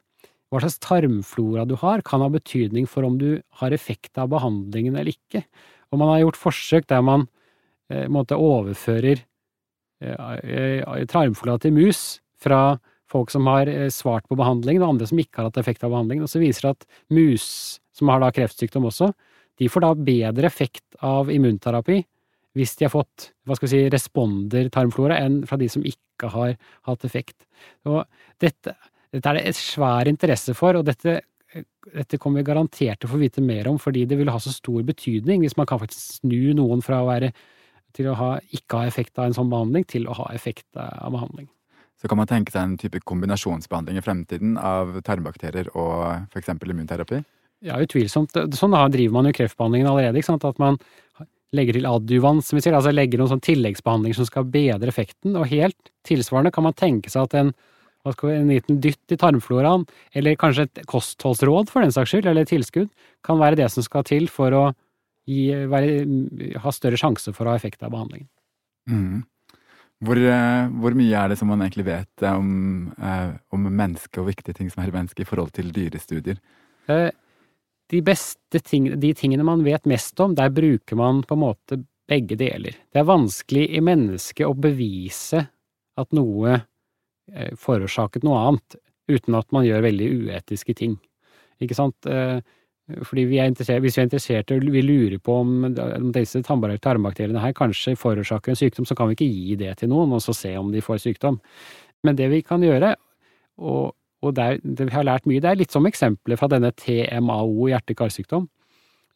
hva 0.52 0.60
slags 0.60 0.80
tarmflora 0.84 1.64
du 1.68 1.76
har, 1.80 2.04
kan 2.04 2.24
ha 2.24 2.28
betydning 2.32 2.88
for 2.88 3.08
om 3.08 3.18
du 3.20 3.40
har 3.60 3.72
effekt 3.72 4.18
av 4.20 4.32
behandlingen 4.32 4.96
eller 4.96 5.14
ikke. 5.14 5.44
Og 5.92 6.00
man 6.00 6.12
har 6.12 6.24
gjort 6.26 6.40
forsøk 6.40 6.88
der 6.92 7.04
man 7.04 7.26
eh, 7.92 8.08
overfører 8.08 9.24
tarmflora 11.10 11.60
til 11.62 11.74
mus 11.76 12.20
fra 12.42 12.78
folk 13.12 13.32
som 13.32 13.48
har 13.50 13.70
eh, 13.70 13.90
svart 13.92 14.26
på 14.28 14.38
behandlingen, 14.38 14.82
og 14.84 14.94
andre 14.94 15.08
som 15.10 15.20
ikke 15.20 15.40
har 15.40 15.50
hatt 15.50 15.60
effekt 15.60 15.84
av 15.84 15.92
behandlingen. 15.94 16.26
Og 16.26 16.32
så 16.32 16.42
viser 16.42 16.68
det 16.68 16.74
at 16.76 16.86
mus, 17.12 17.46
som 17.96 18.12
har 18.12 18.22
da 18.22 18.32
kreftsykdom 18.34 18.88
også, 18.88 19.12
de 19.60 19.68
får 19.70 19.84
da 19.84 19.92
bedre 20.08 20.48
effekt 20.48 20.96
av 21.04 21.30
immunterapi 21.32 22.00
hvis 22.56 22.74
de 22.76 22.84
har 22.84 22.92
fått 22.92 23.30
hva 23.48 23.56
skal 23.56 23.68
vi 23.68 23.72
si, 23.72 23.90
responder-tarmflora, 23.92 25.16
enn 25.24 25.38
fra 25.48 25.56
de 25.60 25.68
som 25.72 25.84
ikke 25.88 26.28
har 26.34 26.56
hatt 26.88 27.04
effekt. 27.08 27.46
Og 27.88 28.02
dette, 28.42 28.74
dette 29.12 29.30
er 29.30 29.38
det 29.38 29.44
et 29.48 29.56
svær 29.56 30.10
interesse 30.10 30.52
for, 30.56 30.76
og 30.76 30.84
dette, 30.84 31.22
dette 31.94 32.20
kommer 32.20 32.42
vi 32.42 32.50
garantert 32.50 33.00
til 33.00 33.08
å 33.08 33.14
få 33.14 33.22
vite 33.22 33.44
mer 33.44 33.70
om, 33.70 33.78
fordi 33.80 34.04
det 34.08 34.18
vil 34.20 34.32
ha 34.32 34.40
så 34.40 34.52
stor 34.52 34.84
betydning 34.84 35.40
hvis 35.44 35.56
man 35.56 35.68
kan 35.70 35.80
faktisk 35.80 36.20
snu 36.20 36.52
noen 36.58 36.84
fra 36.84 37.00
å 37.00 37.08
være 37.08 37.32
til 37.96 38.10
å 38.10 38.16
ha, 38.18 38.30
ikke 38.54 38.82
ha 38.82 38.88
effekt 38.90 39.18
av 39.18 39.28
en 39.28 39.36
sånn 39.36 39.50
behandling, 39.52 39.86
til 39.88 40.08
å 40.08 40.16
ha 40.18 40.30
effekt 40.36 40.68
av 40.76 41.12
behandling. 41.14 41.50
Så 42.02 42.08
kan 42.10 42.18
man 42.18 42.26
tenke 42.26 42.50
seg 42.50 42.64
en 42.66 42.78
type 42.80 42.98
kombinasjonsbehandling 43.06 44.00
i 44.00 44.02
fremtiden 44.02 44.56
av 44.58 44.96
tarmbakterier 45.06 45.68
og 45.78 46.32
f.eks. 46.32 46.50
immunterapi? 46.50 47.20
Ja, 47.62 47.76
utvilsomt. 47.78 48.34
Sånn 48.58 48.74
da 48.74 48.88
driver 48.90 49.20
man 49.20 49.28
jo 49.28 49.36
kreftbehandlingen 49.36 49.86
allerede. 49.86 50.18
ikke 50.18 50.32
sant? 50.32 50.46
At 50.48 50.58
man 50.58 50.80
legger 51.54 51.76
til 51.76 51.86
adjuvans, 51.86 52.48
som 52.48 52.58
vi 52.58 52.64
sier, 52.64 52.74
altså 52.74 52.90
legger 52.90 53.20
noen 53.20 53.34
sånn 53.34 53.44
tilleggsbehandling 53.44 54.16
som 54.18 54.26
skal 54.26 54.48
bedre 54.50 54.90
effekten. 54.90 55.36
Og 55.38 55.46
helt 55.52 55.92
tilsvarende 56.08 56.50
kan 56.54 56.66
man 56.66 56.74
tenke 56.74 57.12
seg 57.12 57.28
at 57.28 57.36
en, 57.38 57.52
en 58.10 58.50
liten 58.50 58.80
dytt 58.82 59.14
i 59.14 59.20
tarmfloraen, 59.20 59.86
eller 60.18 60.38
kanskje 60.40 60.66
et 60.66 60.82
kostholdsråd 60.90 61.70
for 61.70 61.86
den 61.86 61.94
saks 61.94 62.16
skyld, 62.16 62.26
eller 62.26 62.48
et 62.48 62.50
tilskudd, 62.50 62.90
kan 63.22 63.38
være 63.38 63.60
det 63.62 63.70
som 63.70 63.86
skal 63.86 64.08
til 64.08 64.26
for 64.32 64.58
å 64.58 64.64
gi, 65.28 65.42
være, 65.70 66.56
ha 66.62 66.72
større 66.74 66.98
sjanse 67.00 67.34
for 67.36 67.46
å 67.46 67.54
ha 67.54 67.60
effekt 67.60 67.82
av 67.84 67.92
behandlingen. 67.94 68.28
Mm. 68.90 69.22
Hvor, 70.02 70.18
eh, 70.18 70.70
hvor, 70.82 70.96
mye 70.98 71.14
er 71.14 71.30
det 71.30 71.38
som 71.38 71.50
man 71.52 71.62
egentlig 71.62 71.86
vet 71.86 72.24
om, 72.26 72.92
eh, 72.98 73.34
om 73.54 73.68
mennesket 73.68 74.18
og 74.18 74.32
viktige 74.32 74.56
ting 74.58 74.70
som 74.70 74.82
er 74.82 74.90
i 74.90 74.96
mennesket 74.96 75.22
i 75.22 75.28
forhold 75.28 75.52
til 75.54 75.70
dyrestudier? 75.74 76.40
Eh, 76.90 77.10
de 77.92 78.00
beste 78.02 78.58
tingene, 78.66 78.98
de 78.98 79.12
tingene 79.14 79.46
man 79.46 79.62
vet 79.62 79.86
mest 79.86 80.18
om, 80.20 80.34
der 80.34 80.50
bruker 80.50 80.98
man 80.98 81.22
på 81.22 81.36
en 81.36 81.44
måte 81.44 81.78
begge 82.10 82.34
deler. 82.40 82.74
Det 82.90 82.98
er 82.98 83.06
vanskelig 83.06 83.68
i 83.70 83.82
mennesket 83.84 84.48
å 84.48 84.58
bevise 84.58 85.44
at 86.00 86.10
noe 86.16 86.56
eh, 86.56 87.54
forårsaket 87.54 88.26
noe 88.26 88.40
annet, 88.48 88.80
uten 89.12 89.38
at 89.38 89.54
man 89.54 89.68
gjør 89.68 89.86
veldig 89.86 90.10
uetiske 90.26 90.74
ting. 90.74 90.98
Ikke 91.62 91.78
sant? 91.78 92.08
Fordi 93.02 93.24
vi 93.30 93.38
hvis 93.40 93.96
vi 93.96 94.00
er 94.00 94.06
interessert 94.06 94.52
og 94.52 94.66
vi 94.72 94.82
lurer 94.84 95.18
på 95.18 95.38
om 95.40 95.64
disse 96.14 96.42
tarmbakteriene 96.42 97.40
her 97.42 97.54
kanskje 97.56 97.96
forårsaker 97.96 98.52
en 98.52 98.60
sykdom, 98.60 98.86
så 98.88 98.94
kan 98.94 99.08
vi 99.08 99.16
ikke 99.18 99.32
gi 99.32 99.56
det 99.56 99.78
til 99.80 99.90
noen 99.92 100.12
og 100.12 100.22
så 100.22 100.34
se 100.36 100.56
om 100.58 100.72
de 100.72 100.84
får 100.84 101.02
sykdom. 101.02 101.40
Men 102.04 102.16
det 102.18 102.30
vi 102.30 102.42
kan 102.42 102.62
gjøre, 102.62 102.94
og 103.58 103.94
og 104.22 104.36
det, 104.36 104.60
det, 104.62 104.86
vi 104.86 104.94
har 104.94 105.06
lært 105.06 105.26
mye. 105.26 105.42
Det 105.42 105.50
er 105.50 105.58
litt 105.58 105.74
som 105.74 105.86
eksempler 105.88 106.38
fra 106.38 106.48
denne 106.50 106.70
TMAO, 106.78 107.66
hjerte-karsykdom. 107.72 108.46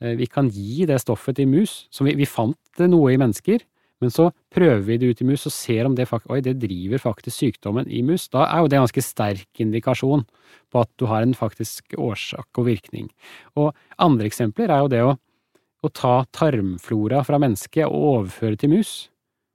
Eh, 0.03 0.17
vi 0.19 0.27
kan 0.27 0.51
gi 0.51 0.87
det 0.89 0.99
stoffet 1.03 1.39
til 1.39 1.47
mus. 1.51 1.85
Så 1.95 2.07
vi, 2.07 2.17
vi 2.19 2.27
fant 2.27 2.83
noe 2.83 3.13
i 3.15 3.21
mennesker, 3.21 3.63
men 4.03 4.13
så 4.13 4.29
prøver 4.53 4.83
vi 4.85 4.99
det 5.01 5.09
ut 5.11 5.21
i 5.25 5.27
mus 5.29 5.47
og 5.49 5.55
ser 5.55 5.89
om 5.89 5.95
det, 5.97 6.05
oi, 6.13 6.41
det 6.45 6.59
driver 6.61 7.01
faktisk 7.01 7.39
sykdommen 7.41 7.89
i 7.89 8.03
mus. 8.05 8.27
Da 8.33 8.45
er 8.45 8.61
jo 8.61 8.69
det 8.69 8.77
en 8.77 8.85
ganske 8.85 9.05
sterk 9.05 9.63
indikasjon 9.63 10.27
på 10.73 10.83
at 10.83 10.91
du 11.01 11.07
har 11.09 11.25
en 11.25 11.33
faktisk 11.37 11.97
årsak 11.97 12.61
og 12.61 12.69
virkning. 12.69 13.09
Og 13.57 13.73
andre 14.03 14.29
eksempler 14.29 14.73
er 14.73 14.85
jo 14.85 14.93
det 14.93 15.03
å, 15.07 15.15
å 15.17 15.93
ta 15.97 16.17
tarmflora 16.37 17.23
fra 17.25 17.41
mennesket 17.41 17.89
og 17.89 18.09
overføre 18.13 18.61
til 18.61 18.75
mus, 18.77 18.95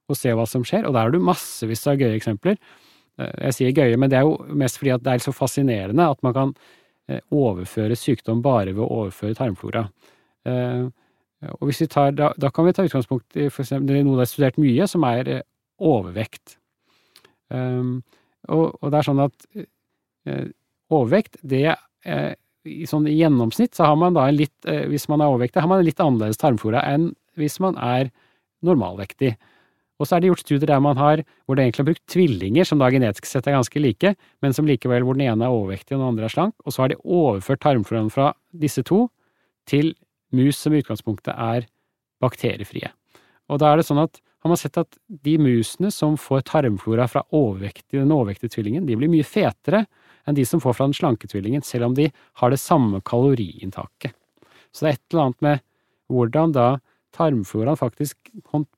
og 0.09 0.17
se 0.17 0.33
hva 0.35 0.47
som 0.49 0.65
skjer. 0.65 0.87
Og 0.87 0.95
der 0.97 1.05
har 1.05 1.13
du 1.13 1.21
massevis 1.21 1.85
av 1.87 2.01
gøye 2.01 2.17
eksempler. 2.17 2.57
Eh, 3.21 3.33
jeg 3.47 3.57
sier 3.59 3.77
gøye, 3.77 3.99
men 4.01 4.09
det 4.11 4.19
er 4.19 4.25
jo 4.25 4.39
mest 4.57 4.81
fordi 4.81 4.97
det 5.05 5.13
er 5.13 5.23
så 5.23 5.35
fascinerende 5.35 6.09
at 6.15 6.25
man 6.25 6.35
kan 6.37 6.55
eh, 7.11 7.21
overføre 7.29 7.99
sykdom 7.99 8.41
bare 8.41 8.73
ved 8.73 8.81
å 8.81 8.89
overføre 9.03 9.37
tarmflora. 9.37 9.85
Eh, 11.41 11.53
og 11.57 11.69
hvis 11.69 11.83
vi 11.83 11.89
tar, 11.91 12.13
da, 12.17 12.31
da 12.37 12.51
kan 12.53 12.67
vi 12.67 12.75
ta 12.77 12.85
utgangspunkt 12.87 13.37
i 13.37 13.49
for 13.49 13.65
eksempel, 13.65 14.01
noe 14.05 14.19
det 14.19 14.27
er 14.27 14.31
studert 14.31 14.59
mye, 14.61 14.87
som 14.89 15.05
er 15.09 15.33
overvekt. 15.81 16.57
Og, 17.51 18.67
og 18.79 18.91
det 18.93 18.99
er 18.99 19.03
sånn 19.03 19.19
at 19.25 19.47
overvekt, 20.93 21.39
det 21.43 21.65
uh, 21.73 22.31
i 22.63 22.85
sånn 22.87 23.09
i 23.09 23.17
gjennomsnitt 23.17 23.73
så 23.75 23.89
har 23.89 23.97
man 23.99 24.15
da 24.15 24.27
en 24.29 24.37
litt, 24.37 24.53
hvis 24.87 25.09
man 25.11 25.23
er 25.23 25.33
overvektig, 25.33 25.59
har 25.63 25.67
man 25.67 25.81
en 25.81 25.87
litt 25.87 25.99
annerledes 25.99 26.39
tarmflora 26.39 26.83
enn 26.87 27.09
hvis 27.41 27.57
man 27.63 27.75
er 27.81 28.11
normalvektig. 28.63 29.33
Og 30.01 30.07
så 30.07 30.17
er 30.17 30.23
det 30.23 30.31
gjort 30.31 30.41
studier 30.41 30.69
der 30.71 30.81
man 30.81 30.97
har, 30.97 31.21
hvor 31.45 31.57
det 31.57 31.65
egentlig 31.65 31.83
har 31.83 31.89
brukt 31.91 32.05
tvillinger, 32.09 32.65
som 32.65 32.81
da 32.81 32.89
genetisk 32.93 33.27
sett 33.29 33.45
er 33.49 33.57
ganske 33.57 33.81
like, 33.81 34.13
men 34.41 34.55
som 34.57 34.69
likevel 34.69 35.05
hvor 35.05 35.17
den 35.17 35.27
ene 35.27 35.45
er 35.45 35.53
overvektig 35.53 35.93
og 35.93 35.99
den 35.99 36.07
andre 36.07 36.25
er 36.25 36.33
slank, 36.33 36.55
og 36.65 36.73
så 36.73 36.83
har 36.83 36.93
de 36.93 37.01
overført 37.01 37.61
tarmfloraen 37.61 38.09
fra 38.13 38.31
disse 38.63 38.81
to 38.87 39.03
til 39.69 39.93
mus 40.35 40.59
som 40.59 40.73
i 40.73 40.81
utgangspunktet 40.81 41.33
er 41.35 41.67
bakteriefrie. 42.21 42.91
Og 43.51 43.59
da 43.61 43.71
er 43.71 43.81
det 43.81 43.87
sånn 43.87 44.01
at 44.03 44.21
har 44.41 44.49
man 44.49 44.57
sett 44.57 44.79
at 44.81 44.95
de 45.21 45.35
musene 45.37 45.91
som 45.93 46.15
får 46.17 46.47
tarmflora 46.49 47.05
fra 47.11 47.21
overvektig, 47.35 47.99
den 47.99 48.13
overvektige 48.13 48.55
tvillingen, 48.55 48.87
de 48.87 48.97
blir 48.97 49.11
mye 49.11 49.27
fetere 49.27 49.83
enn 50.25 50.37
de 50.37 50.45
som 50.47 50.61
får 50.61 50.77
fra 50.77 50.87
den 50.87 50.97
slanke 50.97 51.29
tvillingen, 51.29 51.61
selv 51.65 51.89
om 51.89 51.97
de 51.97 52.07
har 52.41 52.53
det 52.53 52.61
samme 52.61 53.03
kaloriinntaket. 53.05 54.15
Så 54.73 54.85
det 54.85 54.89
er 54.89 54.97
et 54.97 55.13
eller 55.13 55.27
annet 55.27 55.45
med 55.45 55.61
hvordan 56.11 56.55
da 56.55 56.67
tarmfloraen 57.15 57.77
faktisk 57.77 58.31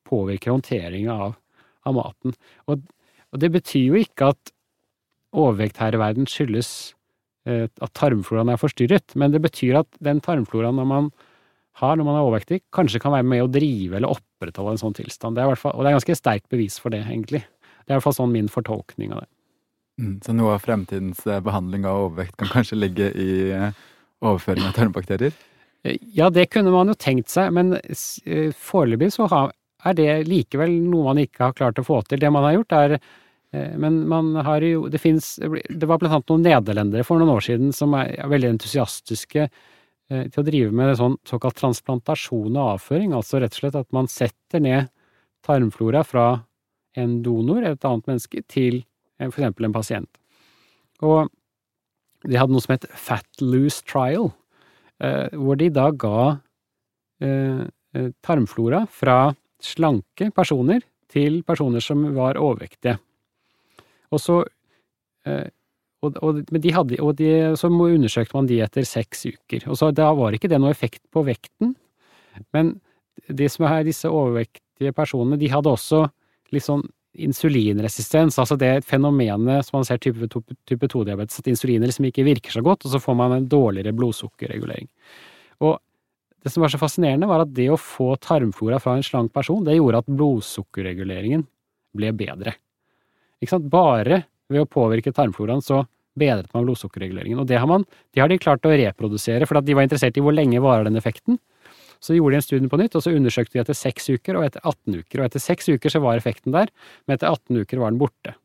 påvirker 0.10 0.52
håndteringa 0.52 1.16
av, 1.28 1.38
av, 1.86 1.96
maten. 1.96 2.36
Og, 2.68 2.84
og, 3.32 3.40
det 3.40 3.52
betyr 3.54 3.94
jo 3.94 4.02
ikke 4.02 4.34
at 4.34 4.54
overvekt 5.34 5.80
her 5.82 5.96
i 5.96 6.02
verden 6.02 6.28
skyldes 6.30 6.94
eh, 7.48 7.70
at 7.70 7.94
tarmfloraen 7.98 8.52
er 8.54 8.62
forstyrret, 8.62 9.16
men 9.16 9.34
det 9.34 9.42
betyr 9.46 9.80
at 9.84 10.02
den 10.04 10.22
tarmfloraen 10.24 10.82
når 10.82 10.90
man 10.90 11.14
har 11.82 11.98
når 11.98 12.06
man 12.06 12.18
er 12.18 12.28
overvektig, 12.28 12.60
kanskje 12.76 13.02
kan 13.02 13.16
være 13.16 13.26
med 13.26 13.44
å 13.46 13.52
drive 13.52 13.98
eller 13.98 14.14
opprettholde 14.14 14.76
en 14.76 14.82
sånn 14.82 14.98
tilstand. 14.98 15.38
Det 15.38 15.46
er 15.46 15.60
fall, 15.60 15.74
og 15.74 15.82
det 15.86 15.90
er 15.90 15.98
ganske 15.98 16.18
sterkt 16.20 16.52
bevis 16.54 16.78
for 16.82 16.94
det, 16.94 17.02
egentlig. 17.08 17.42
Det 17.84 17.90
er 17.90 17.96
i 17.96 17.98
hvert 17.98 18.06
fall 18.06 18.20
sånn 18.20 18.36
min 18.36 18.52
fortolkning 18.52 19.16
av 19.16 19.24
det. 19.24 19.30
Mm, 20.02 20.14
så 20.26 20.34
noe 20.34 20.56
av 20.56 20.64
fremtidens 20.64 21.22
eh, 21.30 21.42
behandling 21.44 21.84
av 21.86 22.08
overvekt 22.08 22.38
kan 22.40 22.50
kanskje 22.50 22.80
ligge 22.80 23.10
i 23.20 23.34
eh, 23.54 23.82
overføring 24.26 24.66
av 24.70 24.78
tarmbakterier? 24.78 25.36
Eh, 25.86 26.00
ja, 26.16 26.30
det 26.34 26.48
kunne 26.54 26.74
man 26.74 26.90
jo 26.90 26.98
tenkt 26.98 27.30
seg, 27.34 27.54
men 27.54 27.76
foreløpig 28.58 29.12
så 29.14 29.28
er 29.30 29.98
det 29.98 30.08
likevel 30.30 30.80
noe 30.88 31.12
man 31.12 31.22
ikke 31.22 31.50
har 31.50 31.58
klart 31.58 31.82
å 31.82 31.86
få 31.86 32.02
til. 32.08 32.22
Det 32.22 32.32
man 32.34 32.48
har 32.48 32.58
gjort, 32.60 32.80
er 32.80 32.98
men 33.54 34.00
man 34.10 34.32
har 34.42 34.64
jo 34.66 34.88
Det 34.90 34.98
fins 34.98 35.36
Det 35.38 35.86
var 35.86 36.00
blant 36.02 36.16
annet 36.16 36.32
noen 36.32 36.42
nederlendere 36.42 37.04
for 37.06 37.22
noen 37.22 37.36
år 37.36 37.44
siden 37.46 37.68
som 37.70 37.92
er 37.94 38.10
veldig 38.26 38.56
entusiastiske 38.56 39.44
til 40.12 40.40
å 40.42 40.46
drive 40.46 40.74
med 40.76 40.98
sånn 41.00 41.16
såkalt 41.26 41.56
transplantasjon 41.58 42.58
og 42.58 42.74
avføring. 42.76 43.14
Altså 43.16 43.40
rett 43.42 43.56
og 43.56 43.62
slett 43.62 43.78
at 43.80 43.88
man 43.96 44.10
setter 44.12 44.62
ned 44.62 44.90
tarmflora 45.46 46.04
fra 46.06 46.28
en 47.00 47.16
donor, 47.26 47.64
et 47.66 47.88
annet 47.88 48.12
menneske, 48.12 48.44
til 48.52 48.84
for 49.18 49.40
eksempel 49.40 49.70
en 49.70 49.76
pasient. 49.76 50.20
Og 51.02 51.32
de 52.28 52.40
hadde 52.40 52.56
noe 52.56 52.64
som 52.64 52.76
het 52.76 52.88
Fat 52.96 53.42
Loose 53.42 53.84
Trial. 53.88 54.30
Eh, 55.04 55.34
hvor 55.36 55.58
de 55.60 55.70
da 55.74 55.90
ga 55.92 56.20
eh, 57.24 57.64
eh, 57.98 58.10
tarmflora 58.24 58.84
fra 58.88 59.34
slanke 59.64 60.30
personer 60.36 60.84
til 61.12 61.42
personer 61.48 61.84
som 61.84 62.06
var 62.16 62.40
overvektige. 62.42 62.98
Og 64.14 64.22
så 64.22 64.44
og, 66.04 66.18
og, 66.24 66.42
de 66.52 66.74
hadde, 66.76 66.98
og 67.02 67.16
de, 67.20 67.30
så 67.60 67.70
undersøkte 67.72 68.36
man 68.36 68.50
de 68.50 68.60
etter 68.66 68.88
seks 68.88 69.26
uker. 69.30 69.68
Og 69.72 69.80
så 69.80 69.92
Da 69.96 70.10
var 70.18 70.36
ikke 70.36 70.52
det 70.52 70.60
noe 70.62 70.74
effekt 70.74 71.04
på 71.14 71.24
vekten, 71.26 71.76
men 72.56 72.76
de 73.30 73.48
som 73.52 73.68
er 73.70 73.86
disse 73.88 74.10
overvektige 74.10 74.94
personene, 74.96 75.40
de 75.40 75.52
hadde 75.52 75.72
også 75.72 76.04
litt 76.54 76.66
sånn 76.66 76.84
insulinresistens, 77.14 78.40
altså 78.42 78.58
det 78.58 78.82
fenomenet 78.90 79.68
som 79.68 79.78
man 79.78 79.86
ser 79.86 80.00
type, 80.02 80.26
type 80.66 80.88
2-diabetes, 80.90 81.44
at 81.44 81.50
insulin 81.52 81.86
liksom 81.86 82.08
ikke 82.10 82.26
virker 82.26 82.56
så 82.56 82.64
godt, 82.66 82.88
og 82.88 82.96
så 82.96 83.02
får 83.02 83.18
man 83.20 83.36
en 83.36 83.50
dårligere 83.50 83.94
blodsukkerregulering. 83.94 84.90
Og 85.62 85.78
det 86.44 86.52
som 86.52 86.66
var 86.66 86.74
så 86.74 86.82
fascinerende, 86.82 87.30
var 87.30 87.46
at 87.46 87.54
det 87.54 87.70
å 87.72 87.80
få 87.80 88.16
tarmflora 88.18 88.82
fra 88.82 88.98
en 88.98 89.06
slank 89.06 89.32
person, 89.36 89.62
det 89.64 89.78
gjorde 89.78 90.02
at 90.02 90.10
blodsukkerreguleringen 90.10 91.46
ble 91.94 92.10
bedre. 92.18 92.58
Ikke 93.40 93.54
sant? 93.54 93.70
Bare 93.72 94.24
ved 94.54 94.66
å 94.66 94.70
påvirke 94.70 95.14
tarmfloraen 95.16 95.64
så 95.66 95.84
bedret 96.20 96.52
man 96.54 96.68
blodsukkerreguleringen. 96.68 97.42
Og 97.42 97.50
det 97.50 97.58
har, 97.60 97.70
man, 97.70 97.86
det 98.14 98.22
har 98.22 98.30
de 98.30 98.40
klart 98.42 98.66
å 98.68 98.74
reprodusere, 98.74 99.48
for 99.50 99.60
de 99.62 99.76
var 99.78 99.88
interessert 99.88 100.18
i 100.20 100.24
hvor 100.24 100.36
lenge 100.36 100.62
varer 100.64 100.88
den 100.88 101.00
effekten. 101.00 101.40
Så 102.04 102.18
gjorde 102.18 102.36
de 102.36 102.42
en 102.42 102.46
studie 102.46 102.70
på 102.70 102.80
nytt, 102.82 102.98
og 103.00 103.06
så 103.06 103.14
undersøkte 103.16 103.56
de 103.56 103.64
etter 103.64 103.78
6 103.80 104.10
uker 104.18 104.38
og 104.38 104.46
etter 104.46 104.62
18 104.62 105.00
uker. 105.00 105.22
Og 105.22 105.28
etter 105.28 105.42
6 105.42 105.72
uker 105.78 105.94
så 105.94 106.02
var 106.04 106.20
effekten 106.20 106.56
der, 106.56 106.72
men 107.06 107.16
etter 107.16 107.32
18 107.32 107.64
uker 107.64 107.82
var 107.82 107.94
den 107.94 108.02
borte. 108.02 108.36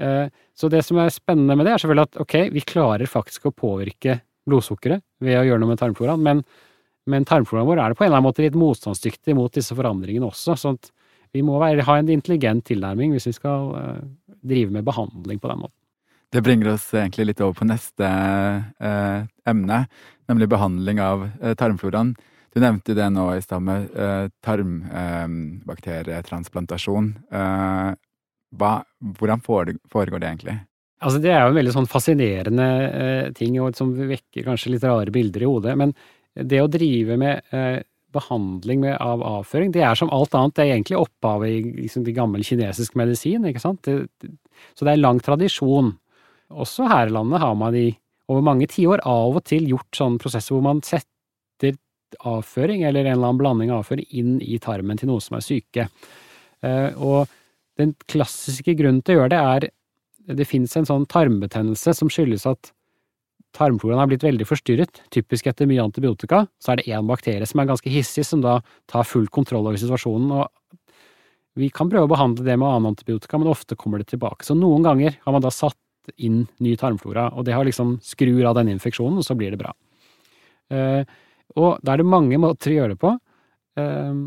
Eh, 0.00 0.26
så 0.56 0.70
det 0.72 0.80
som 0.86 0.98
er 1.02 1.12
spennende 1.12 1.58
med 1.58 1.68
det, 1.68 1.74
er 1.74 1.82
selvfølgelig 1.82 2.08
at 2.08 2.20
ok, 2.24 2.36
vi 2.56 2.64
klarer 2.64 3.10
faktisk 3.10 3.50
å 3.50 3.54
påvirke 3.54 4.22
blodsukkeret 4.48 5.04
ved 5.22 5.36
å 5.36 5.44
gjøre 5.44 5.62
noe 5.62 5.74
med 5.74 5.82
tarmfloraen, 5.82 6.24
men, 6.24 6.40
men 7.10 7.26
tarmfloraen 7.28 7.68
vår 7.68 7.82
er 7.82 7.92
det 7.92 8.00
på 8.00 8.06
en 8.06 8.10
eller 8.10 8.22
annen 8.22 8.30
måte 8.30 8.44
litt 8.44 8.56
motstandsdyktig 8.58 9.36
mot 9.36 9.52
disse 9.54 9.76
forandringene 9.76 10.30
også. 10.30 10.56
sånn 10.56 10.80
at 10.80 10.90
vi 11.32 11.42
må 11.46 11.60
være, 11.62 11.86
ha 11.86 11.98
en 12.00 12.10
intelligent 12.10 12.64
tilnærming 12.66 13.14
hvis 13.14 13.28
vi 13.30 13.36
skal 13.36 13.74
uh, 13.76 14.00
drive 14.42 14.74
med 14.74 14.86
behandling 14.86 15.40
på 15.40 15.50
den 15.50 15.62
måten. 15.64 15.76
Det 16.30 16.44
bringer 16.46 16.68
oss 16.76 16.84
egentlig 16.94 17.24
litt 17.26 17.40
over 17.42 17.58
på 17.58 17.66
neste 17.66 18.06
eh, 18.06 19.26
emne, 19.50 19.90
nemlig 20.30 20.46
behandling 20.52 21.00
av 21.02 21.24
eh, 21.26 21.56
tarmfloraen. 21.58 22.14
Du 22.54 22.62
nevnte 22.62 22.94
det 22.94 23.08
nå 23.10 23.34
i 23.34 23.42
stad 23.42 23.58
med 23.66 23.90
eh, 23.90 24.30
tarmbakterietransplantasjon. 24.46 27.18
Uh, 27.34 27.90
hvordan 28.54 29.42
foregår 29.42 30.18
det 30.18 30.26
egentlig? 30.28 30.54
Altså, 31.02 31.18
det 31.22 31.30
er 31.32 31.40
jo 31.42 31.48
en 31.50 31.58
veldig 31.58 31.72
sånn 31.74 31.86
fascinerende 31.90 32.66
ting, 33.38 33.60
og 33.62 33.76
som 33.78 33.94
vekker 33.94 34.44
kanskje 34.46 34.72
litt 34.74 34.86
rare 34.86 35.10
bilder 35.14 35.42
i 35.42 35.50
hodet. 35.50 35.74
Men 35.78 35.90
det 36.34 36.60
å 36.62 36.70
drive 36.70 37.16
med 37.18 37.40
behandling 38.14 38.82
med, 38.84 38.96
av 39.02 39.22
avføring, 39.26 39.72
det 39.74 39.82
er 39.86 39.98
som 39.98 40.10
alt 40.14 40.34
annet. 40.36 40.56
Det 40.56 40.64
er 40.64 40.74
egentlig 40.74 40.98
opphavet 41.00 41.50
i 41.50 41.60
liksom, 41.84 42.04
de 42.06 42.14
gammel 42.16 42.44
kinesisk 42.46 42.96
medisin, 42.98 43.46
ikke 43.48 43.62
sant. 43.62 43.86
Det, 43.86 44.30
så 44.74 44.86
det 44.86 44.94
er 44.94 45.02
lang 45.02 45.20
tradisjon. 45.24 45.94
Også 46.50 46.88
her 46.90 47.10
i 47.10 47.14
landet 47.14 47.42
har 47.42 47.56
man 47.58 47.76
i 47.78 47.88
over 48.30 48.44
mange 48.46 48.68
tiår 48.70 49.02
av 49.08 49.40
og 49.40 49.44
til 49.48 49.66
gjort 49.72 49.96
sånne 49.96 50.22
prosesser 50.22 50.54
hvor 50.54 50.62
man 50.66 50.82
setter 50.86 51.76
avføring, 52.26 52.82
eller 52.86 53.06
en 53.06 53.14
eller 53.14 53.28
annen 53.28 53.40
blanding 53.40 53.70
av 53.70 53.84
avføring, 53.84 54.06
inn 54.10 54.38
i 54.42 54.58
tarmen 54.62 54.98
til 54.98 55.10
noen 55.10 55.22
som 55.22 55.38
er 55.38 55.46
syke. 55.46 55.86
Eh, 56.66 56.90
og 56.98 57.30
den 57.80 57.94
klassiske 58.10 58.74
grunnen 58.78 59.02
til 59.06 59.16
å 59.16 59.22
gjøre 59.22 59.32
det 59.34 59.40
er 59.40 59.68
det 60.36 60.46
finnes 60.46 60.74
en 60.76 60.86
sånn 60.86 61.06
tarmbetennelse 61.10 61.94
som 61.96 62.10
skyldes 62.12 62.46
at 62.50 62.72
tarmfloraen 63.56 64.00
har 64.02 64.10
blitt 64.10 64.24
veldig 64.24 64.46
forstyrret. 64.48 65.02
Typisk 65.14 65.48
etter 65.50 65.68
mye 65.70 65.82
antibiotika, 65.82 66.44
så 66.62 66.72
er 66.72 66.80
det 66.80 66.88
én 66.90 67.08
bakterie 67.08 67.46
som 67.48 67.62
er 67.62 67.70
ganske 67.70 67.92
hissig, 67.92 68.24
som 68.26 68.42
da 68.44 68.60
tar 68.90 69.08
full 69.08 69.28
kontroll 69.32 69.66
over 69.66 69.80
situasjonen. 69.80 70.32
og 70.38 70.48
Vi 71.58 71.70
kan 71.74 71.90
prøve 71.90 72.06
å 72.08 72.12
behandle 72.12 72.46
det 72.46 72.56
med 72.56 72.68
annen 72.68 72.92
antibiotika, 72.94 73.38
men 73.38 73.50
ofte 73.50 73.76
kommer 73.76 73.98
det 73.98 74.10
tilbake. 74.12 74.46
Så 74.46 74.56
noen 74.58 74.86
ganger 74.86 75.18
har 75.24 75.32
man 75.34 75.42
da 75.42 75.50
satt 75.54 75.78
inn 76.16 76.46
ny 76.58 76.76
tarmflora, 76.76 77.30
og 77.34 77.44
det 77.44 77.54
har 77.54 77.66
liksom 77.66 77.98
skrur 78.04 78.44
av 78.48 78.56
den 78.58 78.72
infeksjonen, 78.72 79.20
og 79.20 79.26
så 79.26 79.36
blir 79.38 79.54
det 79.54 79.60
bra. 79.60 79.74
Eh, 80.70 81.02
og 81.58 81.82
da 81.82 81.94
er 81.94 82.02
det 82.02 82.06
mange 82.06 82.38
måter 82.40 82.72
å 82.72 82.78
gjøre 82.78 82.94
det 82.94 83.02
på. 83.02 83.16
Ehm, 83.80 84.22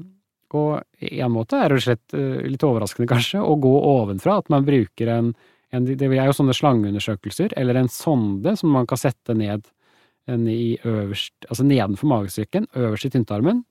og 0.54 0.84
én 1.02 1.32
måte 1.34 1.58
er 1.58 1.72
rett 1.72 1.82
og 1.82 1.86
slett, 1.88 2.14
eh, 2.14 2.46
litt 2.46 2.64
overraskende 2.64 3.10
kanskje, 3.10 3.42
å 3.42 3.58
gå 3.60 3.74
ovenfra. 3.74 4.38
At 4.38 4.50
man 4.50 4.66
bruker 4.66 5.08
en 5.10 5.34
Det 5.74 6.06
er 6.06 6.28
jo 6.28 6.36
sånne 6.38 6.54
slangeundersøkelser, 6.54 7.56
eller 7.58 7.80
en 7.80 7.90
sonde 7.90 8.54
som 8.60 8.70
man 8.76 8.86
kan 8.90 9.00
sette 9.02 9.34
ned 9.34 9.66
i 10.30 10.78
øverst, 10.86 11.34
altså 11.50 11.66
nedenfor 11.66 12.08
magesekken, 12.08 12.68
øverst 12.78 13.10
i 13.10 13.10
tynntarmen. 13.10 13.64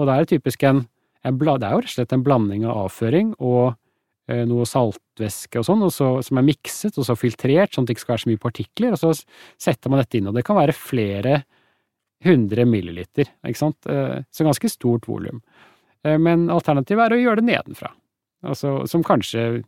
Og 0.00 0.08
da 0.08 0.16
er 0.16 0.24
det 0.24 0.32
typisk 0.32 0.64
en, 0.64 0.86
en 1.24 1.38
Det 1.38 1.66
er 1.68 1.74
jo 1.74 1.82
rett 1.82 1.90
og 1.90 1.94
slett 1.94 2.12
en 2.12 2.24
blanding 2.24 2.64
av 2.64 2.86
avføring 2.86 3.34
og 3.38 3.76
eh, 4.28 4.46
noe 4.48 4.64
saltvæske 4.64 5.60
og 5.60 5.66
sånn, 5.68 5.84
så, 5.92 6.22
som 6.24 6.38
er 6.40 6.48
mikset 6.48 6.96
og 6.96 7.04
så 7.04 7.14
filtrert, 7.14 7.74
sånn 7.74 7.84
at 7.84 7.88
det 7.88 7.98
ikke 7.98 8.06
skal 8.06 8.14
være 8.14 8.24
så 8.24 8.30
mye 8.30 8.44
partikler. 8.46 8.96
Og 8.96 8.98
så 9.02 9.12
setter 9.60 9.92
man 9.92 10.00
dette 10.00 10.18
inn. 10.18 10.30
Og 10.30 10.34
det 10.34 10.46
kan 10.48 10.58
være 10.58 10.76
flere 10.76 11.42
100 12.24 12.64
milliliter, 12.68 13.28
ikke 13.44 13.60
sant, 13.60 13.86
eh, 13.86 14.20
så 14.32 14.46
ganske 14.48 14.72
stort 14.72 15.06
volum. 15.08 15.42
Eh, 16.04 16.16
men 16.20 16.48
alternativet 16.52 17.06
er 17.06 17.16
å 17.16 17.20
gjøre 17.20 17.40
det 17.40 17.48
nedenfra, 17.52 17.92
altså, 18.44 18.80
som 18.88 19.04
kanskje 19.04 19.62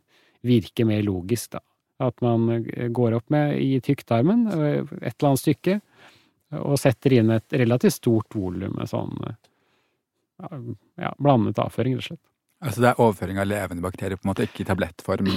virker 0.45 0.89
mer 0.89 1.05
logisk, 1.05 1.53
da. 1.55 1.63
At 2.01 2.21
man 2.25 2.49
eh, 2.55 2.89
går 2.89 3.17
opp 3.19 3.33
med 3.33 3.57
i 3.61 3.77
tykktarmen, 3.83 4.47
et 4.49 5.13
eller 5.13 5.29
annet 5.29 5.43
stykke, 5.43 5.79
og 6.61 6.77
setter 6.81 7.17
inn 7.17 7.31
et 7.33 7.55
relativt 7.63 7.97
stort 7.97 8.35
volum 8.37 8.75
med 8.77 8.89
sånn 8.89 9.13
ja, 11.01 11.09
blandet 11.17 11.57
avføring, 11.61 11.97
rett 11.97 12.03
og 12.03 12.09
slett. 12.11 12.25
Altså 12.63 12.83
det 12.83 12.89
er 12.91 13.01
overføring 13.01 13.39
av 13.41 13.47
levende 13.49 13.83
bakterier, 13.83 14.19
på 14.19 14.27
en 14.27 14.31
måte, 14.31 14.45
ikke 14.45 14.61
i 14.63 14.67
tablettform? 14.67 15.31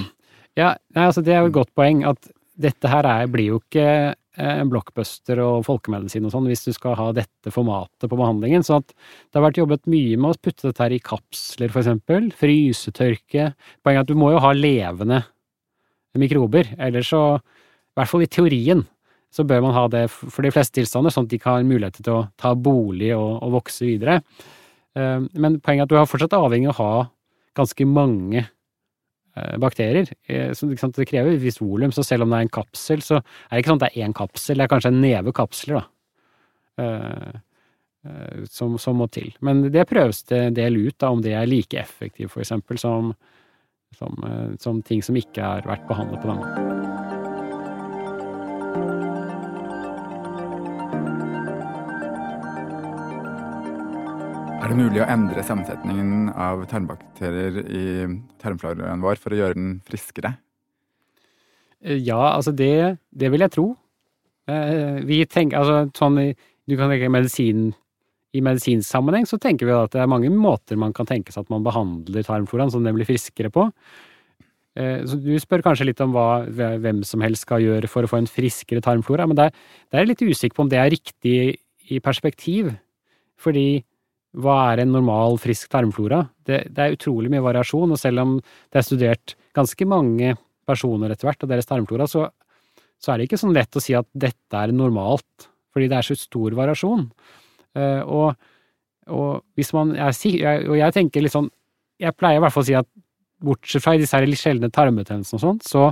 Ja, 0.56 0.74
nei, 0.96 1.06
altså 1.06 1.24
det 1.24 1.32
er 1.34 1.40
jo 1.42 1.50
et 1.50 1.56
godt 1.56 1.72
poeng 1.76 2.04
at 2.08 2.28
dette 2.56 2.90
her 2.90 3.08
er, 3.08 3.30
blir 3.32 3.54
jo 3.54 3.60
ikke 3.62 3.88
Eh, 4.36 4.58
en 4.60 4.68
blockbuster 4.68 5.40
og 5.40 5.62
folkemedisin 5.64 6.26
og 6.28 6.32
sånn, 6.34 6.48
hvis 6.50 6.66
du 6.66 6.72
skal 6.76 6.96
ha 6.98 7.06
dette 7.16 7.52
formatet 7.52 8.10
på 8.10 8.18
behandlingen. 8.18 8.64
Så 8.66 8.82
at 8.82 8.92
det 8.92 9.38
har 9.38 9.46
vært 9.46 9.60
jobbet 9.62 9.88
mye 9.88 10.18
med 10.20 10.34
å 10.34 10.40
putte 10.44 10.68
dette 10.68 10.84
her 10.84 10.92
i 10.92 11.00
kapsler, 11.00 11.72
for 11.72 11.80
eksempel. 11.80 12.28
Frysetørke. 12.36 13.48
Poenget 13.80 14.02
er 14.02 14.04
at 14.04 14.12
du 14.12 14.20
må 14.20 14.34
jo 14.34 14.42
ha 14.44 14.52
levende 14.56 15.22
mikrober. 16.20 16.72
Eller 16.78 17.06
så, 17.06 17.22
i 17.38 18.00
hvert 18.00 18.12
fall 18.12 18.26
i 18.26 18.30
teorien, 18.30 18.84
så 19.32 19.44
bør 19.44 19.64
man 19.66 19.76
ha 19.76 19.86
det 19.92 20.06
for 20.12 20.46
de 20.46 20.52
fleste 20.54 20.78
tilstander, 20.78 21.12
sånn 21.12 21.26
at 21.28 21.34
de 21.34 21.40
kan 21.42 21.58
ha 21.58 21.66
mulighet 21.66 22.00
til 22.00 22.14
å 22.14 22.26
ta 22.40 22.54
bolig 22.56 23.12
og, 23.16 23.42
og 23.44 23.58
vokse 23.58 23.88
videre. 23.88 24.20
Eh, 24.96 25.18
men 25.36 25.60
poenget 25.60 25.84
er 25.84 25.88
at 25.88 25.94
du 25.94 25.98
er 26.00 26.10
fortsatt 26.10 26.36
avhengig 26.38 26.70
av 26.72 26.76
å 26.76 26.82
ha 26.82 27.06
ganske 27.56 27.88
mange 27.88 28.46
Eh, 29.36 29.56
bakterier. 29.60 30.08
Eh, 30.26 30.52
det 30.52 31.04
krever 31.08 31.34
et 31.34 31.42
visst 31.42 31.60
volum, 31.60 31.92
så 31.92 32.02
selv 32.02 32.24
om 32.24 32.30
det 32.30 32.38
er 32.38 32.46
en 32.46 32.56
kapsel, 32.56 33.02
så 33.04 33.18
er 33.18 33.50
det 33.50 33.60
ikke 33.60 33.72
sånn 33.74 33.82
at 33.82 33.84
det 33.84 33.90
er 33.90 34.06
én 34.06 34.14
kapsel, 34.16 34.56
det 34.56 34.64
er 34.64 34.70
kanskje 34.72 34.92
en 34.94 35.02
neve 35.02 35.34
kapsler, 35.36 35.82
da. 35.82 35.84
Som, 38.52 38.76
som, 38.78 38.96
må 39.00 39.08
til. 39.10 39.32
Men 39.42 39.64
det 39.74 39.88
prøves 39.90 40.22
det 40.30 40.38
en 40.38 40.54
del 40.54 40.76
ut, 40.78 40.94
da, 41.02 41.10
om 41.10 41.20
det 41.24 41.32
er 41.34 41.48
like 41.50 41.76
effektivt, 41.80 42.30
for 42.30 42.44
eksempel, 42.44 42.78
som, 42.78 43.10
som, 43.94 44.16
som 44.60 44.82
ting 44.82 45.04
som 45.04 45.16
ikke 45.16 45.44
har 45.44 45.68
vært 45.68 45.86
behandlet 45.88 46.22
på 46.22 46.32
den 46.32 46.42
måten. 46.42 46.76
Er 54.66 54.72
det 54.72 54.80
mulig 54.80 54.98
å 54.98 55.06
endre 55.06 55.42
sammensetningen 55.46 56.32
av 56.34 56.64
tarmbakterier 56.66 57.60
i 57.70 57.82
tarmfloraen 58.42 59.04
vår 59.04 59.20
for 59.22 59.30
å 59.30 59.38
gjøre 59.38 59.54
den 59.54 59.68
friskere? 59.86 60.32
Eh, 61.78 62.00
ja, 62.02 62.32
altså 62.32 62.50
det, 62.50 62.96
det 63.14 63.30
vil 63.30 63.44
jeg 63.44 63.52
tro. 63.54 63.66
Eh, 64.50 64.98
vi 65.06 65.20
tenker, 65.30 65.60
altså 65.60 65.86
sånn 65.94 66.18
Du 66.66 66.74
kan 66.74 66.90
tenke 66.90 67.12
medisin 67.14 67.68
i 68.36 68.42
medisinsk 68.44 68.88
sammenheng 68.88 69.26
så 69.28 69.38
tenker 69.40 69.68
vi 69.68 69.74
at 69.76 69.94
det 69.94 70.02
er 70.02 70.10
mange 70.10 70.30
måter 70.32 70.78
man 70.80 70.94
kan 70.96 71.08
tenke 71.08 71.32
seg 71.32 71.46
at 71.46 71.52
man 71.52 71.64
behandler 71.66 72.26
tarmfloraen 72.26 72.72
som 72.74 72.84
den 72.84 72.96
blir 72.96 73.08
friskere 73.08 73.50
på. 73.54 73.68
Eh, 74.76 75.02
så 75.08 75.18
du 75.20 75.32
spør 75.40 75.64
kanskje 75.64 75.88
litt 75.88 76.02
om 76.04 76.12
hva 76.14 76.44
hvem 76.52 77.02
som 77.08 77.24
helst 77.24 77.46
skal 77.46 77.64
gjøre 77.64 77.90
for 77.90 78.04
å 78.04 78.10
få 78.10 78.20
en 78.20 78.30
friskere 78.30 78.84
tarmflora, 78.84 79.26
men 79.28 79.38
det 79.38 79.48
er 79.48 80.02
jeg 80.02 80.10
litt 80.12 80.24
usikker 80.26 80.58
på 80.58 80.66
om 80.66 80.72
det 80.72 80.80
er 80.82 80.92
riktig 80.92 81.36
i 81.90 82.00
perspektiv. 82.04 82.74
Fordi 83.40 83.84
hva 84.36 84.56
er 84.72 84.82
en 84.82 84.92
normal, 84.92 85.38
frisk 85.40 85.70
tarmflora? 85.72 86.26
Det, 86.44 86.66
det, 86.68 86.82
er 86.82 86.96
utrolig 86.96 87.30
mye 87.32 87.44
variasjon, 87.44 87.94
og 87.94 88.00
selv 88.00 88.24
om 88.24 88.36
det 88.40 88.80
er 88.80 88.84
studert 88.84 89.36
ganske 89.56 89.88
mange 89.88 90.34
personer 90.68 91.12
etter 91.12 91.30
hvert 91.30 91.46
og 91.46 91.52
deres 91.52 91.68
tarmflora, 91.68 92.08
så, 92.10 92.26
så 93.00 93.12
er 93.12 93.18
det 93.18 93.30
ikke 93.30 93.40
sånn 93.40 93.56
lett 93.56 93.78
å 93.78 93.82
si 93.82 93.96
at 93.96 94.08
dette 94.12 94.60
er 94.60 94.74
normalt, 94.76 95.48
fordi 95.72 95.88
det 95.92 96.00
er 96.00 96.08
så 96.08 96.16
stor 96.18 96.56
variasjon. 96.58 97.06
Uh, 97.76 98.02
og, 98.06 98.48
og, 99.12 99.42
hvis 99.58 99.72
man 99.76 99.92
jeg, 99.98 100.62
Og 100.64 100.78
jeg 100.78 100.94
tenker 100.96 101.20
litt 101.20 101.34
sånn 101.34 101.50
Jeg 102.00 102.16
pleier 102.16 102.40
i 102.40 102.42
hvert 102.42 102.54
fall 102.54 102.64
å 102.64 102.68
si 102.70 102.76
at 102.78 102.88
bortsett 103.44 103.84
fra 103.84 103.92
disse 104.00 104.16
her 104.16 104.24
litt 104.24 104.40
sjeldne 104.40 104.70
tarmbetennelsene 104.72 105.36
og 105.36 105.42
sånt, 105.42 105.66
så 105.68 105.90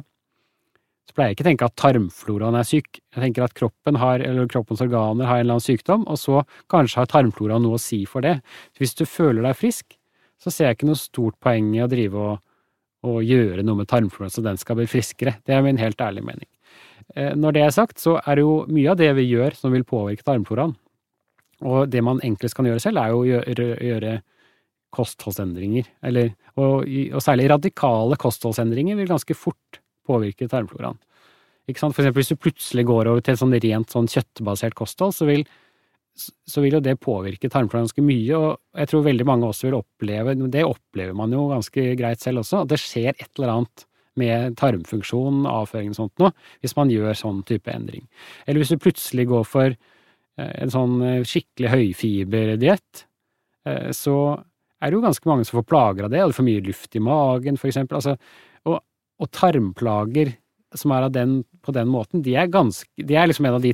så 1.05 1.12
pleier 1.12 1.33
jeg 1.33 1.37
ikke 1.37 1.44
å 1.44 1.49
tenke 1.51 1.66
at 1.68 1.75
tarmfloraen 1.81 2.57
er 2.57 2.64
syk. 2.64 2.99
Jeg 3.12 3.20
tenker 3.20 3.44
at 3.44 3.55
kroppen 3.57 3.99
har, 4.01 4.23
eller 4.25 4.49
kroppens 4.49 4.81
organer 4.81 5.29
har 5.29 5.42
en 5.42 5.44
eller 5.44 5.59
annen 5.59 5.64
sykdom, 5.66 6.07
og 6.09 6.16
så 6.20 6.40
kanskje 6.73 7.03
har 7.03 7.11
tarmfloraen 7.12 7.64
noe 7.66 7.77
å 7.77 7.83
si 7.83 8.01
for 8.09 8.25
det. 8.25 8.38
Så 8.73 8.85
hvis 8.85 8.97
du 8.97 9.05
føler 9.05 9.44
deg 9.44 9.59
frisk, 9.59 9.99
så 10.40 10.53
ser 10.53 10.70
jeg 10.70 10.79
ikke 10.79 10.88
noe 10.88 11.01
stort 11.01 11.37
poeng 11.44 11.70
i 11.77 11.83
å 11.85 11.90
drive 11.92 12.25
og, 12.31 12.40
og 13.05 13.20
gjøre 13.25 13.64
noe 13.66 13.83
med 13.83 13.90
tarmfloraen 13.92 14.33
så 14.33 14.44
den 14.44 14.61
skal 14.61 14.81
bli 14.81 14.88
friskere. 14.88 15.37
Det 15.44 15.57
er 15.57 15.64
min 15.66 15.81
helt 15.81 16.01
ærlige 16.01 16.29
mening. 16.31 16.49
Eh, 17.12 17.35
når 17.37 17.57
det 17.57 17.66
er 17.66 17.77
sagt, 17.77 18.01
så 18.01 18.16
er 18.25 18.40
det 18.40 18.47
jo 18.47 18.57
mye 18.73 18.94
av 18.94 19.01
det 19.01 19.11
vi 19.20 19.29
gjør 19.29 19.61
som 19.61 19.77
vil 19.77 19.85
påvirke 19.88 20.25
tarmfloraen. 20.25 20.73
Og 21.64 21.88
det 21.90 22.03
man 22.05 22.20
enklest 22.24 22.57
kan 22.59 22.68
gjøre 22.68 22.83
selv, 22.83 23.00
er 23.00 23.12
jo 23.12 23.22
å 23.22 23.29
gjøre, 23.29 23.68
gjøre 23.88 24.14
kostholdsendringer. 24.94 25.88
Eller, 26.07 26.35
og, 26.61 26.85
og 26.85 27.24
særlig 27.24 27.48
radikale 27.50 28.18
kostholdsendringer 28.20 28.98
vil 29.00 29.11
ganske 29.11 29.37
fort 29.38 29.81
påvirke 30.07 30.48
tarmfloraen. 30.50 31.00
Ikke 31.70 31.81
sant? 31.81 31.96
For 31.96 32.05
eksempel 32.05 32.20
hvis 32.20 32.33
du 32.35 32.40
plutselig 32.40 32.85
går 32.88 33.09
over 33.11 33.24
til 33.24 33.38
sånn 33.40 33.57
rent 33.57 33.94
sånn 33.94 34.11
kjøttbasert 34.12 34.77
kosthold, 34.77 35.16
så 35.16 35.29
vil, 35.29 35.46
så 36.14 36.61
vil 36.61 36.77
jo 36.77 36.83
det 36.85 36.98
påvirke 37.00 37.48
tarmfloraen 37.48 37.88
ganske 37.88 38.05
mye, 38.05 38.37
og 38.37 38.83
jeg 38.83 38.90
tror 38.90 39.07
veldig 39.09 39.27
mange 39.31 39.48
også 39.48 39.70
vil 39.70 39.79
oppleve, 39.81 40.37
det 40.53 40.66
opplever 40.68 41.16
man 41.16 41.33
jo 41.33 41.48
ganske 41.55 41.87
greit 41.98 42.20
selv 42.24 42.44
også, 42.44 42.62
at 42.62 42.74
det 42.74 42.83
skjer 42.83 43.14
et 43.14 43.31
eller 43.38 43.57
annet 43.57 43.88
med 44.20 44.55
tarmfunksjon, 44.61 45.42
avføring 45.50 45.90
og 45.90 45.98
sånt 45.98 46.20
noe, 46.22 46.31
hvis 46.62 46.77
man 46.79 46.92
gjør 46.92 47.16
sånn 47.18 47.40
type 47.48 47.72
endring. 47.72 48.05
Eller 48.44 48.62
hvis 48.62 48.70
du 48.70 48.79
plutselig 48.79 49.27
går 49.33 49.48
for 49.48 49.74
en 50.40 50.73
sånn 50.73 50.97
eh, 51.05 51.27
skikkelig 51.29 51.70
høyfiberdiett, 51.73 53.05
eh, 53.68 53.90
så 53.94 54.16
er 54.83 54.90
det 54.90 54.99
jo 54.99 55.05
ganske 55.05 55.31
mange 55.31 55.47
som 55.47 55.61
får 55.61 55.68
plager 55.70 56.07
av 56.07 56.12
det, 56.12 56.23
og 56.23 56.33
det 56.33 56.38
får 56.38 56.49
mye 56.49 56.64
luft 56.66 56.99
i 56.99 57.03
magen, 57.03 57.59
for 57.61 57.70
eksempel. 57.70 58.01
Altså, 58.01 58.16
og 59.23 59.31
tarmplager 59.31 60.33
som 60.75 60.90
er 60.90 61.07
den, 61.14 61.37
på 61.62 61.73
den 61.73 61.87
måten, 61.87 62.25
de 62.27 62.35
er, 62.35 62.51
ganske, 62.51 62.90
de 62.99 63.14
er 63.14 63.29
liksom 63.31 63.47
en 63.47 63.57
av 63.61 63.62
de, 63.62 63.70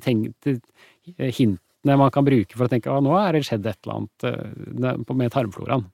hintene 1.33 1.97
man 1.97 2.13
kan 2.13 2.27
bruke 2.27 2.53
for 2.53 2.67
å 2.67 2.71
tenke 2.71 2.93
at 2.93 3.07
nå 3.07 3.15
er 3.17 3.33
det 3.33 3.47
skjedd 3.49 3.65
et 3.65 3.89
eller 3.89 4.03
annet 4.03 5.15
med 5.17 5.33
tarmfloraen. 5.33 5.87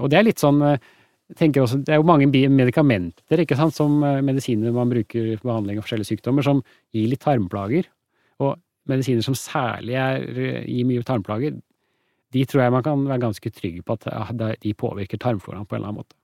Og 0.00 0.08
det 0.08 0.16
er 0.16 0.24
litt 0.24 0.40
sånn 0.40 0.64
også, 0.64 1.82
Det 1.84 1.92
er 1.92 2.00
jo 2.00 2.08
mange 2.08 2.30
medikamenter 2.30 3.42
ikke 3.44 3.58
sant, 3.60 3.76
som 3.76 4.00
medisiner 4.00 4.72
man 4.72 4.88
bruker 4.88 5.34
for 5.36 5.50
behandling 5.50 5.76
av 5.76 5.84
forskjellige 5.84 6.14
sykdommer, 6.14 6.46
som 6.46 6.64
gir 6.96 7.12
litt 7.12 7.20
tarmplager. 7.26 7.84
Og 8.40 8.56
medisiner 8.90 9.24
som 9.24 9.36
særlig 9.38 9.96
er, 10.00 10.24
gir 10.66 10.88
mye 10.88 11.04
tarmplager, 11.06 11.58
de 12.34 12.44
tror 12.48 12.64
jeg 12.64 12.74
man 12.74 12.84
kan 12.84 13.04
være 13.06 13.22
ganske 13.22 13.52
trygg 13.54 13.82
på 13.86 13.96
at 13.96 14.40
de 14.62 14.74
påvirker 14.74 15.20
tarmfloraen 15.22 15.66
på 15.66 15.76
en 15.76 15.80
eller 15.80 15.92
annen 15.92 16.02
måte. 16.02 16.16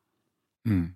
Mm. 0.68 0.88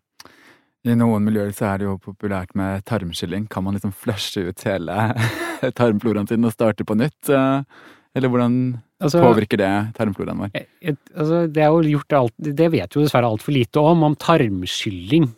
I 0.86 0.94
noen 0.94 1.24
miljøer 1.26 1.50
så 1.54 1.72
er 1.72 1.80
det 1.80 1.88
jo 1.88 1.96
populært 1.98 2.52
med 2.58 2.84
tarmskylling. 2.86 3.48
Kan 3.50 3.64
man 3.66 3.74
liksom 3.74 3.94
flushe 3.96 4.44
ut 4.46 4.66
hele 4.66 4.96
tarmfloraen 5.78 6.28
sin 6.30 6.46
og 6.46 6.54
starte 6.54 6.86
på 6.86 6.94
nytt? 6.98 7.30
Eller 7.30 8.30
hvordan 8.30 8.58
altså, 9.02 9.22
påvirker 9.24 9.60
det 9.60 9.72
tarmfloraen 9.96 10.44
vår? 10.44 10.52
Et, 10.80 11.00
altså, 11.14 11.42
det, 11.50 11.64
er 11.64 11.72
jo 11.74 11.96
gjort 11.96 12.18
alt, 12.20 12.36
det 12.60 12.70
vet 12.74 12.94
jo 12.94 13.02
dessverre 13.02 13.30
altfor 13.30 13.56
lite 13.56 13.82
om, 13.82 14.06
om 14.06 14.14
tarmskylling 14.20 15.32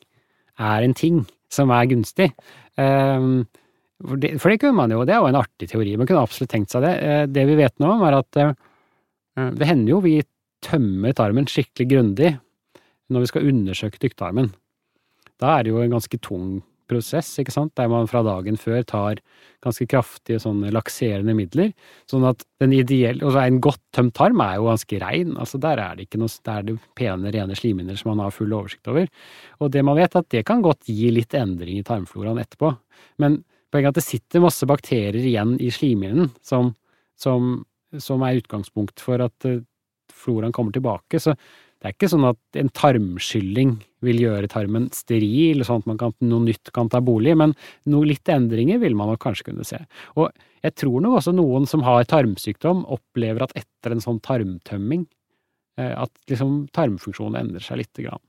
er 0.59 0.85
en 0.85 0.97
ting 0.97 1.23
som 1.53 1.73
er 1.73 1.89
gunstig. 1.91 2.29
Um, 2.77 3.47
for, 4.05 4.21
det, 4.21 4.35
for 4.39 4.53
det 4.53 4.61
kunne 4.63 4.79
man 4.79 4.95
jo, 4.95 5.03
det 5.07 5.15
er 5.15 5.23
jo 5.23 5.31
en 5.31 5.41
artig 5.41 5.71
teori, 5.71 5.97
man 5.99 6.09
kunne 6.09 6.23
absolutt 6.23 6.53
tenkt 6.53 6.75
seg 6.75 6.85
det. 6.87 6.95
Uh, 7.03 7.25
det 7.31 7.47
vi 7.51 7.59
vet 7.59 7.75
nå 7.83 7.91
om, 7.97 8.05
er 8.07 8.19
at 8.21 8.41
uh, 8.43 8.53
det 9.55 9.69
hender 9.69 9.95
jo 9.95 10.03
vi 10.05 10.17
tømmer 10.65 11.15
tarmen 11.15 11.47
skikkelig 11.51 11.91
grundig 11.93 12.33
når 13.09 13.25
vi 13.25 13.31
skal 13.31 13.51
undersøke 13.51 14.01
tykktarmen. 14.03 14.51
Da 15.39 15.55
er 15.55 15.65
det 15.65 15.73
jo 15.73 15.83
en 15.83 15.95
ganske 15.95 16.19
tung 16.23 16.59
prosess, 16.89 17.31
ikke 17.41 17.53
sant, 17.53 17.75
der 17.77 17.91
man 17.91 18.09
fra 18.09 18.23
dagen 18.25 18.57
før 18.61 18.81
tar 18.89 19.21
ganske 19.65 19.85
kraftige 19.91 20.41
sånne 20.41 20.71
lakserende 20.73 21.35
midler, 21.37 21.75
sånn 22.09 22.25
at 22.29 22.45
den 22.63 22.73
ideelle 22.77 23.27
Altså 23.27 23.43
en 23.43 23.61
godt 23.65 23.83
tømt 23.95 24.15
tarm 24.17 24.41
er 24.45 24.57
jo 24.57 24.71
ganske 24.71 25.01
rein, 25.03 25.35
altså 25.41 25.61
der 25.63 25.83
er 25.83 25.99
det 25.99 26.07
ikke 26.07 26.23
noe 26.23 26.33
Der 26.49 26.63
er 26.63 26.67
det 26.69 26.79
pene, 26.99 27.33
rene 27.35 27.59
slimhinner 27.59 27.99
som 27.99 28.13
man 28.15 28.25
har 28.25 28.35
full 28.35 28.55
oversikt 28.57 28.89
over. 28.89 29.09
Og 29.61 29.73
det 29.75 29.85
man 29.85 29.99
vet, 29.99 30.15
er 30.15 30.25
at 30.25 30.33
det 30.33 30.45
kan 30.49 30.65
godt 30.65 30.89
gi 30.89 31.13
litt 31.13 31.35
endring 31.37 31.81
i 31.81 31.87
tarmfloraen 31.87 32.41
etterpå. 32.41 32.73
Men 33.21 33.43
poenget 33.73 33.91
er 33.91 33.95
at 33.95 34.01
det 34.01 34.07
sitter 34.07 34.45
masse 34.45 34.69
bakterier 34.69 35.19
igjen 35.21 35.57
i 35.63 35.71
slimhinnen 35.75 36.31
som, 36.45 36.73
som, 37.19 37.63
som 38.01 38.25
er 38.27 38.41
utgangspunkt 38.41 39.03
for 39.05 39.23
at 39.25 39.49
eh, 39.49 39.63
floraen 40.15 40.55
kommer 40.57 40.75
tilbake. 40.75 41.21
Så 41.21 41.35
det 41.79 41.87
er 41.87 41.95
ikke 41.95 42.11
sånn 42.11 42.27
at 42.27 42.59
en 42.59 42.71
tarmskylling 42.75 43.77
vil 44.03 44.23
gjøre 44.25 44.51
tarmen 44.51 44.89
steril, 44.95 45.63
sånn 45.67 45.85
at 45.85 46.01
kan, 46.01 46.15
noe 46.27 46.47
nytt 46.49 46.73
kan 46.75 46.91
ta 46.91 46.99
bolig, 47.05 47.37
men 47.39 47.55
noe 47.91 48.09
litt 48.09 48.31
endringer 48.33 48.81
vil 48.83 48.97
man 48.99 49.13
nok 49.13 49.23
kanskje 49.23 49.51
kunne 49.51 49.67
se. 49.67 49.79
Og 50.19 50.33
jeg 50.65 50.75
tror 50.83 51.05
nok 51.05 51.21
også 51.21 51.35
noen 51.39 51.69
som 51.71 51.85
har 51.87 52.09
tarmsykdom, 52.11 52.83
opplever 52.91 53.47
at 53.47 53.55
etter 53.59 53.95
en 53.95 54.03
sånn 54.03 54.19
tarmtømming, 54.27 55.07
eh, 55.79 55.95
at 55.95 56.11
liksom 56.31 56.65
tarmfunksjonen 56.75 57.39
endrer 57.45 57.63
seg 57.63 57.85
lite 57.85 58.09
grann. 58.09 58.25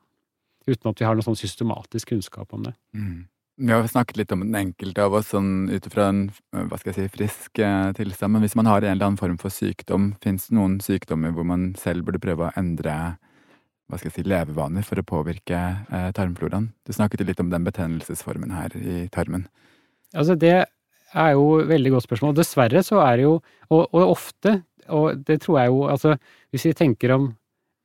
Uten 0.69 0.91
at 0.91 1.01
vi 1.01 1.09
har 1.09 1.17
noe 1.17 1.25
sånn 1.25 1.39
systematisk 1.39 2.13
kunnskap 2.13 2.53
om 2.53 2.69
det. 2.69 2.75
Mm. 2.93 3.23
Vi 3.59 3.71
har 3.73 3.87
snakket 3.91 4.17
litt 4.17 4.31
om 4.31 4.39
den 4.39 4.55
enkelte 4.55 5.03
av 5.03 5.17
oss 5.19 5.33
sånn 5.33 5.67
ut 5.67 5.83
ifra 5.83 6.05
en 6.13 6.19
hva 6.55 6.77
skal 6.79 6.93
jeg 6.93 6.95
si, 6.95 7.07
frisk 7.11 7.59
eh, 7.59 7.89
tilstand, 7.97 8.31
men 8.31 8.45
hvis 8.45 8.55
man 8.55 8.69
har 8.71 8.85
en 8.85 8.93
eller 8.93 9.09
annen 9.09 9.19
form 9.19 9.35
for 9.41 9.51
sykdom, 9.51 10.13
fins 10.23 10.47
det 10.47 10.55
noen 10.55 10.77
sykdommer 10.83 11.33
hvor 11.35 11.47
man 11.47 11.73
selv 11.79 12.07
burde 12.07 12.21
prøve 12.23 12.47
å 12.47 12.53
endre 12.59 12.93
hva 13.89 13.97
skal 13.97 14.11
jeg 14.11 14.15
si, 14.15 14.23
levevaner 14.31 14.85
for 14.87 15.01
å 15.01 15.03
påvirke 15.09 15.59
eh, 15.59 16.07
tarmfloraen? 16.15 16.69
Du 16.87 16.93
snakket 16.95 17.25
litt 17.27 17.41
om 17.43 17.49
den 17.51 17.65
betennelsesformen 17.67 18.53
her 18.55 18.75
i 18.79 19.01
tarmen. 19.11 19.49
Altså, 20.15 20.37
det 20.39 20.55
er 20.55 21.31
jo 21.33 21.49
et 21.59 21.67
veldig 21.73 21.91
godt 21.97 22.05
spørsmål. 22.05 22.37
Dessverre 22.37 22.83
så 22.85 23.01
er 23.03 23.17
det 23.19 23.25
jo, 23.25 23.33
og, 23.67 23.81
og 23.89 24.13
ofte, 24.13 24.61
og 24.87 25.25
det 25.27 25.41
tror 25.43 25.59
jeg 25.59 25.73
jo, 25.73 25.81
altså 25.91 26.13
hvis 26.53 26.69
vi 26.69 26.77
tenker 26.77 27.17
om 27.17 27.27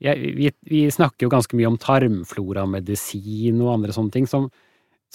ja, 0.05 0.15
vi, 0.15 0.53
vi, 0.69 0.85
snakker 0.93 1.27
jo 1.27 1.33
ganske 1.33 1.57
mye 1.57 1.71
om 1.71 1.81
tarmfloramedisin 1.81 3.59
og 3.65 3.73
andre 3.79 3.97
sånne 3.97 4.15
ting, 4.15 4.29
som, 4.29 4.47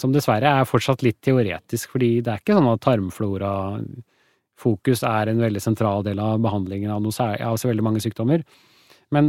som 0.00 0.12
dessverre 0.14 0.48
er 0.60 0.68
fortsatt 0.68 1.00
litt 1.06 1.20
teoretisk, 1.24 1.84
fordi 1.94 2.10
det 2.24 2.30
er 2.32 2.38
ikke 2.42 2.56
sånn 2.56 2.72
at 2.72 2.84
tarmflorafokus 2.86 5.00
er 5.08 5.24
en 5.30 5.44
veldig 5.44 5.62
sentral 5.62 6.00
del 6.06 6.18
av 6.24 6.34
behandlingen 6.42 6.90
av, 6.94 7.00
noe, 7.04 7.26
av 7.44 7.54
så 7.60 7.66
veldig 7.70 7.86
mange 7.86 8.02
sykdommer. 8.04 8.40
Men 9.14 9.24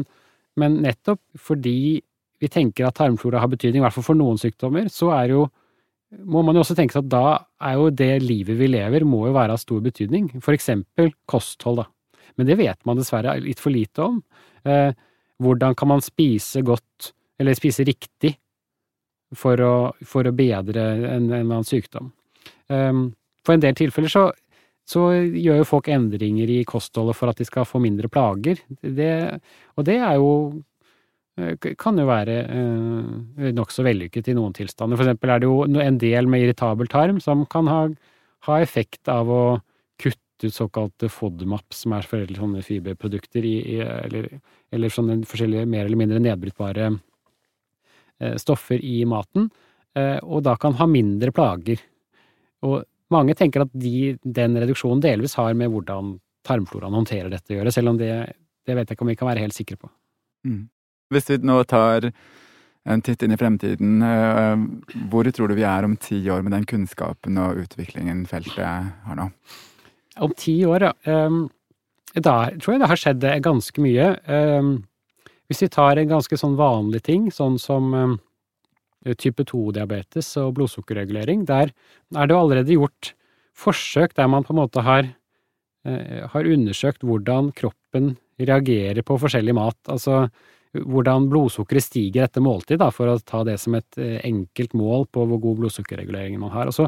men 0.60 0.81
nettopp 0.84 1.21
fordi 1.39 2.01
vi 2.41 2.49
tenker 2.51 2.88
at 2.88 2.97
tarmflora 2.97 3.41
har 3.41 3.51
betydning, 3.51 3.81
i 3.81 3.86
hvert 3.86 3.95
fall 3.95 4.07
for 4.07 4.17
noen 4.17 4.39
sykdommer, 4.41 4.89
så 4.91 5.12
er 5.15 5.36
jo 5.36 5.45
må 6.27 6.41
man 6.43 6.57
jo 6.57 6.63
også 6.65 6.75
tenke 6.75 6.91
seg 6.91 7.05
at 7.05 7.12
da 7.13 7.27
er 7.69 7.77
jo 7.79 7.86
det 7.95 8.10
livet 8.25 8.57
vi 8.60 8.67
lever, 8.67 9.05
må 9.07 9.29
jo 9.29 9.36
være 9.38 9.55
av 9.55 9.62
stor 9.62 9.79
betydning. 9.86 10.25
For 10.43 10.51
eksempel 10.51 11.13
kosthold, 11.29 11.79
da. 11.79 11.86
Men 12.36 12.49
det 12.49 12.57
vet 12.60 12.81
man 12.88 12.99
dessverre 12.99 13.38
litt 13.39 13.62
for 13.63 13.71
lite 13.71 14.03
om. 14.03 14.17
Eh, 14.67 14.91
hvordan 15.39 15.77
kan 15.79 15.88
man 15.93 16.03
spise 16.03 16.65
godt, 16.67 17.13
eller 17.39 17.55
spise 17.55 17.86
riktig, 17.88 18.34
for 19.38 19.62
å, 19.63 19.74
for 20.08 20.28
å 20.28 20.36
bedre 20.36 20.84
en, 20.98 21.06
en 21.06 21.28
eller 21.30 21.41
annen 21.46 21.67
sykdom? 21.67 22.12
Um, 22.72 23.10
for 23.46 23.56
en 23.56 23.63
del 23.63 23.76
tilfeller 23.78 24.12
så 24.12 24.30
så 24.91 25.06
gjør 25.13 25.62
jo 25.62 25.67
folk 25.67 25.89
endringer 25.94 26.50
i 26.52 26.63
kostholdet 26.67 27.17
for 27.17 27.32
at 27.32 27.39
de 27.39 27.48
skal 27.48 27.67
få 27.67 27.82
mindre 27.84 28.10
plager. 28.12 28.60
Det, 28.82 29.13
og 29.78 29.88
det 29.88 29.98
er 30.02 30.17
jo 30.20 30.32
eh, 31.39 31.70
kan 31.80 32.00
jo 32.00 32.08
være 32.10 32.38
eh, 32.44 33.52
nokså 33.56 33.86
vellykket 33.88 34.32
i 34.32 34.38
noen 34.38 34.56
tilstander. 34.58 35.00
For 35.00 35.08
eksempel 35.08 35.34
er 35.34 35.44
det 35.44 35.52
jo 35.52 35.62
en 35.86 36.02
del 36.02 36.32
med 36.32 36.46
irritabel 36.46 36.89
tarm 36.91 37.22
som 37.24 37.46
kan 37.52 37.70
ha, 37.72 37.84
ha 38.50 38.60
effekt 38.63 39.12
av 39.12 39.32
å 39.32 39.44
kutte 40.02 40.50
ut 40.50 40.58
såkalte 40.58 41.12
FODMAP, 41.13 41.70
som 41.78 41.94
er 41.94 42.08
sånne 42.10 42.65
fiberprodukter 42.65 43.46
i, 43.46 43.56
i, 43.78 43.80
eller, 43.86 44.28
eller 44.74 44.91
sånne 44.91 45.22
forskjellige 45.30 45.70
mer 45.70 45.86
eller 45.86 46.02
mindre 46.02 46.24
nedbrytbare 46.24 46.89
stoffer 48.41 48.81
i 48.84 49.01
maten, 49.10 49.49
eh, 49.97 50.17
og 50.21 50.43
da 50.47 50.55
kan 50.62 50.75
ha 50.79 50.88
mindre 50.89 51.34
plager. 51.36 51.81
Og 52.67 52.84
mange 53.12 53.36
tenker 53.38 53.65
at 53.65 53.73
de, 53.73 54.15
den 54.21 54.60
reduksjonen 54.62 55.01
delvis 55.03 55.36
har 55.39 55.55
med 55.57 55.71
hvordan 55.73 56.15
tarmfloraen 56.47 56.95
håndterer 56.97 57.31
dette 57.31 57.53
å 57.53 57.60
gjøre, 57.60 57.73
selv 57.73 57.93
om 57.93 57.99
det, 57.99 58.13
det 58.67 58.77
vet 58.77 58.89
jeg 58.89 58.97
ikke 58.97 59.05
om 59.05 59.12
vi 59.12 59.17
kan 59.19 59.29
være 59.31 59.43
helt 59.45 59.57
sikre 59.57 59.79
på. 59.81 59.91
Mm. 60.47 60.63
Hvis 61.12 61.27
vi 61.29 61.41
nå 61.43 61.57
tar 61.69 62.12
en 62.91 63.03
titt 63.05 63.21
inn 63.21 63.36
i 63.36 63.38
fremtiden, 63.38 63.97
eh, 64.05 65.01
hvor 65.12 65.27
tror 65.29 65.51
du 65.51 65.57
vi 65.60 65.67
er 65.67 65.86
om 65.86 65.97
ti 66.01 66.21
år 66.34 66.45
med 66.45 66.55
den 66.55 66.69
kunnskapen 66.69 67.38
og 67.41 67.65
utviklingen 67.65 68.23
feltet 68.29 68.63
har 69.05 69.19
nå? 69.19 69.29
Om 70.21 70.34
ti 70.38 70.57
år, 70.67 70.89
ja. 70.89 70.93
Um, 71.05 71.45
da 72.12 72.51
tror 72.60 72.73
jeg 72.73 72.81
det 72.81 72.89
har 72.91 72.99
skjedd 72.99 73.27
ganske 73.45 73.84
mye. 73.84 74.07
Hvis 75.52 75.66
vi 75.66 75.72
tar 75.74 76.00
en 76.00 76.12
ganske 76.14 76.38
sånn 76.40 76.54
vanlig 76.56 77.02
ting, 77.04 77.26
sånn 77.34 77.58
som 77.60 77.90
um, 77.92 78.14
type 79.20 79.44
2-diabetes 79.50 80.30
og 80.40 80.54
blodsukkerregulering, 80.56 81.44
der 81.50 81.74
er 82.16 82.30
det 82.30 82.36
jo 82.36 82.40
allerede 82.40 82.78
gjort 82.78 83.12
forsøk 83.60 84.16
der 84.16 84.30
man 84.32 84.48
på 84.48 84.56
en 84.56 84.62
måte 84.62 84.86
har, 84.86 85.10
uh, 85.88 86.22
har 86.32 86.52
undersøkt 86.56 87.04
hvordan 87.04 87.52
kroppen 87.58 88.16
reagerer 88.40 89.04
på 89.04 89.20
forskjellig 89.22 89.58
mat. 89.60 89.78
Altså 89.92 90.30
hvordan 90.72 91.28
blodsukkeret 91.28 91.84
stiger 91.84 92.30
etter 92.30 92.44
måltid, 92.46 92.80
da, 92.80 92.88
for 92.96 93.12
å 93.12 93.20
ta 93.20 93.44
det 93.44 93.58
som 93.60 93.76
et 93.76 94.00
uh, 94.00 94.22
enkelt 94.24 94.78
mål 94.80 95.10
på 95.12 95.28
hvor 95.28 95.44
god 95.50 95.66
blodsukkerregulering 95.66 96.40
man 96.40 96.56
har. 96.56 96.72
Og 96.72 96.80
så 96.80 96.88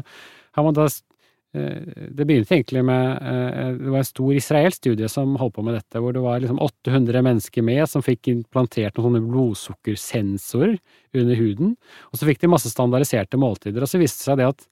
har 0.56 0.64
man 0.64 0.78
da 0.78 0.88
Eh, 0.88 1.13
det 1.54 2.24
begynte 2.26 2.56
egentlig 2.56 2.82
med 2.82 3.22
eh, 3.22 3.68
Det 3.78 3.92
var 3.92 4.00
en 4.00 4.08
stor 4.08 4.34
israelsk 4.34 4.80
studie 4.80 5.08
som 5.10 5.36
holdt 5.38 5.54
på 5.54 5.62
med 5.62 5.76
dette, 5.78 6.00
hvor 6.02 6.14
det 6.16 6.22
var 6.24 6.42
liksom 6.42 6.58
800 6.58 7.22
mennesker 7.22 7.62
med 7.62 7.86
som 7.90 8.02
fikk 8.02 8.32
implantert 8.32 8.98
noen 8.98 9.06
sånne 9.06 9.22
blodsukkersensorer 9.28 10.74
under 11.20 11.38
huden. 11.38 11.76
Og 12.10 12.18
så 12.18 12.26
fikk 12.26 12.42
de 12.42 12.50
masse 12.50 12.72
standardiserte 12.72 13.38
måltider, 13.38 13.84
og 13.84 13.90
så 13.90 14.02
viste 14.02 14.24
det 14.24 14.30
seg 14.32 14.42
det 14.42 14.50
at 14.50 14.66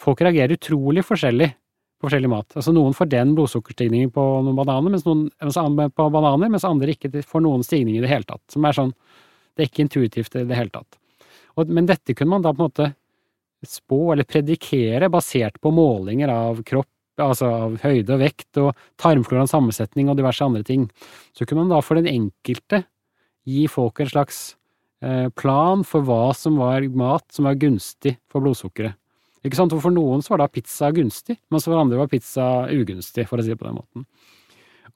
folk 0.00 0.24
reagerer 0.24 0.56
utrolig 0.56 1.04
forskjellig 1.04 1.52
på 1.52 2.08
forskjellig 2.08 2.32
mat. 2.32 2.52
Altså 2.56 2.72
noen 2.76 2.96
får 2.96 3.08
den 3.12 3.32
blodsukkerstigningen 3.36 4.12
på 4.12 4.24
noen 4.44 4.56
bananer, 4.56 4.92
mens 4.92 5.06
noen 5.08 5.28
på 5.40 6.10
bananer, 6.12 6.52
mens 6.52 6.64
andre 6.68 6.92
ikke 6.96 7.12
får 7.24 7.44
noen 7.44 7.64
stigning 7.64 7.96
i 7.96 8.04
det 8.04 8.12
hele 8.12 8.28
tatt. 8.28 8.44
Som 8.52 8.64
er 8.64 8.76
sånn 8.76 8.94
Det 9.56 9.64
er 9.64 9.68
ikke 9.70 9.86
intuitivt 9.86 10.34
i 10.36 10.44
det 10.44 10.56
hele 10.56 10.72
tatt. 10.72 10.98
Og, 11.56 11.70
men 11.72 11.86
dette 11.88 12.12
kunne 12.12 12.34
man 12.34 12.42
da 12.44 12.52
på 12.52 12.60
en 12.60 12.68
måte 12.68 12.88
spå 13.64 14.12
eller 14.12 14.28
predikere 14.28 15.08
basert 15.12 15.60
på 15.62 15.72
målinger 15.74 16.30
av 16.32 16.60
kropp, 16.66 16.90
altså 17.22 17.48
av 17.48 17.78
høyde 17.84 18.16
og 18.16 18.20
vekt 18.20 18.60
og 18.60 18.74
tarmfloraens 19.00 19.54
sammensetning 19.54 20.10
og 20.10 20.18
diverse 20.18 20.44
andre 20.44 20.64
ting. 20.66 20.84
Så 21.32 21.46
kunne 21.46 21.64
man 21.64 21.72
da 21.72 21.80
for 21.84 21.98
den 21.98 22.10
enkelte 22.10 22.84
gi 23.46 23.64
folk 23.70 24.02
en 24.02 24.10
slags 24.10 24.40
eh, 25.02 25.28
plan 25.38 25.84
for 25.86 26.04
hva 26.06 26.34
som 26.36 26.58
var 26.60 26.84
mat 26.98 27.24
som 27.32 27.48
var 27.48 27.58
gunstig 27.60 28.16
for 28.32 28.44
blodsukkeret. 28.44 28.98
Ikke 29.46 29.58
sant? 29.58 29.74
For 29.78 29.94
noen 29.94 30.24
så 30.24 30.34
var 30.34 30.42
da 30.42 30.50
pizza 30.50 30.90
gunstig, 30.94 31.38
mens 31.54 31.68
for 31.68 31.78
andre 31.78 32.00
var 32.00 32.10
pizza 32.10 32.66
ugunstig, 32.72 33.28
for 33.30 33.38
å 33.38 33.44
si 33.44 33.52
det 33.52 33.58
på 33.60 33.68
den 33.68 33.78
måten. 33.78 34.06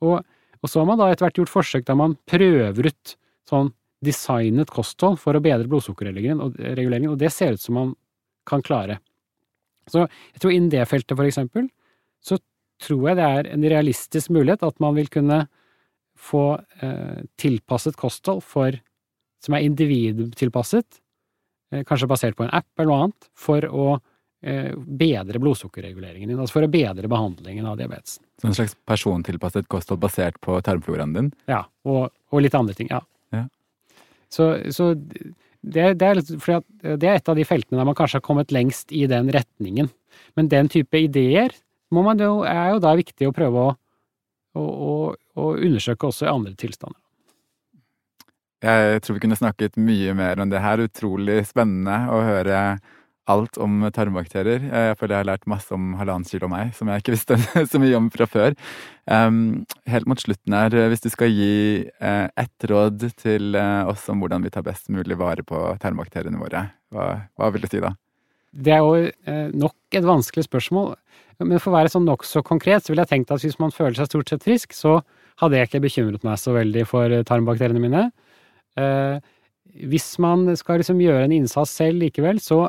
Og, 0.02 0.24
og 0.60 0.70
så 0.70 0.80
har 0.80 0.88
man 0.88 0.98
da 0.98 1.10
etter 1.10 1.28
hvert 1.28 1.38
gjort 1.38 1.52
forsøk 1.52 1.86
der 1.86 1.98
man 1.98 2.16
prøver 2.28 2.90
ut 2.90 3.14
sånn 3.48 3.70
designet 4.04 4.72
kosthold 4.72 5.20
for 5.20 5.36
å 5.36 5.42
bedre 5.44 5.68
blodsukkerreguleringen, 5.70 7.12
og, 7.12 7.18
det 7.20 7.30
ser 7.34 7.56
ut 7.56 7.62
som 7.62 7.76
man 7.76 7.92
kan 8.48 8.62
klare. 8.64 8.98
Så 9.90 10.04
jeg 10.06 10.42
tror 10.42 10.54
innen 10.54 10.72
det 10.72 10.86
feltet, 10.88 11.16
for 11.16 11.26
eksempel, 11.26 11.68
så 12.22 12.38
tror 12.80 13.10
jeg 13.10 13.18
det 13.18 13.26
er 13.26 13.48
en 13.52 13.66
realistisk 13.72 14.32
mulighet 14.32 14.62
at 14.66 14.78
man 14.82 14.96
vil 14.96 15.10
kunne 15.12 15.42
få 16.20 16.44
eh, 16.84 17.24
tilpasset 17.40 17.96
kosthold 17.98 18.42
for, 18.44 18.76
som 19.44 19.56
er 19.56 19.64
individtilpasset, 19.64 21.00
eh, 21.72 21.84
kanskje 21.88 22.08
basert 22.10 22.36
på 22.36 22.46
en 22.46 22.54
app 22.56 22.68
eller 22.76 22.90
noe 22.90 23.06
annet, 23.06 23.28
for 23.36 23.64
å 23.66 23.86
eh, 24.44 24.72
bedre 24.76 25.40
blodsukkerreguleringen 25.42 26.28
din, 26.28 26.40
altså 26.40 26.58
for 26.58 26.68
å 26.68 26.72
bedre 26.72 27.08
behandlingen 27.10 27.68
av 27.68 27.78
diabetesen. 27.80 28.24
Så 28.40 28.50
en 28.50 28.56
slags 28.56 28.76
persontilpasset 28.88 29.68
kosthold 29.72 30.02
basert 30.04 30.40
på 30.44 30.60
tarmfloraen 30.64 31.16
din? 31.16 31.32
Ja, 31.50 31.64
og, 31.88 32.10
og 32.32 32.44
litt 32.44 32.56
andre 32.56 32.76
ting, 32.76 32.92
ja. 32.92 33.00
ja. 33.36 33.46
Så, 34.32 34.52
så 34.76 34.92
det, 35.60 35.98
det, 36.00 36.06
er, 36.06 36.20
det, 36.96 37.08
er, 37.08 37.18
et 37.18 37.28
av 37.28 37.36
de 37.36 37.44
feltene 37.44 37.80
der 37.80 37.88
man 37.88 37.96
kanskje 37.98 38.20
har 38.20 38.24
kommet 38.24 38.52
lengst 38.54 38.92
i 38.96 39.04
den 39.10 39.28
retningen. 39.34 39.90
Men 40.38 40.48
den 40.48 40.70
type 40.72 40.96
ideer 40.96 41.52
jo, 41.90 42.32
er 42.46 42.72
jo 42.72 42.80
da 42.82 42.94
viktig 42.96 43.28
å 43.28 43.34
prøve 43.36 43.66
å, 43.66 43.74
å, 44.56 44.64
å, 44.64 44.94
å 45.36 45.52
undersøke 45.58 46.08
også 46.08 46.26
i 46.26 46.32
andre 46.32 46.54
tilstander. 46.58 46.98
Jeg 48.60 49.00
tror 49.00 49.16
vi 49.16 49.22
kunne 49.22 49.38
snakket 49.38 49.78
mye 49.80 50.12
mer 50.16 50.40
om 50.42 50.50
det 50.52 50.60
her. 50.60 50.82
Utrolig 50.84 51.42
spennende 51.48 51.96
å 52.12 52.20
høre 52.24 52.78
alt 53.30 53.58
om 53.62 53.86
tarmbakterier. 53.94 54.66
Jeg 54.66 54.98
føler 54.98 55.14
jeg 55.14 55.22
har 55.24 55.28
lært 55.30 55.48
masse 55.50 55.72
om 55.74 55.94
halvannen 55.98 56.28
kilo 56.28 56.50
meg, 56.50 56.74
som 56.76 56.90
jeg 56.90 57.02
ikke 57.02 57.14
visste 57.14 57.38
så 57.72 57.80
mye 57.82 57.96
om 57.98 58.10
fra 58.12 58.26
før. 58.30 58.56
Helt 59.94 60.10
mot 60.10 60.22
slutten 60.22 60.56
her, 60.56 60.76
hvis 60.92 61.04
du 61.04 61.08
skal 61.12 61.32
gi 61.32 61.54
uh, 62.02 62.26
ett 62.38 62.68
råd 62.70 63.08
til 63.18 63.56
oss 63.56 64.06
om 64.12 64.22
hvordan 64.22 64.44
vi 64.46 64.52
tar 64.54 64.66
best 64.66 64.90
mulig 64.92 65.18
vare 65.18 65.44
på 65.46 65.62
tarmbakteriene 65.82 66.40
våre, 66.40 66.68
hva, 66.94 67.10
hva 67.38 67.50
vil 67.54 67.64
du 67.64 67.70
si 67.70 67.82
da? 67.82 67.94
Det 68.50 68.74
er 68.74 68.82
jo 68.82 69.50
nok 69.54 69.94
et 69.94 70.06
vanskelig 70.06 70.48
spørsmål. 70.48 70.94
Men 71.40 71.60
for 71.60 71.70
å 71.70 71.78
være 71.78 71.92
sånn 71.92 72.08
nokså 72.08 72.42
konkret, 72.44 72.84
så 72.84 72.92
ville 72.92 73.04
jeg 73.06 73.14
tenkt 73.14 73.30
at 73.32 73.44
hvis 73.44 73.60
man 73.62 73.72
føler 73.72 73.96
seg 73.96 74.10
stort 74.10 74.32
sett 74.32 74.44
frisk, 74.44 74.74
så 74.76 74.98
hadde 75.40 75.56
jeg 75.56 75.70
ikke 75.70 75.84
bekymret 75.86 76.26
meg 76.26 76.40
så 76.40 76.52
veldig 76.56 76.84
for 76.88 77.14
tarmbakteriene 77.28 77.80
mine. 77.82 78.08
Hvis 79.90 80.12
man 80.22 80.48
skal 80.58 80.80
liksom 80.80 81.00
gjøre 81.02 81.26
en 81.26 81.34
innsats 81.40 81.72
selv 81.80 82.02
likevel, 82.02 82.40
så 82.42 82.66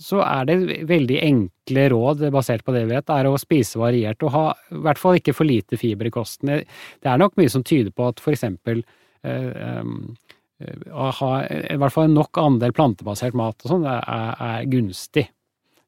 så 0.00 0.18
er 0.26 0.48
det 0.48 0.56
veldig 0.88 1.20
enkle 1.22 1.86
råd 1.92 2.24
basert 2.34 2.64
på 2.66 2.74
det 2.74 2.84
vi 2.88 2.96
vet, 2.96 3.10
er 3.14 3.28
å 3.30 3.38
spise 3.38 3.78
variert 3.78 4.22
og 4.26 4.32
ha 4.34 4.44
i 4.74 4.80
hvert 4.86 5.00
fall 5.00 5.20
ikke 5.20 5.34
for 5.36 5.46
lite 5.46 5.78
fiber 5.78 6.10
i 6.10 6.14
kosten. 6.14 6.50
Det 6.50 7.10
er 7.10 7.20
nok 7.20 7.36
mye 7.38 7.52
som 7.52 7.62
tyder 7.66 7.94
på 7.94 8.08
at 8.10 8.22
for 8.22 8.34
eksempel 8.34 8.82
eh, 9.22 9.46
eh, 9.54 10.82
å 10.90 11.08
ha 11.20 11.30
i 11.46 11.78
hvert 11.78 11.94
fall 11.94 12.10
nok 12.10 12.42
andel 12.42 12.74
plantebasert 12.74 13.38
mat 13.38 13.62
og 13.62 13.74
sånn 13.76 13.86
er, 13.90 14.02
er, 14.02 14.68
gunstig. 14.70 15.28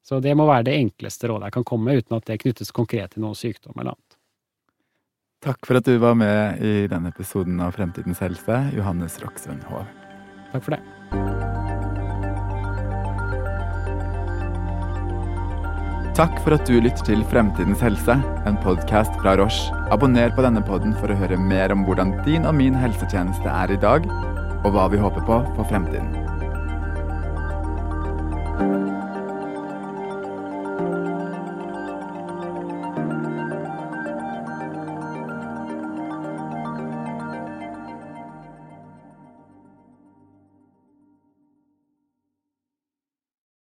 Så 0.06 0.20
det 0.22 0.36
må 0.38 0.46
være 0.46 0.68
det 0.68 0.78
enkleste 0.78 1.30
rådet 1.30 1.50
jeg 1.50 1.58
kan 1.58 1.66
komme 1.66 1.90
med, 1.90 2.04
uten 2.04 2.20
at 2.20 2.30
det 2.30 2.40
knyttes 2.44 2.74
konkret 2.74 3.16
til 3.16 3.26
noen 3.26 3.38
sykdom 3.38 3.74
eller 3.74 3.96
annet. 3.96 4.18
Takk 5.46 5.66
for 5.66 5.78
at 5.78 5.86
du 5.86 5.98
var 6.02 6.14
med 6.18 6.62
i 6.62 6.86
denne 6.90 7.10
episoden 7.10 7.58
av 7.62 7.74
Fremtidens 7.76 8.22
helse, 8.22 8.64
Johannes 8.74 9.18
Roksund 9.22 9.66
Hov. 9.70 10.05
Takk 10.52 10.64
for 10.64 10.76
det. 10.76 10.82
Takk 16.16 16.38
for 16.40 16.56
at 16.56 16.64
du 16.64 16.78
lytter 16.80 17.04
til 17.04 17.24
Fremtidens 17.28 17.82
helse, 17.84 18.14
en 18.48 18.56
podkast 18.64 19.12
fra 19.20 19.34
Roche. 19.36 19.68
Abonner 19.92 20.32
på 20.32 20.46
denne 20.46 20.62
podden 20.64 20.94
for 20.96 21.12
å 21.12 21.18
høre 21.20 21.36
mer 21.36 21.74
om 21.74 21.84
hvordan 21.84 22.14
din 22.24 22.48
og 22.48 22.56
min 22.56 22.78
helsetjeneste 22.78 23.52
er 23.52 23.74
i 23.74 23.80
dag, 23.82 24.08
og 24.64 24.70
hva 24.72 24.86
vi 24.88 25.02
håper 25.02 25.28
på 25.28 25.42
for 25.58 25.68
fremtiden. 25.68 26.14